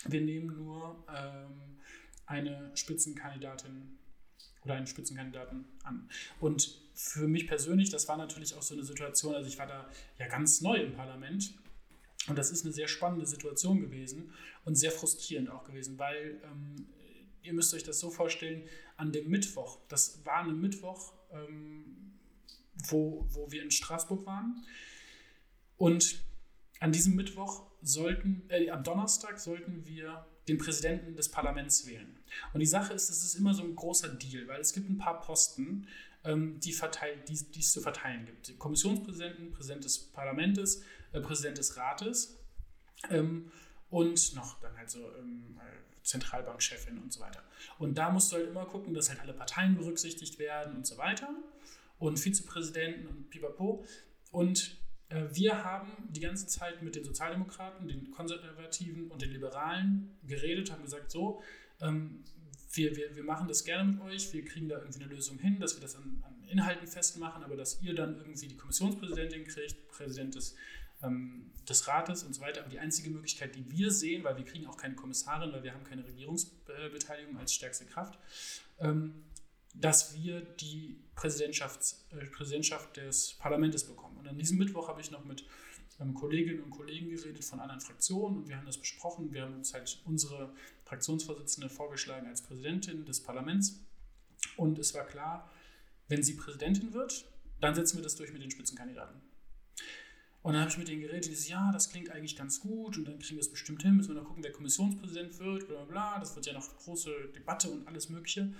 wir 0.04 0.20
nehmen 0.20 0.58
nur 0.58 1.02
ähm, 1.08 1.78
eine 2.26 2.76
Spitzenkandidatin 2.76 3.98
oder 4.66 4.74
einen 4.74 4.88
Spitzenkandidaten 4.88 5.64
an. 5.84 6.10
Und 6.42 6.82
für 6.96 7.30
mich 7.30 7.48
persönlich, 7.48 7.90
das 7.90 8.10
war 8.10 8.18
natürlich 8.18 8.56
auch 8.56 8.62
so 8.62 8.74
eine 8.74 8.84
Situation, 8.84 9.34
also 9.34 9.48
ich 9.48 9.58
war 9.58 9.68
da 9.68 9.90
ja 10.20 10.28
ganz 10.28 10.60
neu 10.60 10.76
im 10.76 10.92
Parlament 10.92 11.54
und 12.28 12.38
das 12.38 12.52
ist 12.52 12.66
eine 12.66 12.74
sehr 12.74 12.88
spannende 12.88 13.26
Situation 13.26 13.82
gewesen 13.82 14.32
und 14.64 14.76
sehr 14.76 14.92
frustrierend 14.92 15.50
auch 15.50 15.64
gewesen, 15.64 16.00
weil 16.00 16.42
ähm, 16.44 16.88
ihr 17.44 17.54
müsst 17.54 17.74
euch 17.74 17.84
das 17.84 18.00
so 18.00 18.10
vorstellen, 18.10 18.64
an 18.98 19.12
dem 19.12 19.30
Mittwoch, 19.30 19.80
das 19.88 20.26
war 20.26 20.44
ein 20.44 20.60
Mittwoch, 20.60 21.14
ähm, 21.32 22.14
wo, 22.90 23.26
wo 23.30 23.52
wir 23.52 23.64
in 23.64 23.72
Straßburg 23.72 24.26
waren 24.26 24.66
und 25.78 26.20
an 26.80 26.92
diesem 26.92 27.16
Mittwoch 27.16 27.64
sollten, 27.82 28.44
äh, 28.50 28.70
am 28.70 28.84
Donnerstag 28.84 29.40
sollten 29.40 29.86
wir 29.86 30.26
den 30.48 30.58
Präsidenten 30.58 31.16
des 31.16 31.30
Parlaments 31.30 31.88
wählen. 31.88 32.20
Und 32.54 32.60
die 32.60 32.66
Sache 32.66 32.94
ist, 32.94 33.10
es 33.10 33.24
ist 33.24 33.36
immer 33.36 33.54
so 33.54 33.64
ein 33.64 33.76
großer 33.76 34.10
Deal, 34.10 34.48
weil 34.48 34.62
es 34.62 34.74
gibt 34.74 34.90
ein 34.90 34.98
paar 34.98 35.22
Posten, 35.22 35.88
ähm, 36.24 36.60
die, 36.60 36.74
verteilt, 36.74 37.30
die, 37.30 37.52
die 37.52 37.60
es 37.60 37.72
zu 37.72 37.82
verteilen 37.82 38.26
gibt. 38.26 38.58
Kommissionspräsidenten, 38.60 39.52
Präsident 39.52 39.84
des 39.86 40.00
Parlaments, 40.00 40.82
äh, 41.16 41.22
Präsident 41.22 41.58
des 41.58 41.78
Rates 41.78 42.38
ähm, 43.10 43.52
und 43.90 44.36
noch 44.36 44.60
dann 44.60 44.76
halt 44.78 44.90
so 44.90 45.00
ähm, 45.18 45.60
Zentralbankchefin 46.04 47.00
und 47.00 47.12
so 47.12 47.20
weiter. 47.20 47.44
Und 47.80 47.98
da 47.98 48.12
musst 48.12 48.32
du 48.32 48.38
halt 48.38 48.48
immer 48.50 48.66
gucken, 48.66 48.94
dass 48.94 49.10
halt 49.10 49.20
alle 49.20 49.34
Parteien 49.34 49.76
berücksichtigt 49.76 50.38
werden 50.40 50.76
und 50.76 50.86
so 50.86 50.98
weiter 50.98 51.30
und 51.98 52.20
Vizepräsidenten 52.20 53.08
und 53.08 53.30
pipapo. 53.30 53.86
Und 54.32 54.78
äh, 55.10 55.24
wir 55.32 55.64
haben 55.64 55.92
die 56.10 56.20
ganze 56.20 56.48
Zeit 56.48 56.82
mit 56.82 56.96
den 56.96 57.04
Sozialdemokraten, 57.04 57.88
den 57.88 58.12
Konservativen 58.12 59.10
und 59.10 59.22
den 59.22 59.32
Liberalen 59.32 60.18
geredet, 60.28 60.72
haben 60.72 60.84
gesagt, 60.84 61.12
so, 61.12 61.42
ähm, 61.82 62.24
wir, 62.74 62.96
wir, 62.96 63.16
wir 63.16 63.24
machen 63.24 63.48
das 63.48 63.64
gerne 63.64 63.92
mit 63.92 64.02
euch, 64.02 64.34
wir 64.34 64.44
kriegen 64.44 64.68
da 64.68 64.80
irgendwie 64.80 65.04
eine 65.04 65.14
Lösung 65.14 65.40
hin, 65.40 65.60
dass 65.60 65.76
wir 65.76 65.82
das 65.82 65.96
an, 65.96 66.22
an 66.24 66.44
Inhalten 66.50 66.88
festmachen, 66.88 67.44
aber 67.44 67.56
dass 67.56 67.82
ihr 67.82 67.96
dann 67.96 68.18
irgendwie 68.18 68.48
die 68.48 68.58
Kommissionspräsidentin 68.58 69.46
kriegt, 69.46 69.88
Präsident 69.88 70.36
des 70.36 70.56
ähm, 71.04 71.52
des 71.68 71.88
Rates 71.88 72.24
und 72.24 72.34
so 72.34 72.42
weiter. 72.42 72.62
Aber 72.62 72.70
die 72.70 72.80
einzige 72.80 73.10
Möglichkeit, 73.10 73.56
die 73.56 73.70
wir 73.72 73.92
sehen, 73.92 74.24
weil 74.24 74.38
wir 74.38 74.46
kriegen 74.46 74.68
auch 74.68 74.78
keine 74.78 74.96
Kommissarin, 74.96 75.52
weil 75.52 75.64
wir 75.64 75.74
haben 75.74 75.84
keine 75.84 76.06
Regierungsbeteiligung 76.06 77.38
als 77.38 77.54
stärkste 77.54 77.86
Kraft, 77.86 78.20
ähm, 78.80 79.26
dass 79.74 80.16
wir 80.16 80.42
die 80.42 81.00
Präsidentschaft, 81.16 81.96
äh, 82.12 82.26
Präsidentschaft 82.26 82.98
des 82.98 83.34
Parlaments 83.34 83.84
bekommen. 83.84 84.18
Und 84.18 84.28
an 84.28 84.38
diesem 84.38 84.58
Mittwoch 84.58 84.88
habe 84.88 85.02
ich 85.02 85.12
noch 85.12 85.26
mit 85.26 85.46
ähm, 86.00 86.14
Kolleginnen 86.14 86.62
und 86.62 86.72
Kollegen 86.72 87.10
geredet 87.10 87.44
von 87.44 87.60
anderen 87.60 87.82
Fraktionen 87.82 88.38
und 88.38 88.50
wir 88.50 88.58
haben 88.58 88.66
das 88.66 88.78
besprochen. 88.78 89.32
Wir 89.32 89.44
haben 89.44 89.56
uns 89.56 89.74
halt 89.74 90.02
unsere 90.06 90.54
Fraktionsvorsitzende 90.86 91.70
vorgeschlagen 91.70 92.28
als 92.28 92.42
Präsidentin 92.42 93.06
des 93.06 93.22
Parlaments. 93.22 93.80
Und 94.58 94.78
es 94.80 94.94
war 94.94 95.06
klar, 95.06 95.50
wenn 96.08 96.22
sie 96.22 96.36
Präsidentin 96.36 96.94
wird, 96.94 97.26
dann 97.60 97.74
setzen 97.74 97.98
wir 97.98 98.04
das 98.04 98.16
durch 98.16 98.32
mit 98.32 98.42
den 98.42 98.52
Spitzenkandidaten. 98.52 99.22
Und 100.46 100.54
dann 100.54 100.62
habe 100.62 100.70
ich 100.70 100.78
mit 100.78 100.88
denen 100.88 101.02
geredet, 101.02 101.26
die 101.26 101.34
sagen, 101.34 101.50
ja, 101.50 101.72
das 101.72 101.90
klingt 101.90 102.12
eigentlich 102.12 102.36
ganz 102.36 102.60
gut 102.60 103.00
und 103.00 103.06
dann 103.06 103.18
kriegen 103.18 103.38
wir 103.38 103.42
es 103.42 103.50
bestimmt 103.50 103.82
hin, 103.82 103.96
müssen 103.96 104.14
wir 104.14 104.22
noch 104.22 104.28
gucken, 104.28 104.44
wer 104.44 104.52
Kommissionspräsident 104.52 105.40
wird, 105.40 105.68
bla 105.68 105.86
bla. 105.86 106.20
Das 106.20 106.36
wird 106.36 106.46
ja 106.46 106.54
noch 106.54 106.68
große 106.84 107.10
Debatte 107.36 107.72
und 107.72 107.88
alles 107.88 108.10
Mögliche. 108.10 108.54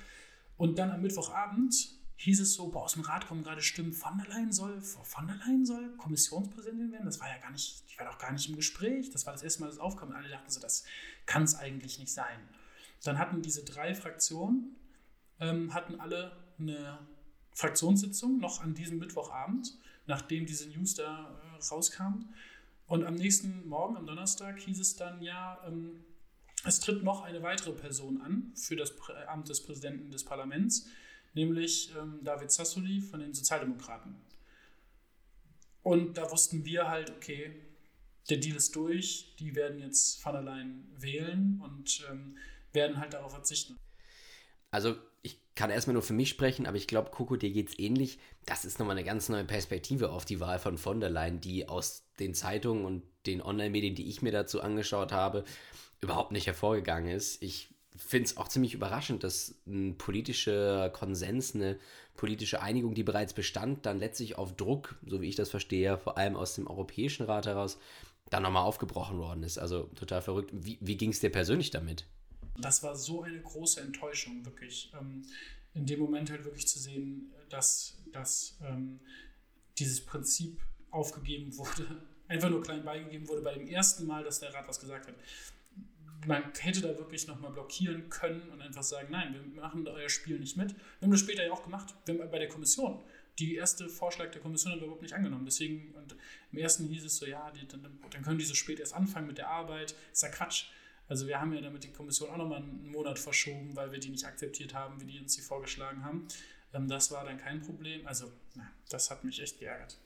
Und 0.58 0.80
dann 0.80 0.90
am 0.90 1.04
Mittwochabend 1.04 1.92
hieß 2.16 2.40
es 2.40 2.56
so, 2.56 2.70
boah, 2.70 2.86
aus 2.86 2.94
dem 2.94 3.04
Rat 3.04 3.28
kommen 3.28 3.44
gerade 3.44 3.62
Stimmen, 3.62 3.94
von 3.94 4.18
der 4.18 4.28
Leyen 4.30 4.52
soll, 4.52 4.82
von 4.82 5.28
der 5.28 5.36
Leyen 5.36 5.64
soll 5.64 5.96
Kommissionspräsidentin 5.98 6.92
werden. 6.92 7.06
Das 7.06 7.20
war 7.20 7.30
ja 7.30 7.38
gar 7.38 7.52
nicht, 7.52 7.84
die 7.88 8.00
war 8.00 8.08
doch 8.08 8.18
gar 8.18 8.32
nicht 8.32 8.50
im 8.50 8.56
Gespräch. 8.56 9.12
Das 9.12 9.28
war 9.28 9.34
das 9.34 9.44
erste 9.44 9.62
Mal, 9.62 9.68
dass 9.68 9.76
es 9.76 9.82
aufkam. 9.82 10.10
Und 10.10 10.16
alle 10.16 10.30
dachten 10.30 10.50
so, 10.50 10.60
das 10.60 10.86
kann 11.28 11.44
es 11.44 11.54
eigentlich 11.54 12.00
nicht 12.00 12.12
sein. 12.12 12.40
Dann 13.04 13.20
hatten 13.20 13.44
diese 13.44 13.64
drei 13.64 13.94
Fraktionen, 13.94 14.76
ähm, 15.40 15.72
hatten 15.72 16.00
alle 16.00 16.36
eine 16.58 16.98
Fraktionssitzung 17.54 18.40
noch 18.40 18.64
an 18.64 18.74
diesem 18.74 18.98
Mittwochabend 18.98 19.78
nachdem 20.08 20.46
diese 20.46 20.70
News 20.70 20.96
da 20.96 21.42
äh, 21.72 21.74
rauskam. 21.74 22.30
Und 22.88 23.04
am 23.04 23.16
nächsten 23.16 23.68
Morgen, 23.68 23.98
am 23.98 24.06
Donnerstag, 24.06 24.60
hieß 24.60 24.80
es 24.80 24.96
dann, 24.96 25.22
ja, 25.22 25.60
ähm, 25.68 26.04
es 26.66 26.80
tritt 26.80 27.04
noch 27.04 27.24
eine 27.24 27.42
weitere 27.44 27.74
Person 27.74 28.22
an 28.22 28.52
für 28.56 28.76
das 28.76 28.94
Amt 29.28 29.50
des 29.50 29.62
Präsidenten 29.64 30.12
des 30.12 30.24
Parlaments, 30.24 30.88
nämlich 31.34 31.94
ähm, 31.96 32.20
David 32.24 32.52
Sassoli 32.52 33.02
von 33.02 33.20
den 33.20 33.34
Sozialdemokraten. 33.34 34.16
Und 35.84 36.18
da 36.18 36.32
wussten 36.32 36.66
wir 36.66 36.88
halt, 36.88 37.12
okay, 37.12 37.62
der 38.30 38.38
Deal 38.38 38.56
ist 38.56 38.76
durch, 38.76 39.36
die 39.40 39.56
werden 39.56 39.80
jetzt 39.80 40.22
von 40.22 40.36
allein 40.36 40.88
wählen 40.98 41.62
und 41.64 42.04
ähm, 42.10 42.38
werden 42.74 42.98
halt 42.98 43.14
darauf 43.14 43.32
verzichten. 43.32 43.78
Also 44.72 44.96
ich 45.26 45.40
kann 45.56 45.72
erstmal 45.72 45.96
nur 45.96 46.04
für 46.04 46.14
mich 46.14 46.30
sprechen, 46.30 46.68
aber 46.68 46.78
ich 46.78 46.88
glaube, 46.88 47.10
Coco, 47.10 47.36
dir 47.36 47.52
geht 47.52 47.70
es 47.70 47.80
ähnlich. 47.80 48.20
Das 48.46 48.64
ist 48.64 48.78
nochmal 48.78 48.96
eine 48.96 49.06
ganz 49.06 49.28
neue 49.30 49.46
Perspektive 49.46 50.12
auf 50.12 50.24
die 50.26 50.40
Wahl 50.40 50.60
von 50.60 50.78
von 50.78 51.00
der 51.00 51.10
Leyen, 51.10 51.42
die 51.42 51.68
aus 51.68 52.04
den 52.20 52.34
Zeitungen 52.34 52.86
und 52.86 53.04
den 53.26 53.42
Online-Medien, 53.42 53.96
die 53.96 54.08
ich 54.08 54.22
mir 54.22 54.32
dazu 54.32 54.62
angeschaut 54.62 55.12
habe, 55.12 55.44
überhaupt 56.02 56.32
nicht 56.32 56.46
hervorgegangen 56.46 57.10
ist. 57.10 57.42
Ich 57.42 57.70
finde 57.96 58.26
es 58.26 58.38
auch 58.38 58.48
ziemlich 58.48 58.74
überraschend, 58.74 59.24
dass 59.24 59.56
ein 59.66 59.98
politischer 59.98 60.90
Konsens, 60.92 61.56
eine 61.56 61.80
politische 62.16 62.62
Einigung, 62.62 62.94
die 62.94 63.04
bereits 63.04 63.34
bestand, 63.34 63.86
dann 63.86 64.00
letztlich 64.00 64.38
auf 64.38 64.56
Druck, 64.56 64.96
so 65.06 65.22
wie 65.22 65.30
ich 65.30 65.36
das 65.36 65.50
verstehe, 65.50 65.98
vor 65.98 66.18
allem 66.18 66.36
aus 66.36 66.56
dem 66.56 66.68
Europäischen 66.68 67.26
Rat 67.26 67.48
heraus, 67.48 67.80
dann 68.30 68.44
nochmal 68.44 68.64
aufgebrochen 68.64 69.18
worden 69.18 69.44
ist. 69.44 69.58
Also 69.58 69.84
total 69.96 70.22
verrückt. 70.22 70.52
Wie, 70.54 70.78
wie 70.82 70.98
ging 70.98 71.12
es 71.12 71.20
dir 71.20 71.32
persönlich 71.32 71.72
damit? 71.72 72.06
Das 72.58 72.84
war 72.84 72.96
so 72.96 73.24
eine 73.24 73.42
große 73.42 73.82
Enttäuschung, 73.82 74.46
wirklich. 74.46 74.92
Ähm, 75.00 75.24
in 75.74 75.86
dem 75.86 76.00
Moment 76.00 76.30
halt 76.32 76.46
wirklich 76.46 76.68
zu 76.68 76.80
sehen, 76.80 77.32
dass, 77.50 77.98
dass 78.12 78.58
ähm, 78.64 79.00
dieses 79.78 80.04
Prinzip 80.06 80.60
aufgegeben 80.90 81.56
wurde, 81.58 82.02
einfach 82.28 82.50
nur 82.50 82.62
klein 82.64 82.84
beigegeben 82.84 83.28
wurde 83.28 83.42
bei 83.42 83.54
dem 83.54 83.68
ersten 83.68 84.08
Mal, 84.08 84.24
dass 84.24 84.40
der 84.40 84.54
Rat 84.54 84.68
was 84.68 84.80
gesagt 84.80 85.08
hat. 85.08 85.16
man 86.26 86.44
hätte 86.60 86.82
da 86.82 86.98
wirklich 86.98 87.28
nochmal 87.28 87.52
blockieren 87.52 88.10
können 88.10 88.50
und 88.50 88.62
einfach 88.62 88.84
sagen, 88.84 89.10
nein, 89.12 89.34
wir 89.34 89.62
machen 89.62 89.88
euer 89.88 90.10
Spiel 90.10 90.40
nicht 90.40 90.58
mit. 90.58 90.72
Wir 90.72 91.02
haben 91.04 91.12
das 91.12 91.20
später 91.20 91.46
ja 91.46 91.52
auch 91.52 91.64
gemacht, 91.64 91.94
bei 92.06 92.40
der 92.40 92.48
Kommission. 92.48 93.04
Die 93.38 93.56
erste 93.56 93.90
Vorschlag 93.90 94.32
der 94.32 94.42
Kommission 94.42 94.72
haben 94.72 94.80
wir 94.80 94.86
überhaupt 94.86 95.02
nicht 95.04 95.14
angenommen. 95.14 95.44
Deswegen, 95.44 95.94
und 95.96 96.16
im 96.54 96.58
ersten 96.58 96.88
hieß 96.88 97.04
es 97.04 97.18
so, 97.18 97.26
ja, 97.26 97.52
die, 97.52 97.68
dann, 97.68 98.00
dann 98.10 98.24
können 98.24 98.40
die 98.40 98.46
so 98.46 98.56
spät 98.56 98.80
erst 98.80 98.94
anfangen 98.94 99.28
mit 99.28 99.38
der 99.38 99.50
Arbeit. 99.50 99.94
Ist 100.14 100.24
ja 100.24 100.30
Quatsch. 100.30 100.68
Also 101.08 101.28
wir 101.28 101.40
haben 101.40 101.54
ja 101.54 101.62
damit 101.62 101.84
die 101.84 101.92
Kommission 101.92 102.30
auch 102.30 102.38
nochmal 102.38 102.62
einen 102.62 102.92
Monat 102.92 103.20
verschoben, 103.20 103.76
weil 103.76 103.92
wir 103.92 104.00
die 104.00 104.10
nicht 104.10 104.26
akzeptiert 104.26 104.74
haben, 104.74 105.00
wie 105.02 105.06
die 105.06 105.20
uns 105.20 105.36
die 105.36 105.42
vorgeschlagen 105.42 106.04
haben. 106.04 106.28
Ähm, 106.74 106.88
das 106.88 107.12
war 107.12 107.26
dann 107.26 107.38
kein 107.38 107.62
Problem. 107.62 108.06
Also, 108.08 108.32
na, 108.56 108.68
das 108.90 109.12
hat 109.12 109.24
mich 109.24 109.42
echt 109.42 109.60
geärgert. 109.60 109.98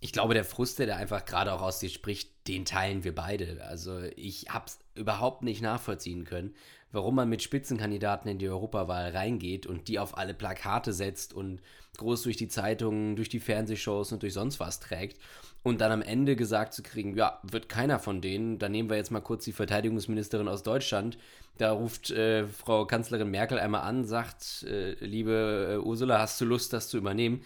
Ich 0.00 0.12
glaube, 0.12 0.34
der 0.34 0.44
Frust, 0.44 0.80
der 0.80 0.96
einfach 0.96 1.24
gerade 1.24 1.52
auch 1.52 1.62
aus 1.62 1.78
dir 1.78 1.88
spricht, 1.88 2.48
den 2.48 2.64
teilen 2.64 3.04
wir 3.04 3.14
beide. 3.14 3.64
Also 3.64 4.02
ich 4.16 4.48
habe 4.48 4.66
es 4.66 4.80
überhaupt 4.96 5.42
nicht 5.42 5.62
nachvollziehen 5.62 6.24
können, 6.24 6.56
warum 6.92 7.16
man 7.16 7.28
mit 7.28 7.42
Spitzenkandidaten 7.42 8.30
in 8.30 8.38
die 8.38 8.48
Europawahl 8.48 9.10
reingeht 9.10 9.66
und 9.66 9.88
die 9.88 9.98
auf 9.98 10.16
alle 10.16 10.34
Plakate 10.34 10.92
setzt 10.92 11.34
und 11.34 11.60
groß 11.98 12.22
durch 12.22 12.36
die 12.36 12.48
Zeitungen, 12.48 13.16
durch 13.16 13.28
die 13.28 13.40
Fernsehshows 13.40 14.12
und 14.12 14.22
durch 14.22 14.34
sonst 14.34 14.60
was 14.60 14.80
trägt 14.80 15.18
und 15.62 15.80
dann 15.80 15.92
am 15.92 16.02
Ende 16.02 16.36
gesagt 16.36 16.74
zu 16.74 16.82
kriegen, 16.82 17.16
ja, 17.16 17.40
wird 17.42 17.68
keiner 17.68 17.98
von 17.98 18.20
denen, 18.20 18.58
dann 18.58 18.72
nehmen 18.72 18.90
wir 18.90 18.96
jetzt 18.96 19.10
mal 19.10 19.20
kurz 19.20 19.44
die 19.44 19.52
Verteidigungsministerin 19.52 20.48
aus 20.48 20.62
Deutschland, 20.62 21.18
da 21.58 21.72
ruft 21.72 22.10
äh, 22.10 22.46
Frau 22.46 22.86
Kanzlerin 22.86 23.30
Merkel 23.30 23.58
einmal 23.58 23.82
an, 23.82 24.04
sagt, 24.04 24.64
äh, 24.64 24.94
liebe 25.04 25.74
äh, 25.74 25.86
Ursula, 25.86 26.18
hast 26.18 26.40
du 26.40 26.44
Lust, 26.44 26.72
das 26.72 26.88
zu 26.88 26.96
übernehmen? 26.98 27.42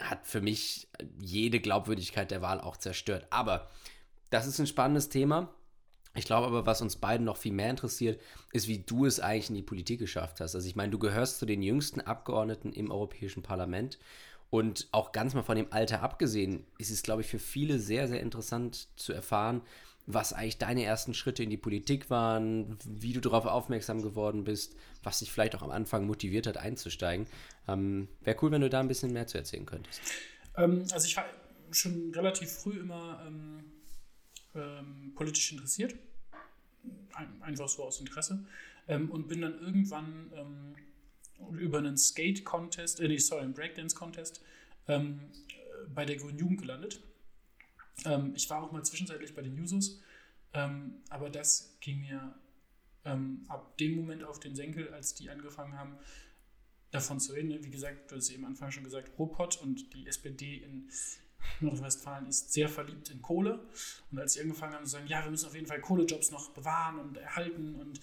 Hat 0.00 0.26
für 0.26 0.40
mich 0.40 0.88
jede 1.20 1.58
Glaubwürdigkeit 1.58 2.30
der 2.30 2.40
Wahl 2.40 2.60
auch 2.60 2.76
zerstört. 2.76 3.26
Aber 3.30 3.68
das 4.30 4.46
ist 4.46 4.60
ein 4.60 4.66
spannendes 4.68 5.08
Thema. 5.08 5.52
Ich 6.14 6.24
glaube 6.24 6.46
aber, 6.46 6.66
was 6.66 6.80
uns 6.80 6.96
beiden 6.96 7.24
noch 7.24 7.36
viel 7.36 7.52
mehr 7.52 7.70
interessiert, 7.70 8.20
ist, 8.52 8.68
wie 8.68 8.78
du 8.78 9.06
es 9.06 9.20
eigentlich 9.20 9.50
in 9.50 9.56
die 9.56 9.62
Politik 9.62 10.00
geschafft 10.00 10.40
hast. 10.40 10.54
Also 10.54 10.66
ich 10.66 10.76
meine, 10.76 10.90
du 10.90 10.98
gehörst 10.98 11.38
zu 11.38 11.46
den 11.46 11.62
jüngsten 11.62 12.00
Abgeordneten 12.00 12.72
im 12.72 12.90
Europäischen 12.90 13.42
Parlament 13.42 13.98
und 14.50 14.88
auch 14.92 15.12
ganz 15.12 15.34
mal 15.34 15.42
von 15.42 15.56
dem 15.56 15.72
Alter 15.72 16.02
abgesehen, 16.02 16.64
ist 16.78 16.90
es, 16.90 17.02
glaube 17.02 17.22
ich, 17.22 17.28
für 17.28 17.38
viele 17.38 17.78
sehr, 17.78 18.08
sehr 18.08 18.20
interessant 18.20 18.88
zu 18.96 19.12
erfahren, 19.12 19.62
was 20.06 20.32
eigentlich 20.32 20.56
deine 20.56 20.84
ersten 20.84 21.12
Schritte 21.12 21.42
in 21.42 21.50
die 21.50 21.58
Politik 21.58 22.08
waren, 22.08 22.78
wie 22.84 23.12
du 23.12 23.20
darauf 23.20 23.44
aufmerksam 23.44 24.00
geworden 24.00 24.44
bist, 24.44 24.74
was 25.02 25.18
dich 25.18 25.30
vielleicht 25.30 25.54
auch 25.54 25.62
am 25.62 25.70
Anfang 25.70 26.06
motiviert 26.06 26.46
hat, 26.46 26.56
einzusteigen. 26.56 27.26
Ähm, 27.68 28.08
Wäre 28.22 28.38
cool, 28.40 28.50
wenn 28.50 28.62
du 28.62 28.70
da 28.70 28.80
ein 28.80 28.88
bisschen 28.88 29.12
mehr 29.12 29.26
zu 29.26 29.36
erzählen 29.36 29.66
könntest. 29.66 30.00
Ähm, 30.56 30.86
also 30.90 31.06
ich 31.06 31.14
war 31.14 31.26
schon 31.72 32.10
relativ 32.14 32.50
früh 32.50 32.80
immer 32.80 33.22
ähm, 33.26 33.64
ähm 34.58 35.12
politisch 35.14 35.52
interessiert, 35.52 35.94
Ein, 37.14 37.42
einfach 37.42 37.68
so 37.68 37.84
aus 37.84 38.00
Interesse, 38.00 38.44
ähm, 38.88 39.10
und 39.10 39.28
bin 39.28 39.42
dann 39.42 39.60
irgendwann 39.60 40.32
ähm, 40.34 41.56
über 41.58 41.78
einen 41.78 41.96
Skate-Contest, 41.96 43.00
äh, 43.00 43.08
nee, 43.08 43.18
sorry, 43.18 43.42
einen 43.42 43.52
Breakdance-Contest 43.52 44.40
ähm, 44.88 45.20
bei 45.94 46.04
der 46.04 46.16
Grünen 46.16 46.38
Jugend 46.38 46.62
gelandet. 46.62 47.00
Ähm, 48.04 48.32
ich 48.34 48.48
war 48.48 48.62
auch 48.62 48.72
mal 48.72 48.84
zwischenzeitlich 48.84 49.34
bei 49.34 49.42
den 49.42 49.56
Jusos, 49.56 50.00
aber 51.10 51.28
das 51.28 51.76
ging 51.80 52.00
mir 52.00 52.34
ab 53.48 53.76
dem 53.76 53.96
Moment 53.96 54.24
auf 54.24 54.40
den 54.40 54.56
Senkel, 54.56 54.92
als 54.92 55.14
die 55.14 55.28
angefangen 55.28 55.78
haben, 55.78 55.98
davon 56.90 57.20
zu 57.20 57.34
reden. 57.34 57.62
Wie 57.62 57.70
gesagt, 57.70 58.10
du 58.10 58.16
hast 58.16 58.30
eben 58.30 58.44
am 58.44 58.52
Anfang 58.52 58.70
schon 58.70 58.82
gesagt, 58.82 59.18
Ruhrpott 59.18 59.60
und 59.60 59.92
die 59.94 60.06
SPD 60.06 60.56
in 60.56 60.88
Nordrhein-Westfalen 61.60 62.26
ist 62.26 62.52
sehr 62.52 62.68
verliebt 62.68 63.10
in 63.10 63.22
Kohle. 63.22 63.60
Und 64.10 64.18
als 64.18 64.34
sie 64.34 64.40
angefangen 64.40 64.74
haben 64.74 64.84
zu 64.84 64.92
sagen, 64.92 65.06
ja, 65.06 65.22
wir 65.24 65.30
müssen 65.30 65.46
auf 65.46 65.54
jeden 65.54 65.66
Fall 65.66 65.80
Kohlejobs 65.80 66.30
noch 66.30 66.50
bewahren 66.50 66.98
und 66.98 67.16
erhalten 67.16 67.74
und 67.76 68.00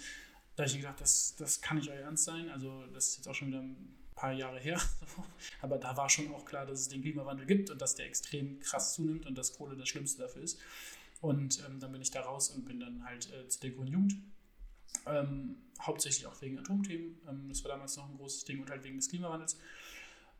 da 0.55 0.63
habe 0.63 0.71
ich 0.71 0.77
gedacht, 0.77 1.01
das, 1.01 1.36
das 1.38 1.61
kann 1.61 1.77
nicht 1.77 1.89
euer 1.89 1.99
Ernst 1.99 2.23
sein. 2.23 2.49
Also 2.49 2.86
das 2.93 3.07
ist 3.07 3.17
jetzt 3.17 3.27
auch 3.27 3.36
schon 3.36 3.49
wieder 3.49 3.59
ein 3.59 3.93
paar 4.15 4.31
Jahre 4.31 4.59
her. 4.59 4.79
Aber 5.61 5.77
da 5.77 5.97
war 5.97 6.09
schon 6.09 6.33
auch 6.33 6.45
klar, 6.45 6.65
dass 6.65 6.79
es 6.79 6.88
den 6.88 7.01
Klimawandel 7.01 7.45
gibt 7.45 7.69
und 7.69 7.81
dass 7.81 7.95
der 7.95 8.05
extrem 8.05 8.59
krass 8.61 8.93
zunimmt 8.93 9.25
und 9.25 9.38
dass 9.38 9.57
Kohle 9.57 9.75
das 9.75 9.89
Schlimmste 9.89 10.21
dafür 10.21 10.43
ist. 10.43 10.59
Und 11.21 11.61
ähm, 11.65 11.79
dann 11.79 11.91
bin 11.91 12.01
ich 12.01 12.11
da 12.11 12.21
raus 12.21 12.49
und 12.49 12.65
bin 12.65 12.79
dann 12.79 13.03
halt 13.03 13.31
äh, 13.33 13.47
zu 13.47 13.59
der 13.59 13.71
Grünen 13.71 13.91
Jugend. 13.91 14.15
Ähm, 15.05 15.57
hauptsächlich 15.81 16.25
auch 16.25 16.41
wegen 16.41 16.57
Atomthemen. 16.57 17.19
Ähm, 17.27 17.49
das 17.49 17.63
war 17.63 17.71
damals 17.71 17.97
noch 17.97 18.09
ein 18.09 18.15
großes 18.15 18.45
Ding 18.45 18.61
und 18.61 18.69
halt 18.69 18.83
wegen 18.83 18.97
des 18.97 19.09
Klimawandels. 19.09 19.57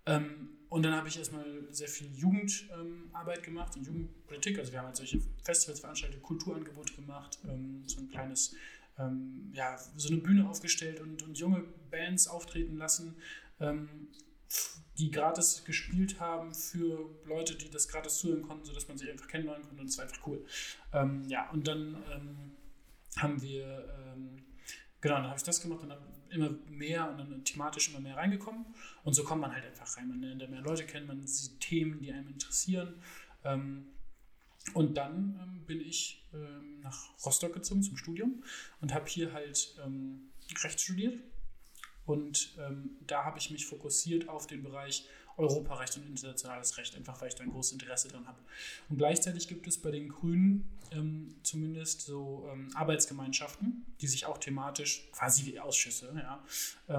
Ähm, 0.05 0.49
und 0.76 0.84
dann 0.84 0.93
habe 0.93 1.07
ich 1.07 1.17
erstmal 1.17 1.45
sehr 1.71 1.88
viel 1.88 2.13
Jugendarbeit 2.13 3.43
gemacht 3.43 3.78
und 3.78 3.88
Jugendpolitik. 3.88 4.59
Also 4.59 4.73
wir 4.73 4.80
haben 4.80 4.88
halt 4.88 4.97
solche 4.97 5.21
Festivals 5.41 5.80
veranstaltet, 5.80 6.21
Kulturangebote 6.21 6.93
gemacht, 6.95 7.39
ähm, 7.47 7.84
so 7.86 8.01
ein 8.01 8.09
kleines 8.09 8.53
ähm, 8.99 9.51
ja, 9.53 9.78
so 9.95 10.09
eine 10.09 10.17
Bühne 10.17 10.49
aufgestellt 10.49 10.99
und, 10.99 11.23
und 11.23 11.38
junge 11.38 11.63
Bands 11.89 12.28
auftreten 12.28 12.76
lassen, 12.76 13.15
ähm, 13.61 14.09
die 14.97 15.11
gratis 15.11 15.63
gespielt 15.63 16.19
haben 16.19 16.53
für 16.53 17.09
Leute, 17.23 17.55
die 17.55 17.69
das 17.69 17.88
gratis 17.88 18.17
zuhören 18.17 18.41
konnten, 18.41 18.65
sodass 18.65 18.89
man 18.89 18.97
sich 18.97 19.09
einfach 19.09 19.30
kennenlernen 19.30 19.65
konnte 19.65 19.82
und 19.82 19.88
es 19.88 19.97
war 19.97 20.03
einfach 20.03 20.28
cool. 20.28 20.45
Ähm, 20.91 21.23
ja, 21.30 21.49
und 21.51 21.69
dann 21.69 22.03
ähm, 22.13 22.51
haben 23.15 23.41
wir, 23.41 24.13
ähm, 24.13 24.43
genau, 24.99 25.15
dann 25.15 25.28
habe 25.28 25.38
ich 25.38 25.43
das 25.43 25.61
gemacht 25.61 25.84
und 25.84 25.89
dann 25.89 26.14
immer 26.36 26.51
mehr 26.69 27.09
und 27.09 27.17
dann 27.17 27.43
thematisch 27.43 27.89
immer 27.89 27.99
mehr 27.99 28.17
reingekommen 28.17 28.65
und 29.03 29.13
so 29.13 29.23
kommt 29.23 29.41
man 29.41 29.53
halt 29.53 29.65
einfach 29.65 29.97
rein. 29.97 30.09
Man 30.09 30.21
lernt 30.21 30.49
mehr 30.49 30.61
Leute 30.61 30.86
kennen, 30.86 31.07
man 31.07 31.25
sieht 31.25 31.59
Themen, 31.59 31.99
die 31.99 32.11
einem 32.11 32.27
interessieren. 32.27 32.95
Ähm, 33.43 33.88
und 34.73 34.95
dann 34.97 35.39
ähm, 35.41 35.65
bin 35.65 35.79
ich 35.79 36.23
ähm, 36.33 36.79
nach 36.81 37.09
Rostock 37.23 37.53
gezogen 37.53 37.83
zum 37.83 37.97
Studium 37.97 38.43
und 38.81 38.93
habe 38.93 39.07
hier 39.07 39.33
halt 39.33 39.75
ähm, 39.86 40.31
Recht 40.63 40.79
studiert. 40.79 41.19
Und 42.05 42.55
ähm, 42.59 42.97
da 43.05 43.25
habe 43.25 43.39
ich 43.39 43.49
mich 43.51 43.65
fokussiert 43.65 44.29
auf 44.29 44.47
den 44.47 44.63
Bereich 44.63 45.07
Europarecht 45.38 45.97
und 45.97 46.07
internationales 46.07 46.77
Recht, 46.77 46.95
einfach 46.95 47.19
weil 47.19 47.27
ich 47.29 47.36
da 47.36 47.43
ein 47.43 47.49
großes 47.51 47.73
Interesse 47.73 48.07
dran 48.07 48.27
habe. 48.27 48.39
Und 48.89 48.97
gleichzeitig 48.97 49.47
gibt 49.47 49.67
es 49.67 49.77
bei 49.77 49.91
den 49.91 50.09
Grünen 50.09 50.74
ähm, 50.91 51.36
zumindest 51.43 52.01
so 52.01 52.49
ähm, 52.51 52.69
Arbeitsgemeinschaften, 52.75 53.86
die 54.01 54.07
sich 54.07 54.25
auch 54.25 54.38
thematisch, 54.38 55.09
quasi 55.11 55.45
wie 55.45 55.59
Ausschüsse, 55.59 56.13
ja, 56.15 56.43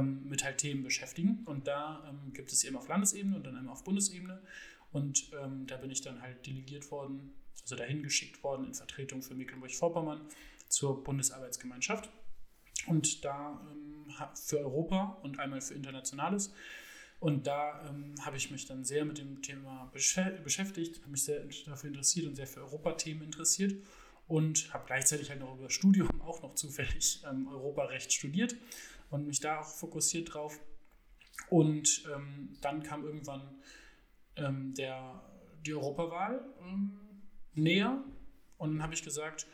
mit 0.00 0.44
halt 0.44 0.58
Themen 0.58 0.82
beschäftigen. 0.82 1.42
Und 1.44 1.66
da 1.66 2.12
gibt 2.32 2.52
es 2.52 2.64
eben 2.64 2.76
auf 2.76 2.88
Landesebene 2.88 3.36
und 3.36 3.46
dann 3.46 3.56
einmal 3.56 3.72
auf 3.72 3.84
Bundesebene. 3.84 4.40
Und 4.92 5.30
da 5.66 5.76
bin 5.76 5.90
ich 5.90 6.00
dann 6.00 6.22
halt 6.22 6.46
delegiert 6.46 6.90
worden 6.90 7.32
also 7.66 7.74
dahin 7.74 8.04
geschickt 8.04 8.44
worden 8.44 8.66
in 8.66 8.74
Vertretung 8.74 9.22
für 9.22 9.34
Mecklenburg-Vorpommern 9.34 10.20
zur 10.68 11.02
Bundesarbeitsgemeinschaft. 11.02 12.08
Und 12.86 13.24
da 13.24 13.60
ähm, 13.68 14.12
für 14.34 14.58
Europa 14.58 15.18
und 15.22 15.40
einmal 15.40 15.60
für 15.60 15.74
Internationales. 15.74 16.52
Und 17.18 17.46
da 17.46 17.88
ähm, 17.88 18.14
habe 18.24 18.36
ich 18.36 18.50
mich 18.50 18.66
dann 18.66 18.84
sehr 18.84 19.04
mit 19.04 19.18
dem 19.18 19.40
Thema 19.40 19.90
beschäftigt, 19.92 21.00
habe 21.00 21.10
mich 21.10 21.24
sehr 21.24 21.42
dafür 21.64 21.88
interessiert 21.88 22.26
und 22.26 22.34
sehr 22.34 22.46
für 22.46 22.60
Europathemen 22.60 23.22
interessiert 23.22 23.74
und 24.28 24.72
habe 24.74 24.84
gleichzeitig 24.86 25.30
halt 25.30 25.40
noch 25.40 25.56
über 25.56 25.70
Studium 25.70 26.20
auch 26.20 26.42
noch 26.42 26.54
zufällig 26.54 27.22
ähm, 27.28 27.48
Europarecht 27.48 28.12
studiert 28.12 28.54
und 29.10 29.26
mich 29.26 29.40
da 29.40 29.60
auch 29.60 29.68
fokussiert 29.68 30.34
drauf. 30.34 30.60
Und 31.48 32.04
ähm, 32.14 32.56
dann 32.60 32.82
kam 32.82 33.04
irgendwann 33.04 33.60
ähm, 34.36 34.74
der, 34.74 35.22
die 35.64 35.74
Europawahl 35.74 36.44
ähm, 36.62 36.98
näher. 37.54 38.02
Und 38.58 38.74
dann 38.74 38.82
habe 38.82 38.94
ich 38.94 39.02
gesagt, 39.02 39.46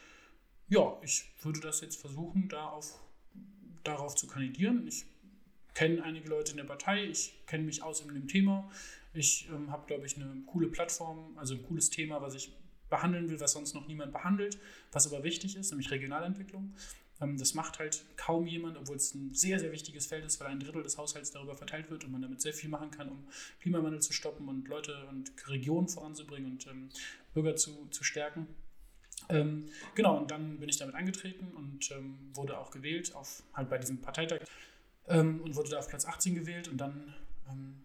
ja, 0.68 0.98
ich 1.02 1.30
würde 1.42 1.60
das 1.60 1.80
jetzt 1.80 2.00
versuchen, 2.00 2.48
da 2.48 2.66
auf, 2.66 3.00
darauf 3.84 4.14
zu 4.14 4.26
kandidieren. 4.26 4.86
Ich 4.86 5.04
kenne 5.74 6.02
einige 6.02 6.28
Leute 6.28 6.52
in 6.52 6.58
der 6.58 6.64
Partei, 6.64 7.04
ich 7.04 7.34
kenne 7.46 7.64
mich 7.64 7.82
aus 7.82 8.00
in 8.00 8.08
dem 8.08 8.28
Thema. 8.28 8.70
Ich 9.14 9.48
ähm, 9.50 9.70
habe, 9.70 9.86
glaube 9.86 10.06
ich, 10.06 10.16
eine 10.16 10.42
coole 10.46 10.68
Plattform, 10.68 11.36
also 11.36 11.54
ein 11.54 11.62
cooles 11.62 11.90
Thema, 11.90 12.20
was 12.22 12.34
ich 12.34 12.52
behandeln 12.88 13.30
will, 13.30 13.40
was 13.40 13.52
sonst 13.52 13.74
noch 13.74 13.86
niemand 13.86 14.12
behandelt, 14.12 14.58
was 14.90 15.10
aber 15.12 15.24
wichtig 15.24 15.56
ist, 15.56 15.70
nämlich 15.70 15.90
Regionalentwicklung. 15.90 16.74
Ähm, 17.20 17.38
das 17.38 17.54
macht 17.54 17.78
halt 17.78 18.04
kaum 18.16 18.46
jemand, 18.46 18.76
obwohl 18.76 18.96
es 18.96 19.14
ein 19.14 19.34
sehr, 19.34 19.58
sehr 19.58 19.72
wichtiges 19.72 20.06
Feld 20.06 20.24
ist, 20.24 20.40
weil 20.40 20.48
ein 20.48 20.60
Drittel 20.60 20.82
des 20.82 20.98
Haushalts 20.98 21.30
darüber 21.30 21.56
verteilt 21.56 21.90
wird 21.90 22.04
und 22.04 22.12
man 22.12 22.22
damit 22.22 22.40
sehr 22.40 22.52
viel 22.52 22.68
machen 22.68 22.90
kann, 22.90 23.08
um 23.08 23.24
Klimawandel 23.60 24.00
zu 24.00 24.12
stoppen 24.12 24.48
und 24.48 24.68
Leute 24.68 25.06
und 25.08 25.32
Regionen 25.48 25.88
voranzubringen 25.88 26.52
und 26.52 26.66
ähm, 26.66 26.88
Bürger 27.34 27.56
zu, 27.56 27.86
zu 27.90 28.04
stärken. 28.04 28.46
Ähm, 29.28 29.68
genau, 29.94 30.18
und 30.18 30.30
dann 30.30 30.58
bin 30.58 30.68
ich 30.68 30.78
damit 30.78 30.94
angetreten 30.94 31.48
und 31.54 31.90
ähm, 31.92 32.18
wurde 32.34 32.58
auch 32.58 32.70
gewählt, 32.70 33.14
auf, 33.14 33.42
halt 33.54 33.70
bei 33.70 33.78
diesem 33.78 33.98
Parteitag 34.02 34.40
ähm, 35.08 35.40
und 35.42 35.56
wurde 35.56 35.70
da 35.70 35.78
auf 35.78 35.88
Platz 35.88 36.04
18 36.06 36.34
gewählt 36.34 36.68
und 36.68 36.78
dann, 36.78 37.14
ähm, 37.50 37.84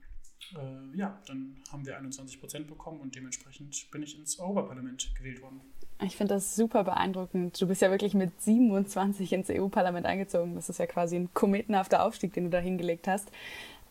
äh, 0.55 0.97
ja, 0.97 1.21
dann 1.27 1.57
haben 1.71 1.85
wir 1.85 1.97
21 1.97 2.39
Prozent 2.39 2.67
bekommen 2.67 2.99
und 3.01 3.15
dementsprechend 3.15 3.89
bin 3.91 4.03
ich 4.03 4.17
ins 4.17 4.39
Europaparlament 4.39 5.13
gewählt 5.15 5.41
worden. 5.41 5.61
Ich 6.03 6.15
finde 6.15 6.35
das 6.35 6.55
super 6.55 6.83
beeindruckend. 6.83 7.59
Du 7.59 7.67
bist 7.67 7.81
ja 7.81 7.89
wirklich 7.89 8.13
mit 8.13 8.39
27 8.41 9.33
ins 9.33 9.49
EU-Parlament 9.49 10.05
eingezogen. 10.05 10.53
Das 10.53 10.69
ist 10.69 10.77
ja 10.77 10.85
quasi 10.85 11.15
ein 11.15 11.33
kometenhafter 11.33 12.05
Aufstieg, 12.05 12.33
den 12.33 12.45
du 12.45 12.49
da 12.51 12.59
hingelegt 12.59 13.07
hast. 13.07 13.31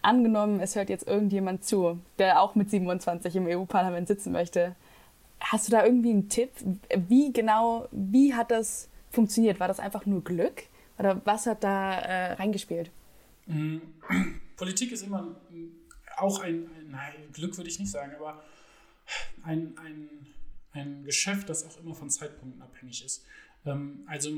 Angenommen, 0.03 0.61
es 0.61 0.77
hört 0.77 0.89
jetzt 0.89 1.09
irgendjemand 1.09 1.65
zu, 1.65 1.99
der 2.19 2.41
auch 2.41 2.55
mit 2.55 2.71
27 2.71 3.35
im 3.35 3.47
EU-Parlament 3.47 4.07
sitzen 4.07 4.31
möchte. 4.31 4.77
Hast 5.41 5.67
du 5.67 5.73
da 5.73 5.85
irgendwie 5.85 6.11
einen 6.11 6.29
Tipp? 6.29 6.51
Wie 6.95 7.33
genau, 7.33 7.89
wie 7.91 8.35
hat 8.35 8.53
das 8.53 8.89
funktioniert? 9.11 9.59
War 9.59 9.67
das 9.67 9.81
einfach 9.81 10.07
nur 10.07 10.23
Glück? 10.23 10.63
Oder 10.99 11.21
was 11.25 11.47
hat 11.47 11.65
da 11.65 11.95
äh, 11.95 12.33
reingespielt? 12.35 12.91
Mhm. 13.47 13.81
Politik 14.57 14.93
ist 14.93 15.03
immer 15.03 15.41
auch 16.17 16.41
ein, 16.41 16.71
nein, 16.91 17.15
Glück 17.33 17.57
würde 17.57 17.69
ich 17.69 17.79
nicht 17.79 17.91
sagen, 17.91 18.15
aber 18.15 18.43
ein, 19.43 19.77
ein, 19.79 20.09
ein 20.73 21.05
Geschäft, 21.05 21.49
das 21.49 21.65
auch 21.65 21.79
immer 21.79 21.95
von 21.95 22.11
Zeitpunkten 22.11 22.63
abhängig 22.63 23.05
ist. 23.05 23.25
Ähm, 23.65 24.05
also 24.07 24.31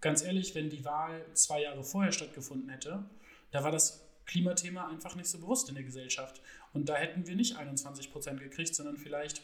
ganz 0.00 0.22
ehrlich, 0.22 0.54
wenn 0.54 0.70
die 0.70 0.84
Wahl 0.84 1.24
zwei 1.34 1.62
Jahre 1.62 1.84
vorher 1.84 2.12
stattgefunden 2.12 2.68
hätte, 2.70 3.04
da 3.50 3.62
war 3.62 3.70
das 3.70 4.08
Klimathema 4.26 4.88
einfach 4.88 5.14
nicht 5.14 5.28
so 5.28 5.38
bewusst 5.38 5.68
in 5.68 5.74
der 5.74 5.84
Gesellschaft. 5.84 6.40
Und 6.72 6.88
da 6.88 6.96
hätten 6.96 7.26
wir 7.26 7.36
nicht 7.36 7.56
21 7.56 8.10
Prozent 8.10 8.40
gekriegt, 8.40 8.74
sondern 8.74 8.96
vielleicht, 8.96 9.42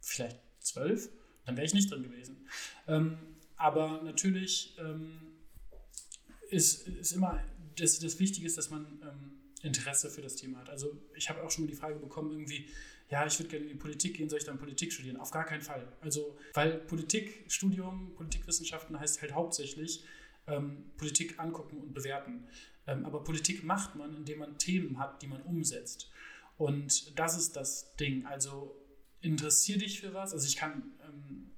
vielleicht 0.00 0.38
12. 0.60 1.08
Dann 1.44 1.56
wäre 1.56 1.66
ich 1.66 1.74
nicht 1.74 1.90
drin 1.90 2.02
gewesen. 2.02 2.48
Ähm, 2.88 3.18
aber 3.56 4.02
natürlich 4.02 4.76
ähm, 4.78 5.20
ist, 6.50 6.88
ist 6.88 7.12
immer 7.12 7.40
das, 7.76 7.98
das 7.98 8.18
Wichtige 8.18 8.46
ist, 8.46 8.58
dass 8.58 8.70
man 8.70 9.00
ähm, 9.02 9.32
Interesse 9.62 10.10
für 10.10 10.22
das 10.22 10.36
Thema 10.36 10.58
hat. 10.58 10.70
Also 10.70 10.96
ich 11.14 11.28
habe 11.28 11.42
auch 11.42 11.50
schon 11.50 11.64
mal 11.64 11.70
die 11.70 11.76
Frage 11.76 11.96
bekommen, 11.96 12.30
irgendwie, 12.30 12.68
ja, 13.10 13.26
ich 13.26 13.38
würde 13.38 13.50
gerne 13.50 13.64
in 13.64 13.72
die 13.72 13.78
Politik 13.78 14.16
gehen, 14.16 14.28
soll 14.28 14.38
ich 14.38 14.44
dann 14.44 14.58
Politik 14.58 14.92
studieren? 14.92 15.16
Auf 15.16 15.30
gar 15.30 15.44
keinen 15.44 15.62
Fall. 15.62 15.86
Also, 16.00 16.36
weil 16.54 16.78
Politikstudium, 16.78 18.14
Politikwissenschaften 18.14 18.98
heißt 18.98 19.22
halt 19.22 19.32
hauptsächlich 19.32 20.04
ähm, 20.46 20.90
Politik 20.96 21.38
angucken 21.38 21.78
und 21.78 21.94
bewerten. 21.94 22.48
Ähm, 22.86 23.04
aber 23.04 23.22
Politik 23.22 23.64
macht 23.64 23.96
man, 23.96 24.14
indem 24.16 24.40
man 24.40 24.58
Themen 24.58 24.98
hat, 24.98 25.22
die 25.22 25.26
man 25.26 25.42
umsetzt. 25.42 26.10
Und 26.58 27.18
das 27.18 27.36
ist 27.36 27.56
das 27.56 27.94
Ding. 27.96 28.26
Also 28.26 28.76
interessier 29.20 29.78
dich 29.78 30.00
für 30.00 30.14
was. 30.14 30.32
Also 30.32 30.46
ich 30.46 30.56
kann 30.56 30.82
ähm, 31.04 31.50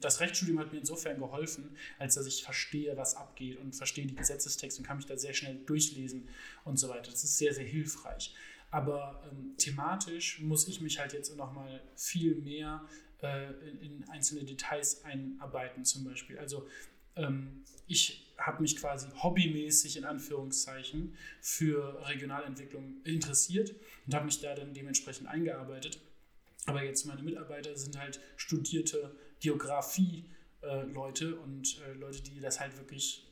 das 0.00 0.20
Rechtsstudium 0.20 0.58
hat 0.58 0.72
mir 0.72 0.78
insofern 0.78 1.18
geholfen, 1.18 1.76
als 1.98 2.14
dass 2.14 2.26
ich 2.26 2.42
verstehe, 2.42 2.96
was 2.96 3.14
abgeht 3.14 3.58
und 3.58 3.74
verstehe 3.74 4.06
die 4.06 4.14
Gesetzestexte 4.14 4.80
und 4.80 4.86
kann 4.86 4.96
mich 4.96 5.06
da 5.06 5.16
sehr 5.16 5.34
schnell 5.34 5.56
durchlesen 5.66 6.28
und 6.64 6.78
so 6.78 6.88
weiter. 6.88 7.10
Das 7.10 7.24
ist 7.24 7.38
sehr, 7.38 7.54
sehr 7.54 7.64
hilfreich. 7.64 8.34
Aber 8.70 9.22
ähm, 9.30 9.54
thematisch 9.56 10.40
muss 10.40 10.68
ich 10.68 10.80
mich 10.80 10.98
halt 10.98 11.12
jetzt 11.12 11.36
nochmal 11.36 11.82
viel 11.96 12.36
mehr 12.36 12.84
äh, 13.22 13.50
in, 13.68 13.80
in, 13.80 14.08
einzelne 14.08 14.44
Details 14.44 15.04
einarbeiten, 15.04 15.84
zum 15.84 16.04
Beispiel. 16.04 16.38
Also 16.38 16.68
ähm, 17.16 17.64
ich 17.86 18.32
habe 18.38 18.62
mich 18.62 18.76
quasi 18.76 19.08
hobbymäßig 19.22 19.96
in 19.96 20.04
Anführungszeichen 20.04 21.14
für 21.40 22.06
Regionalentwicklung 22.08 23.02
interessiert 23.04 23.74
und 24.06 24.14
habe 24.14 24.26
mich 24.26 24.40
da 24.40 24.54
dann 24.54 24.72
dementsprechend 24.72 25.26
eingearbeitet. 25.26 26.00
Aber 26.66 26.84
jetzt 26.84 27.06
meine 27.06 27.22
Mitarbeiter 27.22 27.76
sind 27.76 27.98
halt 27.98 28.20
studierte 28.36 29.14
Geografie-Leute 29.40 31.24
äh, 31.24 31.32
und 31.32 31.80
äh, 31.80 31.92
Leute, 31.94 32.22
die 32.22 32.40
das 32.40 32.60
halt 32.60 32.76
wirklich 32.76 33.26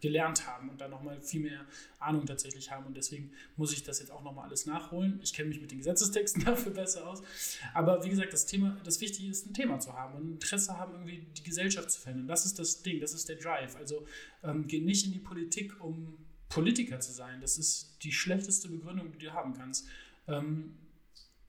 gelernt 0.00 0.46
haben 0.46 0.68
und 0.68 0.80
dann 0.80 0.90
nochmal 0.90 1.20
viel 1.20 1.40
mehr 1.40 1.64
Ahnung 1.98 2.26
tatsächlich 2.26 2.70
haben. 2.70 2.86
Und 2.86 2.96
deswegen 2.96 3.32
muss 3.56 3.72
ich 3.72 3.82
das 3.82 4.00
jetzt 4.00 4.10
auch 4.10 4.22
nochmal 4.22 4.46
alles 4.46 4.66
nachholen. 4.66 5.20
Ich 5.22 5.32
kenne 5.32 5.48
mich 5.48 5.60
mit 5.60 5.70
den 5.70 5.78
Gesetzestexten 5.78 6.44
dafür 6.44 6.72
besser 6.72 7.06
aus. 7.06 7.22
Aber 7.74 8.04
wie 8.04 8.10
gesagt, 8.10 8.32
das 8.32 8.46
Thema, 8.46 8.78
das 8.84 9.00
Wichtige 9.00 9.30
ist, 9.30 9.46
ein 9.46 9.54
Thema 9.54 9.78
zu 9.80 9.92
haben 9.92 10.14
und 10.14 10.30
Interesse 10.30 10.76
haben, 10.76 10.92
irgendwie 10.92 11.26
die 11.36 11.42
Gesellschaft 11.42 11.90
zu 11.90 12.00
verändern. 12.00 12.28
Das 12.28 12.44
ist 12.44 12.58
das 12.58 12.82
Ding, 12.82 13.00
das 13.00 13.12
ist 13.12 13.28
der 13.28 13.36
Drive. 13.36 13.76
Also 13.76 14.06
ähm, 14.42 14.66
geh 14.66 14.80
nicht 14.80 15.06
in 15.06 15.12
die 15.12 15.18
Politik, 15.18 15.82
um 15.82 16.18
Politiker 16.48 17.00
zu 17.00 17.12
sein. 17.12 17.40
Das 17.40 17.58
ist 17.58 17.98
die 18.02 18.12
schlechteste 18.12 18.68
Begründung, 18.68 19.12
die 19.12 19.18
du 19.18 19.32
haben 19.32 19.54
kannst. 19.54 19.86
Ähm, 20.26 20.76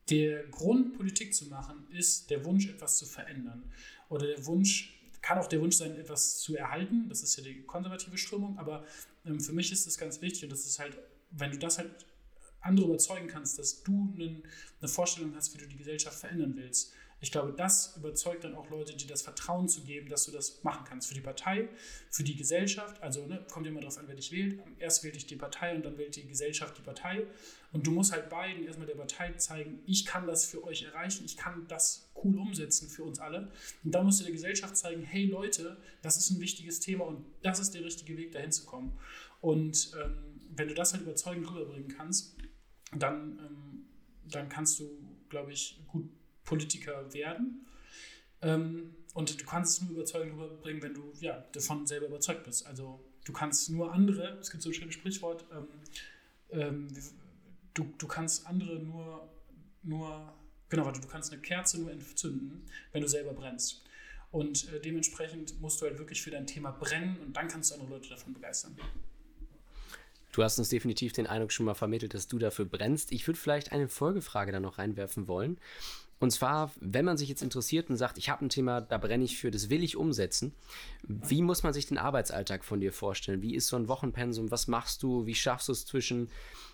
der 0.09 0.43
Grund, 0.47 0.97
Politik 0.97 1.33
zu 1.33 1.45
machen, 1.47 1.87
ist 1.91 2.29
der 2.29 2.43
Wunsch, 2.45 2.67
etwas 2.67 2.97
zu 2.97 3.05
verändern. 3.05 3.63
Oder 4.09 4.27
der 4.27 4.45
Wunsch, 4.45 4.95
kann 5.21 5.37
auch 5.37 5.47
der 5.47 5.61
Wunsch 5.61 5.75
sein, 5.75 5.95
etwas 5.95 6.39
zu 6.39 6.55
erhalten. 6.55 7.07
Das 7.09 7.21
ist 7.23 7.35
ja 7.37 7.43
die 7.43 7.63
konservative 7.63 8.17
Strömung. 8.17 8.57
Aber 8.57 8.85
ähm, 9.25 9.39
für 9.39 9.51
mich 9.51 9.71
ist 9.71 9.85
das 9.85 9.97
ganz 9.97 10.21
wichtig. 10.21 10.43
Und 10.43 10.51
das 10.51 10.65
ist 10.65 10.79
halt, 10.79 10.97
wenn 11.31 11.51
du 11.51 11.57
das 11.57 11.77
halt 11.77 11.91
andere 12.61 12.87
überzeugen 12.87 13.27
kannst, 13.27 13.59
dass 13.59 13.83
du 13.83 14.13
einen, 14.15 14.43
eine 14.79 14.89
Vorstellung 14.89 15.35
hast, 15.35 15.53
wie 15.53 15.59
du 15.59 15.67
die 15.67 15.77
Gesellschaft 15.77 16.19
verändern 16.19 16.53
willst, 16.55 16.93
ich 17.21 17.31
glaube, 17.31 17.53
das 17.53 17.97
überzeugt 17.97 18.45
dann 18.45 18.55
auch 18.55 18.69
Leute, 18.69 18.95
die 18.95 19.05
das 19.05 19.21
Vertrauen 19.21 19.67
zu 19.67 19.81
geben, 19.81 20.07
dass 20.09 20.25
du 20.25 20.31
das 20.31 20.63
machen 20.63 20.85
kannst. 20.87 21.09
Für 21.09 21.13
die 21.13 21.21
Partei, 21.21 21.67
für 22.09 22.23
die 22.23 22.35
Gesellschaft. 22.35 23.01
Also 23.03 23.25
ne, 23.25 23.45
kommt 23.51 23.67
immer 23.67 23.81
darauf 23.81 23.97
an, 23.97 24.05
wer 24.07 24.15
dich 24.15 24.31
wählt. 24.31 24.59
Erst 24.79 25.03
wählt 25.03 25.15
dich 25.15 25.27
die 25.27 25.35
Partei 25.35 25.75
und 25.75 25.83
dann 25.83 25.97
wählt 25.97 26.15
die 26.15 26.25
Gesellschaft 26.25 26.77
die 26.77 26.81
Partei. 26.81 27.27
Und 27.73 27.85
du 27.85 27.91
musst 27.91 28.13
halt 28.13 28.29
beiden 28.29 28.65
erstmal 28.65 28.87
der 28.87 28.95
Partei 28.95 29.33
zeigen, 29.33 29.79
ich 29.85 30.05
kann 30.05 30.27
das 30.27 30.45
für 30.45 30.63
euch 30.63 30.83
erreichen, 30.83 31.25
ich 31.25 31.37
kann 31.37 31.67
das 31.67 32.09
cool 32.23 32.37
umsetzen 32.37 32.89
für 32.89 33.03
uns 33.03 33.19
alle. 33.19 33.51
Und 33.83 33.93
dann 33.93 34.05
musst 34.05 34.21
du 34.21 34.23
der 34.23 34.33
Gesellschaft 34.33 34.77
zeigen, 34.77 35.03
hey 35.03 35.25
Leute, 35.25 35.77
das 36.01 36.17
ist 36.17 36.29
ein 36.31 36.39
wichtiges 36.39 36.79
Thema 36.79 37.05
und 37.05 37.25
das 37.43 37.59
ist 37.59 37.73
der 37.73 37.83
richtige 37.83 38.17
Weg, 38.17 38.31
dahin 38.31 38.51
zu 38.51 38.65
kommen. 38.65 38.97
Und 39.41 39.91
ähm, 40.01 40.41
wenn 40.55 40.67
du 40.67 40.73
das 40.73 40.93
halt 40.93 41.03
überzeugend 41.03 41.49
rüberbringen 41.51 41.89
kannst, 41.89 42.37
dann, 42.95 43.39
ähm, 43.39 43.85
dann 44.25 44.49
kannst 44.49 44.79
du, 44.79 44.89
glaube 45.29 45.51
ich, 45.51 45.79
gut 45.87 46.09
Politiker 46.49 47.13
werden. 47.13 47.65
Ähm, 48.41 48.95
und 49.13 49.39
du 49.39 49.45
kannst 49.45 49.75
es 49.75 49.87
nur 49.87 49.97
überzeugend 49.97 50.33
rüberbringen, 50.33 50.81
wenn 50.81 50.93
du 50.93 51.13
ja, 51.19 51.45
davon 51.51 51.85
selber 51.85 52.07
überzeugt 52.07 52.43
bist. 52.43 52.65
Also 52.65 52.99
du 53.23 53.33
kannst 53.33 53.69
nur 53.69 53.93
andere, 53.93 54.37
es 54.39 54.49
gibt 54.49 54.63
so 54.63 54.69
ein 54.69 54.73
schönes 54.73 54.95
Sprichwort, 54.95 55.45
ähm, 55.53 55.67
ähm, 56.51 56.87
du, 57.73 57.93
du 57.97 58.07
kannst 58.07 58.47
andere 58.47 58.79
nur, 58.79 59.29
nur, 59.83 60.33
genau, 60.69 60.85
warte, 60.85 61.01
du 61.01 61.07
kannst 61.07 61.31
eine 61.31 61.41
Kerze 61.41 61.79
nur 61.79 61.91
entzünden, 61.91 62.65
wenn 62.91 63.01
du 63.01 63.07
selber 63.07 63.33
brennst. 63.33 63.83
Und 64.31 64.71
äh, 64.71 64.79
dementsprechend 64.79 65.59
musst 65.61 65.81
du 65.81 65.85
halt 65.85 65.97
wirklich 65.97 66.21
für 66.21 66.31
dein 66.31 66.47
Thema 66.47 66.71
brennen 66.71 67.17
und 67.19 67.35
dann 67.35 67.47
kannst 67.47 67.71
du 67.71 67.75
andere 67.75 67.91
Leute 67.91 68.09
davon 68.09 68.33
begeistern. 68.33 68.75
Du 70.31 70.43
hast 70.43 70.59
uns 70.59 70.69
definitiv 70.69 71.13
den 71.13 71.25
Eindruck 71.25 71.51
schon 71.51 71.65
mal 71.65 71.73
vermittelt, 71.73 72.13
dass 72.13 72.27
du 72.27 72.37
dafür 72.37 72.65
brennst. 72.65 73.11
Ich 73.11 73.27
würde 73.27 73.39
vielleicht 73.39 73.71
eine 73.71 73.89
Folgefrage 73.89 74.51
da 74.51 74.59
noch 74.59 74.77
reinwerfen 74.77 75.27
wollen. 75.27 75.57
Und 76.19 76.31
zwar, 76.31 76.71
wenn 76.81 77.05
man 77.05 77.17
sich 77.17 77.29
jetzt 77.29 77.41
interessiert 77.41 77.89
und 77.89 77.95
sagt, 77.95 78.17
ich 78.17 78.29
habe 78.29 78.45
ein 78.45 78.49
Thema, 78.49 78.81
da 78.81 78.97
brenne 78.97 79.23
ich 79.23 79.37
für, 79.37 79.51
das 79.51 79.69
will 79.69 79.83
ich 79.83 79.95
umsetzen. 79.95 80.53
Wie 81.03 81.41
muss 81.41 81.63
man 81.63 81.71
sich 81.71 81.85
den 81.85 81.97
Arbeitsalltag 81.97 82.65
von 82.65 82.81
dir 82.81 82.91
vorstellen? 82.91 83.41
Wie 83.41 83.55
ist 83.55 83.67
so 83.67 83.77
ein 83.77 83.87
Wochenpensum? 83.87 84.51
Was 84.51 84.67
machst 84.67 85.01
du? 85.01 85.25
Wie 85.25 85.35
schaffst 85.35 85.69
du 85.69 85.71
es 85.71 85.85
zwischen, 85.85 86.29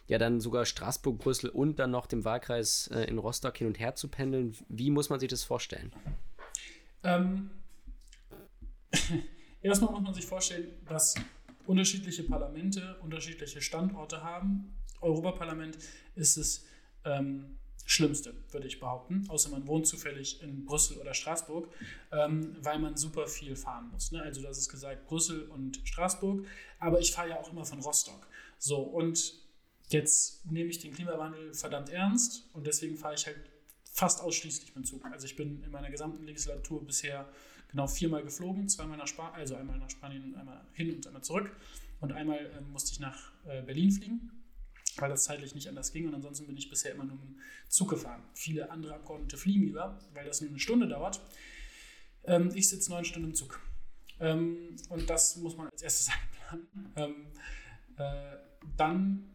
ja, 0.08 0.18
dann 0.18 0.42
sogar 0.42 0.66
Straßburg, 0.66 1.20
Brüssel 1.20 1.52
und 1.52 1.78
dann 1.78 1.92
noch 1.92 2.08
dem 2.08 2.26
Wahlkreis 2.26 2.88
äh, 2.88 3.04
in 3.04 3.20
Rostock 3.20 3.58
hin 3.58 3.68
und 3.68 3.80
her 3.80 3.94
zu 3.94 4.08
pendeln? 4.08 4.56
Wie 4.68 4.90
muss 4.90 5.10
man 5.10 5.20
sich 5.20 5.30
das 5.30 5.44
vorstellen? 5.44 5.94
Ähm, 7.04 7.52
erstmal 9.62 9.92
muss 9.92 10.02
man 10.02 10.14
sich 10.16 10.26
vorstellen, 10.26 10.70
dass 10.88 11.14
unterschiedliche 11.68 12.24
Parlamente 12.24 12.98
unterschiedliche 13.04 13.62
Standorte 13.62 14.24
haben. 14.24 14.76
Europaparlament 15.02 15.78
ist 16.16 16.38
es. 16.38 16.66
Ähm, 17.04 17.58
Schlimmste, 17.86 18.34
würde 18.52 18.66
ich 18.66 18.80
behaupten, 18.80 19.26
außer 19.30 19.50
man 19.50 19.68
wohnt 19.68 19.86
zufällig 19.86 20.42
in 20.42 20.66
Brüssel 20.66 20.98
oder 20.98 21.14
Straßburg, 21.14 21.70
ähm, 22.12 22.58
weil 22.62 22.80
man 22.80 22.98
super 22.98 23.28
viel 23.28 23.56
fahren 23.56 23.90
muss. 23.92 24.12
Ne? 24.12 24.22
Also, 24.24 24.42
das 24.42 24.58
ist 24.58 24.70
gesagt, 24.70 25.06
Brüssel 25.06 25.44
und 25.50 25.82
Straßburg, 25.84 26.46
aber 26.80 27.00
ich 27.00 27.12
fahre 27.12 27.30
ja 27.30 27.40
auch 27.40 27.52
immer 27.52 27.64
von 27.64 27.80
Rostock. 27.80 28.28
So, 28.58 28.78
und 28.78 29.36
jetzt 29.90 30.46
nehme 30.48 30.70
ich 30.70 30.80
den 30.80 30.94
Klimawandel 30.94 31.54
verdammt 31.54 31.90
ernst 31.90 32.50
und 32.54 32.66
deswegen 32.66 32.98
fahre 32.98 33.14
ich 33.14 33.28
halt 33.28 33.38
fast 33.84 34.22
ausschließlich 34.22 34.76
mit 34.76 34.88
Zug. 34.88 35.06
Also, 35.06 35.28
ich 35.28 35.36
bin 35.36 35.64
in 35.64 35.70
meiner 35.70 35.92
gesamten 35.92 36.26
Legislatur 36.26 36.84
bisher 36.84 37.30
genau 37.70 37.86
viermal 37.86 38.24
geflogen, 38.24 38.68
zweimal 38.68 38.98
nach 38.98 39.08
Spanien, 39.08 39.36
also 39.36 39.56
einmal 39.56 39.78
nach 39.78 39.92
Spanien 39.92 40.36
einmal 40.36 40.66
hin 40.74 40.96
und 40.96 41.06
einmal 41.06 41.24
zurück. 41.24 41.56
Und 42.02 42.14
einmal 42.14 42.40
äh, 42.40 42.62
musste 42.72 42.94
ich 42.94 43.00
nach 43.00 43.32
äh, 43.46 43.62
Berlin 43.62 43.92
fliegen 43.92 44.32
weil 44.98 45.10
das 45.10 45.26
zeitlich 45.26 45.56
nicht 45.56 45.68
anders 45.68 45.92
ging. 45.92 46.08
Und 46.08 46.16
ansonsten 46.16 46.48
bin 46.48 46.58
ich 46.58 46.70
bisher 46.70 46.92
immer 46.92 47.04
nur 47.04 47.16
mit 47.16 47.30
dem 47.30 47.40
Zug 47.70 47.90
gefahren. 47.90 48.24
Viele 48.34 48.70
andere 48.72 48.96
Abgeordnete 48.96 49.38
fliegen 49.38 49.64
lieber, 49.64 50.00
weil 50.14 50.26
das 50.26 50.42
nur 50.42 50.50
eine 50.50 50.60
Stunde 50.60 50.88
dauert. 50.88 51.22
Ähm, 52.24 52.52
ich 52.56 52.70
sitze 52.70 52.92
neun 52.92 53.06
Stunden 53.06 53.30
im 53.30 53.36
Zug. 53.36 53.60
Ähm, 54.20 54.76
und 54.90 55.10
das 55.10 55.36
muss 55.38 55.58
man 55.58 55.70
als 55.70 55.82
erstes 55.82 56.10
einplanen. 56.52 56.68
Ähm, 56.96 57.28
äh, 57.98 58.38
dann, 58.78 59.30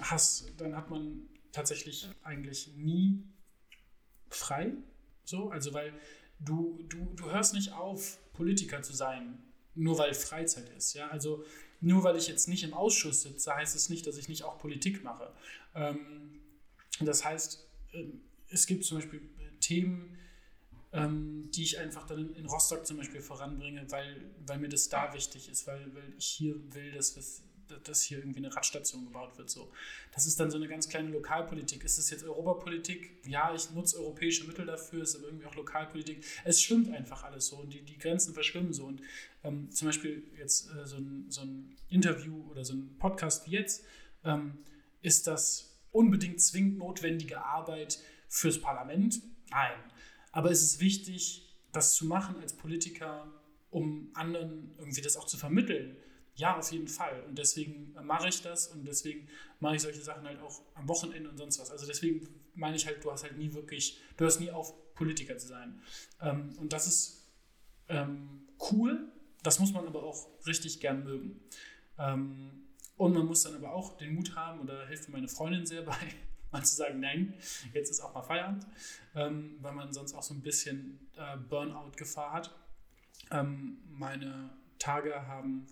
hast, 0.00 0.52
dann 0.58 0.76
hat 0.76 0.90
man 0.90 1.28
tatsächlich 1.52 2.08
eigentlich 2.22 2.74
nie 2.76 3.24
frei. 4.28 4.72
So, 5.24 5.50
also 5.50 5.72
weil 5.74 5.92
du, 6.38 6.84
du, 6.88 7.14
du 7.14 7.30
hörst 7.30 7.54
nicht 7.54 7.72
auf, 7.72 8.18
Politiker 8.32 8.82
zu 8.82 8.94
sein, 8.94 9.42
nur 9.74 9.98
weil 9.98 10.14
Freizeit 10.14 10.68
ist. 10.70 10.94
Ja? 10.94 11.08
Also 11.08 11.44
nur 11.80 12.04
weil 12.04 12.16
ich 12.16 12.28
jetzt 12.28 12.48
nicht 12.48 12.62
im 12.62 12.74
Ausschuss 12.74 13.22
sitze, 13.22 13.54
heißt 13.54 13.74
es 13.74 13.88
nicht, 13.88 14.06
dass 14.06 14.16
ich 14.16 14.28
nicht 14.28 14.44
auch 14.44 14.58
Politik 14.58 15.02
mache. 15.02 15.32
Ähm, 15.74 16.40
das 17.00 17.24
heißt, 17.24 17.66
ähm, 17.92 18.20
es 18.48 18.66
gibt 18.66 18.84
zum 18.84 18.98
Beispiel 18.98 19.22
Themen, 19.60 20.18
ähm, 20.92 21.50
die 21.52 21.62
ich 21.62 21.78
einfach 21.78 22.06
dann 22.06 22.34
in 22.34 22.46
Rostock 22.46 22.86
zum 22.86 22.96
Beispiel 22.96 23.20
voranbringe, 23.20 23.90
weil, 23.90 24.30
weil 24.46 24.58
mir 24.58 24.68
das 24.68 24.88
da 24.88 25.12
wichtig 25.14 25.48
ist, 25.48 25.66
weil, 25.66 25.94
weil 25.94 26.14
ich 26.18 26.26
hier 26.26 26.56
will, 26.74 26.92
dass, 26.92 27.42
dass 27.84 28.02
hier 28.02 28.18
irgendwie 28.18 28.38
eine 28.38 28.54
Radstation 28.54 29.04
gebaut 29.04 29.36
wird. 29.38 29.50
So. 29.50 29.70
Das 30.12 30.26
ist 30.26 30.38
dann 30.40 30.50
so 30.50 30.56
eine 30.56 30.68
ganz 30.68 30.88
kleine 30.88 31.10
Lokalpolitik. 31.10 31.84
Ist 31.84 31.98
es 31.98 32.10
jetzt 32.10 32.24
Europapolitik? 32.24 33.18
Ja, 33.26 33.54
ich 33.54 33.70
nutze 33.70 33.98
europäische 33.98 34.46
Mittel 34.46 34.66
dafür, 34.66 35.02
ist 35.02 35.16
aber 35.16 35.26
irgendwie 35.26 35.46
auch 35.46 35.54
Lokalpolitik. 35.54 36.24
Es 36.44 36.62
schwimmt 36.62 36.92
einfach 36.92 37.24
alles 37.24 37.46
so 37.46 37.56
und 37.56 37.72
die, 37.72 37.82
die 37.82 37.98
Grenzen 37.98 38.34
verschwimmen 38.34 38.72
so. 38.72 38.86
Und 38.86 39.02
ähm, 39.44 39.70
zum 39.70 39.88
Beispiel 39.88 40.22
jetzt 40.38 40.70
äh, 40.70 40.86
so, 40.86 40.96
ein, 40.96 41.26
so 41.28 41.42
ein 41.42 41.76
Interview 41.88 42.48
oder 42.50 42.64
so 42.64 42.74
ein 42.74 42.96
Podcast 42.98 43.46
wie 43.46 43.52
jetzt, 43.52 43.84
ähm, 44.24 44.58
ist 45.02 45.26
das 45.26 45.78
unbedingt 45.92 46.40
zwingend 46.40 46.78
notwendige 46.78 47.42
Arbeit 47.42 47.98
fürs 48.28 48.60
Parlament? 48.60 49.22
Nein. 49.50 49.78
Aber 50.32 50.50
es 50.50 50.62
ist 50.62 50.80
wichtig, 50.80 51.48
das 51.72 51.94
zu 51.94 52.06
machen 52.06 52.36
als 52.40 52.52
Politiker, 52.52 53.32
um 53.70 54.10
anderen 54.14 54.74
irgendwie 54.78 55.00
das 55.00 55.16
auch 55.16 55.26
zu 55.26 55.36
vermitteln 55.36 55.96
ja, 56.40 56.56
auf 56.56 56.72
jeden 56.72 56.88
Fall. 56.88 57.22
Und 57.28 57.36
deswegen 57.38 57.94
mache 58.02 58.28
ich 58.28 58.40
das 58.40 58.68
und 58.68 58.86
deswegen 58.86 59.28
mache 59.60 59.76
ich 59.76 59.82
solche 59.82 60.00
Sachen 60.00 60.24
halt 60.24 60.40
auch 60.40 60.62
am 60.74 60.88
Wochenende 60.88 61.28
und 61.28 61.36
sonst 61.36 61.60
was. 61.60 61.70
Also 61.70 61.86
deswegen 61.86 62.26
meine 62.54 62.76
ich 62.76 62.86
halt, 62.86 63.04
du 63.04 63.12
hast 63.12 63.24
halt 63.24 63.36
nie 63.36 63.52
wirklich, 63.52 64.00
du 64.16 64.24
hörst 64.24 64.40
nie 64.40 64.50
auf, 64.50 64.74
Politiker 64.94 65.38
zu 65.38 65.48
sein. 65.48 65.80
Ähm, 66.20 66.50
und 66.58 66.74
das 66.74 66.86
ist 66.86 67.26
ähm, 67.88 68.48
cool, 68.70 69.08
das 69.42 69.58
muss 69.58 69.72
man 69.72 69.86
aber 69.86 70.02
auch 70.02 70.28
richtig 70.46 70.78
gern 70.80 71.04
mögen. 71.04 71.40
Ähm, 71.98 72.66
und 72.96 73.14
man 73.14 73.24
muss 73.24 73.42
dann 73.42 73.54
aber 73.54 73.72
auch 73.72 73.96
den 73.96 74.14
Mut 74.14 74.36
haben, 74.36 74.60
und 74.60 74.66
da 74.66 74.86
hilft 74.86 75.08
mir 75.08 75.14
meine 75.14 75.28
Freundin 75.28 75.64
sehr 75.64 75.82
bei, 75.82 75.96
mal 76.50 76.62
zu 76.62 76.76
sagen, 76.76 77.00
nein, 77.00 77.32
jetzt 77.72 77.88
ist 77.88 78.00
auch 78.00 78.12
mal 78.12 78.22
Feierabend, 78.22 78.66
ähm, 79.14 79.56
weil 79.62 79.72
man 79.72 79.90
sonst 79.94 80.12
auch 80.12 80.22
so 80.22 80.34
ein 80.34 80.42
bisschen 80.42 81.08
äh, 81.16 81.38
Burnout-Gefahr 81.48 82.32
hat. 82.34 82.54
Ähm, 83.30 83.78
meine 83.88 84.50
Tage 84.78 85.26
haben 85.26 85.66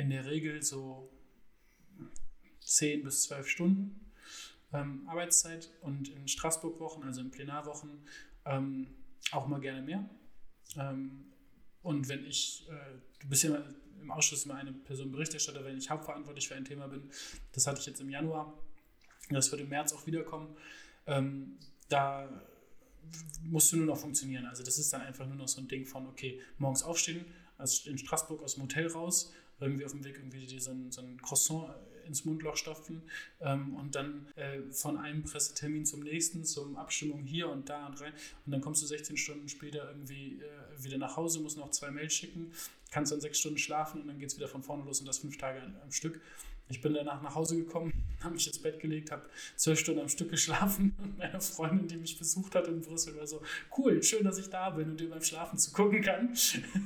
in 0.00 0.10
der 0.10 0.24
Regel 0.24 0.62
so 0.62 1.10
10 2.60 3.04
bis 3.04 3.24
12 3.24 3.48
Stunden 3.48 4.12
ähm, 4.72 5.06
Arbeitszeit 5.06 5.70
und 5.82 6.08
in 6.08 6.26
Straßburg-Wochen, 6.26 7.02
also 7.02 7.20
in 7.20 7.30
Plenarwochen, 7.30 7.90
ähm, 8.46 8.86
auch 9.32 9.46
mal 9.46 9.60
gerne 9.60 9.82
mehr. 9.82 10.08
Ähm, 10.76 11.26
und 11.82 12.08
wenn 12.08 12.24
ich, 12.24 12.66
äh, 12.70 12.98
du 13.20 13.28
bist 13.28 13.42
ja 13.42 13.62
im 14.00 14.10
Ausschuss 14.10 14.46
immer 14.46 14.54
eine 14.54 14.72
Person 14.72 15.12
Berichterstatter, 15.12 15.64
wenn 15.64 15.76
ich 15.76 15.90
hauptverantwortlich 15.90 16.48
für 16.48 16.54
ein 16.54 16.64
Thema 16.64 16.88
bin, 16.88 17.10
das 17.52 17.66
hatte 17.66 17.80
ich 17.80 17.86
jetzt 17.86 18.00
im 18.00 18.08
Januar, 18.08 18.58
das 19.28 19.50
wird 19.50 19.60
im 19.60 19.68
März 19.68 19.92
auch 19.92 20.06
wiederkommen, 20.06 20.56
ähm, 21.06 21.58
da 21.88 22.28
musst 23.42 23.72
du 23.72 23.76
nur 23.76 23.86
noch 23.86 23.98
funktionieren. 23.98 24.46
Also 24.46 24.62
das 24.62 24.78
ist 24.78 24.92
dann 24.92 25.02
einfach 25.02 25.26
nur 25.26 25.36
noch 25.36 25.48
so 25.48 25.60
ein 25.60 25.68
Ding 25.68 25.84
von, 25.84 26.06
okay, 26.06 26.40
morgens 26.58 26.82
aufstehen, 26.82 27.24
also 27.58 27.90
in 27.90 27.98
Straßburg 27.98 28.42
aus 28.42 28.54
dem 28.54 28.62
Hotel 28.62 28.86
raus, 28.86 29.32
irgendwie 29.60 29.84
auf 29.84 29.92
dem 29.92 30.04
Weg 30.04 30.16
irgendwie 30.16 30.58
so 30.58 30.70
ein, 30.70 30.90
so 30.90 31.00
ein 31.00 31.20
Croissant 31.22 31.70
ins 32.06 32.24
Mundloch 32.24 32.56
stopfen 32.56 33.02
ähm, 33.40 33.74
und 33.76 33.94
dann 33.94 34.26
äh, 34.34 34.60
von 34.72 34.98
einem 34.98 35.22
Pressetermin 35.22 35.86
zum 35.86 36.00
nächsten, 36.00 36.44
zum 36.44 36.76
Abstimmung 36.76 37.22
hier 37.22 37.48
und 37.48 37.68
da 37.68 37.86
und 37.86 38.00
rein. 38.00 38.12
Und 38.44 38.52
dann 38.52 38.60
kommst 38.60 38.82
du 38.82 38.86
16 38.86 39.16
Stunden 39.16 39.48
später 39.48 39.88
irgendwie 39.88 40.40
äh, 40.40 40.84
wieder 40.84 40.98
nach 40.98 41.16
Hause, 41.16 41.40
musst 41.40 41.56
noch 41.56 41.70
zwei 41.70 41.90
Mails 41.90 42.12
schicken, 42.12 42.52
kannst 42.90 43.12
dann 43.12 43.20
sechs 43.20 43.38
Stunden 43.38 43.58
schlafen 43.58 44.02
und 44.02 44.08
dann 44.08 44.18
geht 44.18 44.30
es 44.30 44.36
wieder 44.36 44.48
von 44.48 44.62
vorne 44.62 44.84
los 44.84 45.00
und 45.00 45.06
das 45.06 45.18
fünf 45.18 45.38
Tage 45.38 45.62
am 45.62 45.92
Stück. 45.92 46.20
Ich 46.70 46.80
bin 46.80 46.94
danach 46.94 47.20
nach 47.20 47.34
Hause 47.34 47.56
gekommen, 47.56 47.92
habe 48.22 48.34
mich 48.34 48.46
ins 48.46 48.58
Bett 48.58 48.78
gelegt, 48.78 49.10
habe 49.10 49.28
zwölf 49.56 49.78
Stunden 49.78 50.00
am 50.00 50.08
Stück 50.08 50.30
geschlafen 50.30 50.94
und 51.02 51.18
meine 51.18 51.40
Freundin, 51.40 51.88
die 51.88 51.96
mich 51.96 52.18
besucht 52.18 52.54
hat 52.54 52.68
in 52.68 52.80
Brüssel, 52.80 53.16
war 53.18 53.26
so, 53.26 53.42
cool, 53.76 54.02
schön, 54.02 54.24
dass 54.24 54.38
ich 54.38 54.48
da 54.48 54.70
bin 54.70 54.90
und 54.90 55.00
dir 55.00 55.10
beim 55.10 55.22
Schlafen 55.22 55.58
zu 55.58 55.72
gucken 55.72 56.00
kann. 56.00 56.34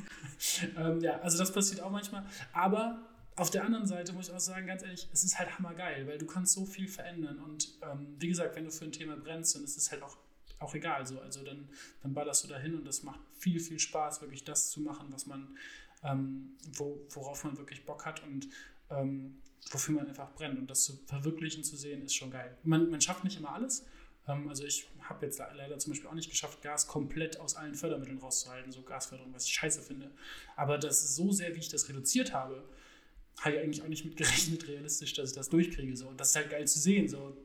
ähm, 0.76 1.00
ja, 1.00 1.20
also 1.20 1.38
das 1.38 1.52
passiert 1.52 1.82
auch 1.82 1.90
manchmal. 1.90 2.24
Aber 2.52 3.02
auf 3.36 3.50
der 3.50 3.64
anderen 3.64 3.86
Seite 3.86 4.12
muss 4.12 4.28
ich 4.28 4.34
auch 4.34 4.40
sagen, 4.40 4.66
ganz 4.66 4.82
ehrlich, 4.82 5.08
es 5.12 5.24
ist 5.24 5.38
halt 5.38 5.58
hammergeil, 5.58 6.06
weil 6.06 6.18
du 6.18 6.26
kannst 6.26 6.52
so 6.52 6.64
viel 6.64 6.88
verändern 6.88 7.38
und 7.40 7.74
ähm, 7.82 8.14
wie 8.18 8.28
gesagt, 8.28 8.56
wenn 8.56 8.64
du 8.64 8.70
für 8.70 8.84
ein 8.84 8.92
Thema 8.92 9.16
brennst, 9.16 9.56
dann 9.56 9.64
ist 9.64 9.76
es 9.76 9.90
halt 9.90 10.02
auch, 10.02 10.16
auch 10.60 10.74
egal 10.74 11.04
so. 11.06 11.18
Also 11.20 11.42
dann, 11.42 11.68
dann 12.02 12.14
ballerst 12.14 12.44
du 12.44 12.48
dahin 12.48 12.74
und 12.74 12.86
das 12.86 13.02
macht 13.02 13.20
viel, 13.36 13.60
viel 13.60 13.78
Spaß, 13.78 14.22
wirklich 14.22 14.44
das 14.44 14.70
zu 14.70 14.80
machen, 14.80 15.08
was 15.10 15.26
man, 15.26 15.58
ähm, 16.04 16.56
wo, 16.74 17.00
worauf 17.10 17.44
man 17.44 17.58
wirklich 17.58 17.84
Bock 17.84 18.06
hat 18.06 18.22
und 18.22 18.48
ähm, 18.90 19.40
wofür 19.70 19.94
man 19.94 20.08
einfach 20.08 20.32
brennt. 20.34 20.58
Und 20.58 20.68
das 20.70 20.84
zu 20.84 20.98
verwirklichen 21.06 21.64
zu 21.64 21.76
sehen, 21.76 22.02
ist 22.02 22.14
schon 22.14 22.30
geil. 22.30 22.56
Man, 22.62 22.90
man 22.90 23.00
schafft 23.00 23.24
nicht 23.24 23.38
immer 23.38 23.52
alles. 23.52 23.84
Ähm, 24.26 24.48
also 24.48 24.64
ich 24.64 24.86
habe 25.00 25.26
jetzt 25.26 25.38
leider 25.38 25.78
zum 25.78 25.92
Beispiel 25.92 26.08
auch 26.08 26.14
nicht 26.14 26.30
geschafft, 26.30 26.62
Gas 26.62 26.86
komplett 26.86 27.38
aus 27.40 27.56
allen 27.56 27.74
Fördermitteln 27.74 28.18
rauszuhalten, 28.18 28.72
so 28.72 28.82
Gasförderung, 28.82 29.32
was 29.34 29.46
ich 29.46 29.54
scheiße 29.54 29.82
finde. 29.82 30.10
Aber 30.56 30.78
das 30.78 31.04
ist 31.04 31.16
so 31.16 31.30
sehr, 31.32 31.54
wie 31.54 31.60
ich 31.60 31.68
das 31.68 31.88
reduziert 31.88 32.32
habe, 32.32 32.64
habe 33.40 33.56
ich 33.56 33.62
eigentlich 33.62 33.82
auch 33.82 33.88
nicht 33.88 34.04
mit 34.04 34.16
gerechnet, 34.16 34.68
realistisch, 34.68 35.12
dass 35.14 35.30
ich 35.30 35.36
das 35.36 35.48
durchkriege. 35.48 35.96
So. 35.96 36.08
Und 36.08 36.20
das 36.20 36.30
ist 36.30 36.36
halt 36.36 36.50
geil 36.50 36.66
zu 36.66 36.78
sehen, 36.78 37.08
so, 37.08 37.36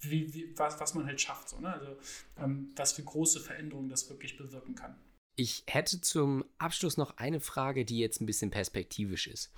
wie, 0.00 0.32
wie, 0.34 0.58
was, 0.58 0.78
was 0.80 0.94
man 0.94 1.06
halt 1.06 1.20
schafft. 1.20 1.48
So, 1.48 1.60
ne? 1.60 1.72
Also 1.72 1.96
ähm, 2.38 2.72
was 2.76 2.92
für 2.92 3.02
große 3.02 3.40
Veränderungen 3.40 3.88
das 3.88 4.08
wirklich 4.08 4.36
bewirken 4.36 4.74
kann. 4.74 4.96
Ich 5.36 5.62
hätte 5.68 6.00
zum 6.00 6.44
Abschluss 6.58 6.96
noch 6.96 7.16
eine 7.16 7.38
Frage, 7.38 7.84
die 7.84 7.98
jetzt 7.98 8.20
ein 8.20 8.26
bisschen 8.26 8.50
perspektivisch 8.50 9.28
ist. 9.28 9.52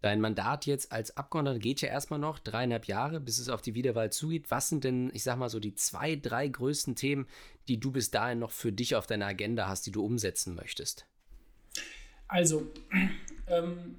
Dein 0.00 0.20
Mandat 0.20 0.66
jetzt 0.66 0.92
als 0.92 1.16
Abgeordneter 1.16 1.58
geht 1.58 1.80
ja 1.80 1.88
erstmal 1.88 2.18
noch 2.18 2.38
dreieinhalb 2.38 2.86
Jahre, 2.86 3.20
bis 3.20 3.38
es 3.38 3.48
auf 3.48 3.62
die 3.62 3.74
Wiederwahl 3.74 4.12
zugeht. 4.12 4.50
Was 4.50 4.68
sind 4.68 4.84
denn, 4.84 5.10
ich 5.14 5.22
sag 5.22 5.38
mal 5.38 5.48
so, 5.48 5.60
die 5.60 5.74
zwei, 5.74 6.16
drei 6.16 6.46
größten 6.46 6.94
Themen, 6.94 7.26
die 7.68 7.80
du 7.80 7.90
bis 7.90 8.10
dahin 8.10 8.38
noch 8.38 8.50
für 8.50 8.70
dich 8.70 8.96
auf 8.96 9.06
deiner 9.06 9.26
Agenda 9.26 9.66
hast, 9.66 9.86
die 9.86 9.92
du 9.92 10.04
umsetzen 10.04 10.54
möchtest? 10.54 11.06
Also, 12.28 12.66
ähm, 13.46 13.96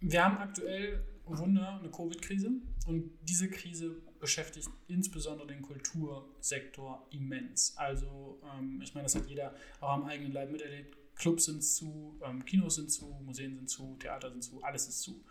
wir 0.00 0.24
haben 0.24 0.38
aktuell, 0.38 1.04
oh 1.26 1.36
Wunder, 1.38 1.80
eine 1.80 1.90
Covid-Krise 1.90 2.50
und 2.86 3.10
diese 3.22 3.50
Krise 3.50 3.96
beschäftigt 4.20 4.68
insbesondere 4.86 5.48
den 5.48 5.62
Kultursektor 5.62 7.06
immens. 7.10 7.74
Also, 7.76 8.40
ähm, 8.54 8.80
ich 8.82 8.94
meine, 8.94 9.04
das 9.04 9.14
hat 9.14 9.26
jeder 9.26 9.54
auch 9.80 9.94
am 9.94 10.04
eigenen 10.04 10.32
Leib 10.32 10.50
miterlebt. 10.50 10.96
Clubs 11.20 11.44
sind 11.44 11.62
zu, 11.62 12.18
ähm, 12.24 12.44
Kinos 12.46 12.76
sind 12.76 12.90
zu, 12.90 13.04
Museen 13.24 13.54
sind 13.54 13.68
zu, 13.68 13.96
Theater 14.00 14.30
sind 14.30 14.42
zu, 14.42 14.62
alles 14.62 14.88
ist 14.88 15.02
zu. 15.02 15.22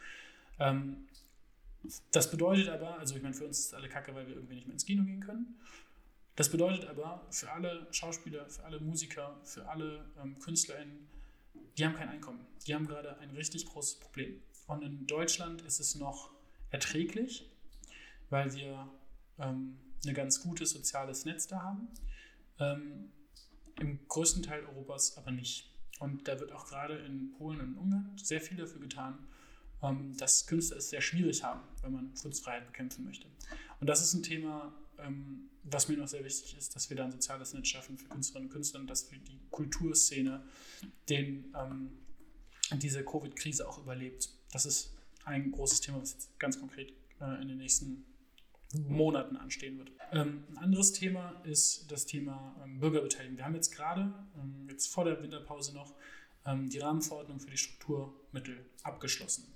Ähm, 0.59 1.07
das 2.11 2.29
bedeutet 2.29 2.69
aber, 2.69 2.99
also 2.99 3.15
ich 3.15 3.23
meine, 3.23 3.33
für 3.33 3.45
uns 3.45 3.59
ist 3.59 3.73
alle 3.73 3.89
Kacke, 3.89 4.13
weil 4.13 4.27
wir 4.27 4.35
irgendwie 4.35 4.55
nicht 4.55 4.67
mehr 4.67 4.73
ins 4.73 4.85
Kino 4.85 5.03
gehen 5.03 5.21
können. 5.21 5.59
Das 6.35 6.51
bedeutet 6.51 6.85
aber 6.87 7.25
für 7.31 7.51
alle 7.51 7.87
Schauspieler, 7.91 8.47
für 8.49 8.63
alle 8.65 8.79
Musiker, 8.79 9.39
für 9.43 9.67
alle 9.67 10.05
ähm, 10.21 10.37
KünstlerInnen, 10.39 11.07
die 11.77 11.85
haben 11.85 11.95
kein 11.95 12.09
Einkommen. 12.09 12.45
Die 12.67 12.75
haben 12.75 12.85
gerade 12.85 13.17
ein 13.17 13.31
richtig 13.31 13.65
großes 13.65 13.99
Problem. 13.99 14.39
Und 14.67 14.83
in 14.83 15.07
Deutschland 15.07 15.63
ist 15.63 15.79
es 15.79 15.95
noch 15.95 16.29
erträglich, 16.69 17.49
weil 18.29 18.53
wir 18.53 18.87
ähm, 19.39 19.79
ein 20.05 20.13
ganz 20.13 20.43
gutes 20.43 20.71
soziales 20.71 21.25
Netz 21.25 21.47
da 21.47 21.63
haben. 21.63 21.87
Ähm, 22.59 23.11
Im 23.79 24.07
größten 24.07 24.43
Teil 24.43 24.63
Europas 24.65 25.17
aber 25.17 25.31
nicht. 25.31 25.69
Und 25.99 26.27
da 26.27 26.39
wird 26.39 26.51
auch 26.51 26.65
gerade 26.67 26.97
in 26.97 27.31
Polen 27.31 27.59
und 27.59 27.77
Ungarn 27.77 28.11
sehr 28.15 28.41
viel 28.41 28.57
dafür 28.57 28.79
getan, 28.79 29.19
ähm, 29.83 30.15
dass 30.17 30.47
Künstler 30.47 30.77
es 30.77 30.89
sehr 30.89 31.01
schwierig 31.01 31.43
haben, 31.43 31.61
wenn 31.81 31.93
man 31.93 32.13
Kunstfreiheit 32.15 32.65
bekämpfen 32.65 33.03
möchte. 33.03 33.27
Und 33.79 33.87
das 33.87 34.01
ist 34.01 34.13
ein 34.13 34.23
Thema, 34.23 34.73
ähm, 34.97 35.49
was 35.63 35.87
mir 35.87 35.97
noch 35.97 36.07
sehr 36.07 36.23
wichtig 36.23 36.57
ist, 36.57 36.75
dass 36.75 36.89
wir 36.89 36.97
da 36.97 37.05
ein 37.05 37.11
soziales 37.11 37.53
Netz 37.53 37.67
schaffen 37.67 37.97
für 37.97 38.07
Künstlerinnen 38.07 38.49
und 38.49 38.53
Künstler 38.53 38.79
und 38.79 38.87
dass 38.87 39.11
wir 39.11 39.19
die 39.19 39.39
Kulturszene 39.51 40.43
den, 41.09 41.53
ähm, 41.55 41.91
diese 42.77 43.03
Covid-Krise 43.03 43.67
auch 43.67 43.79
überlebt. 43.79 44.29
Das 44.51 44.65
ist 44.65 44.95
ein 45.25 45.51
großes 45.51 45.81
Thema, 45.81 46.01
was 46.01 46.13
jetzt 46.13 46.39
ganz 46.39 46.59
konkret 46.59 46.93
äh, 47.19 47.41
in 47.41 47.49
den 47.49 47.57
nächsten 47.57 48.05
Monaten 48.73 49.35
anstehen 49.35 49.77
wird. 49.79 49.91
Ähm, 50.11 50.43
ein 50.51 50.57
anderes 50.57 50.93
Thema 50.93 51.41
ist 51.43 51.91
das 51.91 52.05
Thema 52.05 52.55
ähm, 52.63 52.79
Bürgerbeteiligung. 52.79 53.37
Wir 53.37 53.45
haben 53.45 53.55
jetzt 53.55 53.75
gerade, 53.75 54.13
ähm, 54.37 54.67
jetzt 54.69 54.87
vor 54.87 55.05
der 55.05 55.21
Winterpause 55.21 55.73
noch, 55.73 55.95
ähm, 56.45 56.69
die 56.69 56.79
Rahmenverordnung 56.79 57.39
für 57.39 57.49
die 57.49 57.57
Strukturmittel 57.57 58.65
abgeschlossen. 58.83 59.53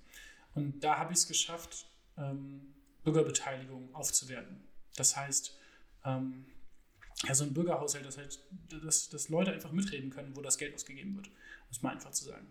Und 0.56 0.84
da 0.84 0.98
habe 0.98 1.14
ich 1.14 1.20
es 1.20 1.28
geschafft, 1.28 1.88
ähm, 2.18 2.74
Bürgerbeteiligung 3.04 3.94
aufzuwerten. 3.94 4.64
Das 4.96 5.16
heißt, 5.16 5.58
ähm, 6.06 6.46
ja, 7.26 7.36
so 7.36 7.44
ein 7.44 7.54
Bürgerhaushalt, 7.54 8.06
das 8.06 8.18
heißt, 8.18 8.44
dass, 8.84 9.10
dass 9.10 9.30
Leute 9.30 9.52
einfach 9.52 9.72
mitreden 9.72 10.10
können, 10.10 10.36
wo 10.36 10.42
das 10.42 10.58
Geld 10.58 10.74
ausgegeben 10.74 11.16
wird, 11.16 11.30
muss 11.68 11.82
man 11.82 11.94
einfach 11.94 12.12
zu 12.12 12.26
sagen. 12.26 12.48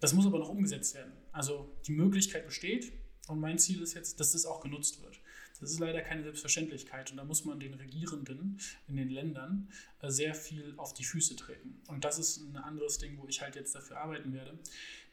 Das 0.00 0.12
muss 0.12 0.26
aber 0.26 0.38
noch 0.38 0.48
umgesetzt 0.48 0.94
werden. 0.94 1.12
Also 1.32 1.70
die 1.86 1.92
Möglichkeit 1.92 2.46
besteht 2.46 2.92
und 3.28 3.40
mein 3.40 3.58
Ziel 3.58 3.82
ist 3.82 3.94
jetzt, 3.94 4.20
dass 4.20 4.32
das 4.32 4.46
auch 4.46 4.60
genutzt 4.60 5.02
wird. 5.02 5.18
Das 5.60 5.70
ist 5.70 5.78
leider 5.78 6.00
keine 6.02 6.22
Selbstverständlichkeit 6.22 7.10
und 7.10 7.16
da 7.16 7.24
muss 7.24 7.44
man 7.44 7.60
den 7.60 7.74
Regierenden 7.74 8.58
in 8.88 8.96
den 8.96 9.10
Ländern 9.10 9.68
äh, 10.00 10.10
sehr 10.10 10.34
viel 10.34 10.74
auf 10.76 10.94
die 10.94 11.04
Füße 11.04 11.36
treten. 11.36 11.80
Und 11.88 12.04
das 12.04 12.18
ist 12.18 12.38
ein 12.38 12.56
anderes 12.56 12.98
Ding, 12.98 13.18
wo 13.18 13.26
ich 13.28 13.40
halt 13.40 13.56
jetzt 13.56 13.74
dafür 13.74 13.98
arbeiten 13.98 14.32
werde, 14.32 14.58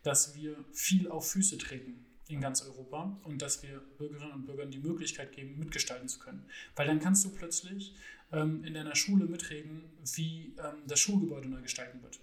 dass 0.03 0.35
wir 0.35 0.55
viel 0.71 1.07
auf 1.09 1.29
Füße 1.31 1.57
treten 1.57 2.05
in 2.27 2.41
ganz 2.41 2.61
Europa 2.61 3.19
und 3.23 3.41
dass 3.41 3.63
wir 3.63 3.81
Bürgerinnen 3.97 4.31
und 4.31 4.45
Bürgern 4.45 4.71
die 4.71 4.79
Möglichkeit 4.79 5.31
geben, 5.33 5.57
mitgestalten 5.59 6.07
zu 6.07 6.19
können. 6.19 6.45
Weil 6.75 6.87
dann 6.87 6.99
kannst 6.99 7.25
du 7.25 7.29
plötzlich 7.29 7.95
ähm, 8.31 8.63
in 8.63 8.73
deiner 8.73 8.95
Schule 8.95 9.25
mitreden, 9.25 9.83
wie 10.15 10.53
ähm, 10.57 10.83
das 10.87 10.99
Schulgebäude 10.99 11.49
neu 11.49 11.61
gestalten 11.61 12.01
wird. 12.01 12.19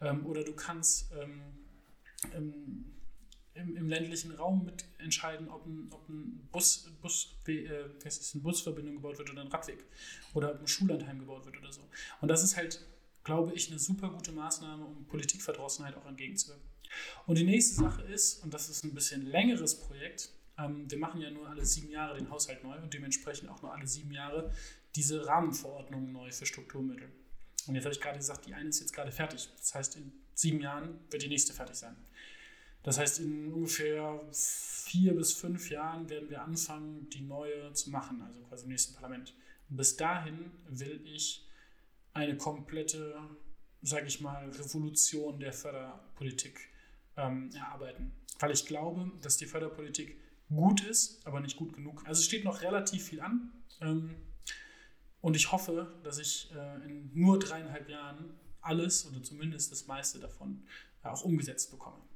Ähm, 0.00 0.24
oder 0.26 0.44
du 0.44 0.52
kannst 0.52 1.10
im, 3.58 3.76
im, 3.76 3.88
ländlichen 3.88 4.32
Raum 4.32 4.64
mitentscheiden, 4.64 5.48
ob 5.48 5.66
ein, 5.66 5.88
ob 5.90 6.08
ein 6.08 6.48
Bus, 6.52 6.90
Bus, 7.00 7.34
äh, 7.46 7.62
ist, 8.04 8.34
eine 8.34 8.42
Busverbindung 8.42 8.96
gebaut 8.96 9.18
wird 9.18 9.30
oder 9.30 9.42
ein 9.42 9.48
Radweg 9.48 9.84
oder 10.34 10.52
ob 10.52 10.60
ein 10.60 10.66
Schullandheim 10.66 11.18
gebaut 11.18 11.44
wird 11.44 11.58
oder 11.58 11.72
so. 11.72 11.80
Und 12.20 12.28
das 12.28 12.42
ist 12.42 12.56
halt, 12.56 12.84
glaube 13.24 13.52
ich, 13.54 13.70
eine 13.70 13.78
super 13.78 14.10
gute 14.10 14.32
Maßnahme, 14.32 14.84
um 14.84 15.06
Politikverdrossenheit 15.06 15.96
auch 15.96 16.06
entgegenzuwirken. 16.06 16.68
Und 17.26 17.38
die 17.38 17.44
nächste 17.44 17.74
Sache 17.74 18.02
ist, 18.02 18.42
und 18.42 18.54
das 18.54 18.68
ist 18.68 18.84
ein 18.84 18.94
bisschen 18.94 19.26
längeres 19.26 19.78
Projekt, 19.80 20.30
ähm, 20.58 20.90
wir 20.90 20.98
machen 20.98 21.20
ja 21.20 21.30
nur 21.30 21.48
alle 21.48 21.64
sieben 21.64 21.90
Jahre 21.90 22.16
den 22.16 22.30
Haushalt 22.30 22.62
neu 22.64 22.76
und 22.78 22.92
dementsprechend 22.92 23.48
auch 23.50 23.62
nur 23.62 23.72
alle 23.72 23.86
sieben 23.86 24.10
Jahre 24.12 24.52
diese 24.96 25.26
Rahmenverordnungen 25.26 26.12
neu 26.12 26.32
für 26.32 26.46
Strukturmittel. 26.46 27.10
Und 27.66 27.74
jetzt 27.74 27.84
habe 27.84 27.94
ich 27.94 28.00
gerade 28.00 28.18
gesagt, 28.18 28.46
die 28.46 28.54
eine 28.54 28.70
ist 28.70 28.80
jetzt 28.80 28.92
gerade 28.92 29.12
fertig. 29.12 29.48
Das 29.58 29.74
heißt, 29.74 29.96
in 29.96 30.12
sieben 30.34 30.60
Jahren 30.60 30.98
wird 31.10 31.22
die 31.22 31.28
nächste 31.28 31.52
fertig 31.52 31.76
sein. 31.76 31.96
Das 32.88 32.96
heißt, 32.96 33.20
in 33.20 33.52
ungefähr 33.52 34.18
vier 34.32 35.14
bis 35.14 35.34
fünf 35.34 35.68
Jahren 35.68 36.08
werden 36.08 36.30
wir 36.30 36.40
anfangen, 36.40 37.06
die 37.10 37.20
neue 37.20 37.70
zu 37.74 37.90
machen, 37.90 38.22
also 38.22 38.40
quasi 38.44 38.64
im 38.64 38.70
nächsten 38.70 38.94
Parlament. 38.94 39.34
Bis 39.68 39.94
dahin 39.98 40.50
will 40.70 40.98
ich 41.04 41.46
eine 42.14 42.38
komplette, 42.38 43.14
sage 43.82 44.06
ich 44.06 44.22
mal, 44.22 44.48
Revolution 44.48 45.38
der 45.38 45.52
Förderpolitik 45.52 46.70
ähm, 47.18 47.50
erarbeiten. 47.54 48.12
Weil 48.38 48.52
ich 48.52 48.64
glaube, 48.64 49.12
dass 49.20 49.36
die 49.36 49.44
Förderpolitik 49.44 50.18
gut 50.48 50.82
ist, 50.82 51.26
aber 51.26 51.40
nicht 51.40 51.58
gut 51.58 51.74
genug. 51.74 52.06
Also 52.06 52.20
es 52.20 52.24
steht 52.24 52.44
noch 52.44 52.62
relativ 52.62 53.04
viel 53.04 53.20
an. 53.20 53.52
Ähm, 53.82 54.14
und 55.20 55.36
ich 55.36 55.52
hoffe, 55.52 55.94
dass 56.04 56.18
ich 56.18 56.50
äh, 56.54 56.86
in 56.86 57.10
nur 57.12 57.38
dreieinhalb 57.38 57.86
Jahren 57.90 58.30
alles 58.62 59.06
oder 59.06 59.22
zumindest 59.22 59.72
das 59.72 59.86
meiste 59.86 60.18
davon 60.18 60.62
äh, 61.04 61.08
auch 61.08 61.22
umgesetzt 61.22 61.70
bekomme. 61.70 62.07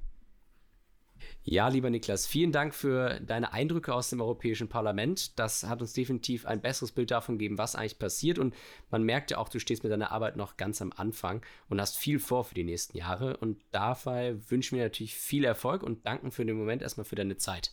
Ja, 1.45 1.67
lieber 1.67 1.91
Niklas, 1.91 2.27
vielen 2.27 2.53
Dank 2.53 2.73
für 2.73 3.19
deine 3.21 3.53
Eindrücke 3.53 3.93
aus 3.93 4.11
dem 4.11 4.21
Europäischen 4.21 4.69
Parlament. 4.69 5.39
Das 5.39 5.65
hat 5.65 5.81
uns 5.81 5.93
definitiv 5.93 6.47
ein 6.47 6.61
besseres 6.61 6.93
Bild 6.93 7.11
davon 7.11 7.37
gegeben, 7.37 7.59
was 7.59 7.75
eigentlich 7.75 7.99
passiert. 7.99 8.39
Und 8.39 8.55
man 8.91 9.03
merkt 9.03 9.33
ja 9.33 9.39
auch, 9.39 9.49
du 9.49 9.59
stehst 9.59 9.83
mit 9.83 9.91
deiner 9.91 10.13
Arbeit 10.13 10.37
noch 10.37 10.57
ganz 10.57 10.81
am 10.81 10.93
Anfang 10.95 11.45
und 11.69 11.81
hast 11.81 11.99
viel 11.99 12.21
vor 12.21 12.45
für 12.45 12.55
die 12.55 12.63
nächsten 12.63 12.97
Jahre. 12.97 13.37
Und 13.39 13.61
dabei 13.73 14.37
wünschen 14.51 14.77
wir 14.77 14.85
natürlich 14.85 15.17
viel 15.17 15.45
Erfolg 15.45 15.83
und 15.83 16.07
danken 16.07 16.31
für 16.31 16.47
den 16.47 16.57
Moment 16.57 16.81
erstmal 16.81 17.05
für 17.05 17.17
deine 17.17 17.37
Zeit. 17.37 17.73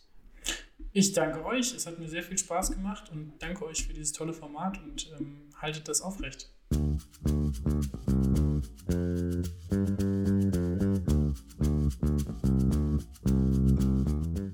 Ich 0.92 1.12
danke 1.12 1.44
euch. 1.44 1.72
Es 1.72 1.86
hat 1.86 2.00
mir 2.00 2.08
sehr 2.08 2.24
viel 2.24 2.38
Spaß 2.38 2.72
gemacht 2.72 3.10
und 3.12 3.34
danke 3.38 3.64
euch 3.64 3.86
für 3.86 3.92
dieses 3.92 4.12
tolle 4.12 4.32
Format 4.32 4.82
und 4.82 5.12
ähm, 5.16 5.42
haltet 5.60 5.86
das 5.86 6.00
aufrecht. 6.00 6.50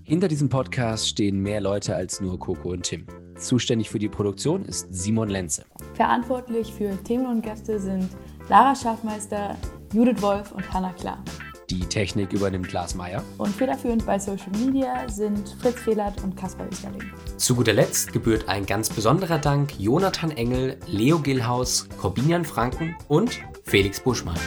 Hinter 0.09 0.29
diesem 0.29 0.49
Podcast 0.49 1.09
stehen 1.09 1.41
mehr 1.41 1.61
Leute 1.61 1.97
als 1.97 2.21
nur 2.21 2.39
Coco 2.39 2.71
und 2.71 2.85
Tim. 2.85 3.07
Zuständig 3.37 3.91
für 3.91 3.99
die 3.99 4.09
Produktion 4.09 4.65
ist 4.65 4.87
Simon 4.95 5.29
Lenze. 5.29 5.65
Verantwortlich 5.95 6.73
für 6.73 6.97
Themen 7.03 7.27
und 7.27 7.43
Gäste 7.43 7.81
sind 7.81 8.09
Lara 8.49 8.77
Schafmeister, 8.77 9.57
Judith 9.93 10.23
Wolf 10.23 10.53
und 10.53 10.73
Hannah 10.73 10.93
Klar. 10.93 11.25
Die 11.71 11.81
Technik 11.81 12.33
übernimmt 12.33 12.73
Lars 12.73 12.95
Meyer. 12.95 13.21
Und 13.37 13.49
federführend 13.49 14.07
bei 14.07 14.17
Social 14.17 14.53
Media 14.65 15.09
sind 15.09 15.57
Fritz 15.61 15.81
Fehlert 15.81 16.23
und 16.23 16.37
Kaspar 16.37 16.69
Österling. 16.71 17.03
Zu 17.37 17.57
guter 17.57 17.73
Letzt 17.73 18.13
gebührt 18.13 18.49
ein 18.49 18.65
ganz 18.65 18.89
besonderer 18.89 19.41
Dank 19.41 19.73
Jonathan 19.77 20.31
Engel, 20.31 20.79
Leo 20.87 21.19
Gillhaus, 21.19 21.89
Corbinian 22.01 22.45
Franken 22.45 22.95
und 23.09 23.41
Felix 23.65 23.99
Buschmann. 23.99 24.39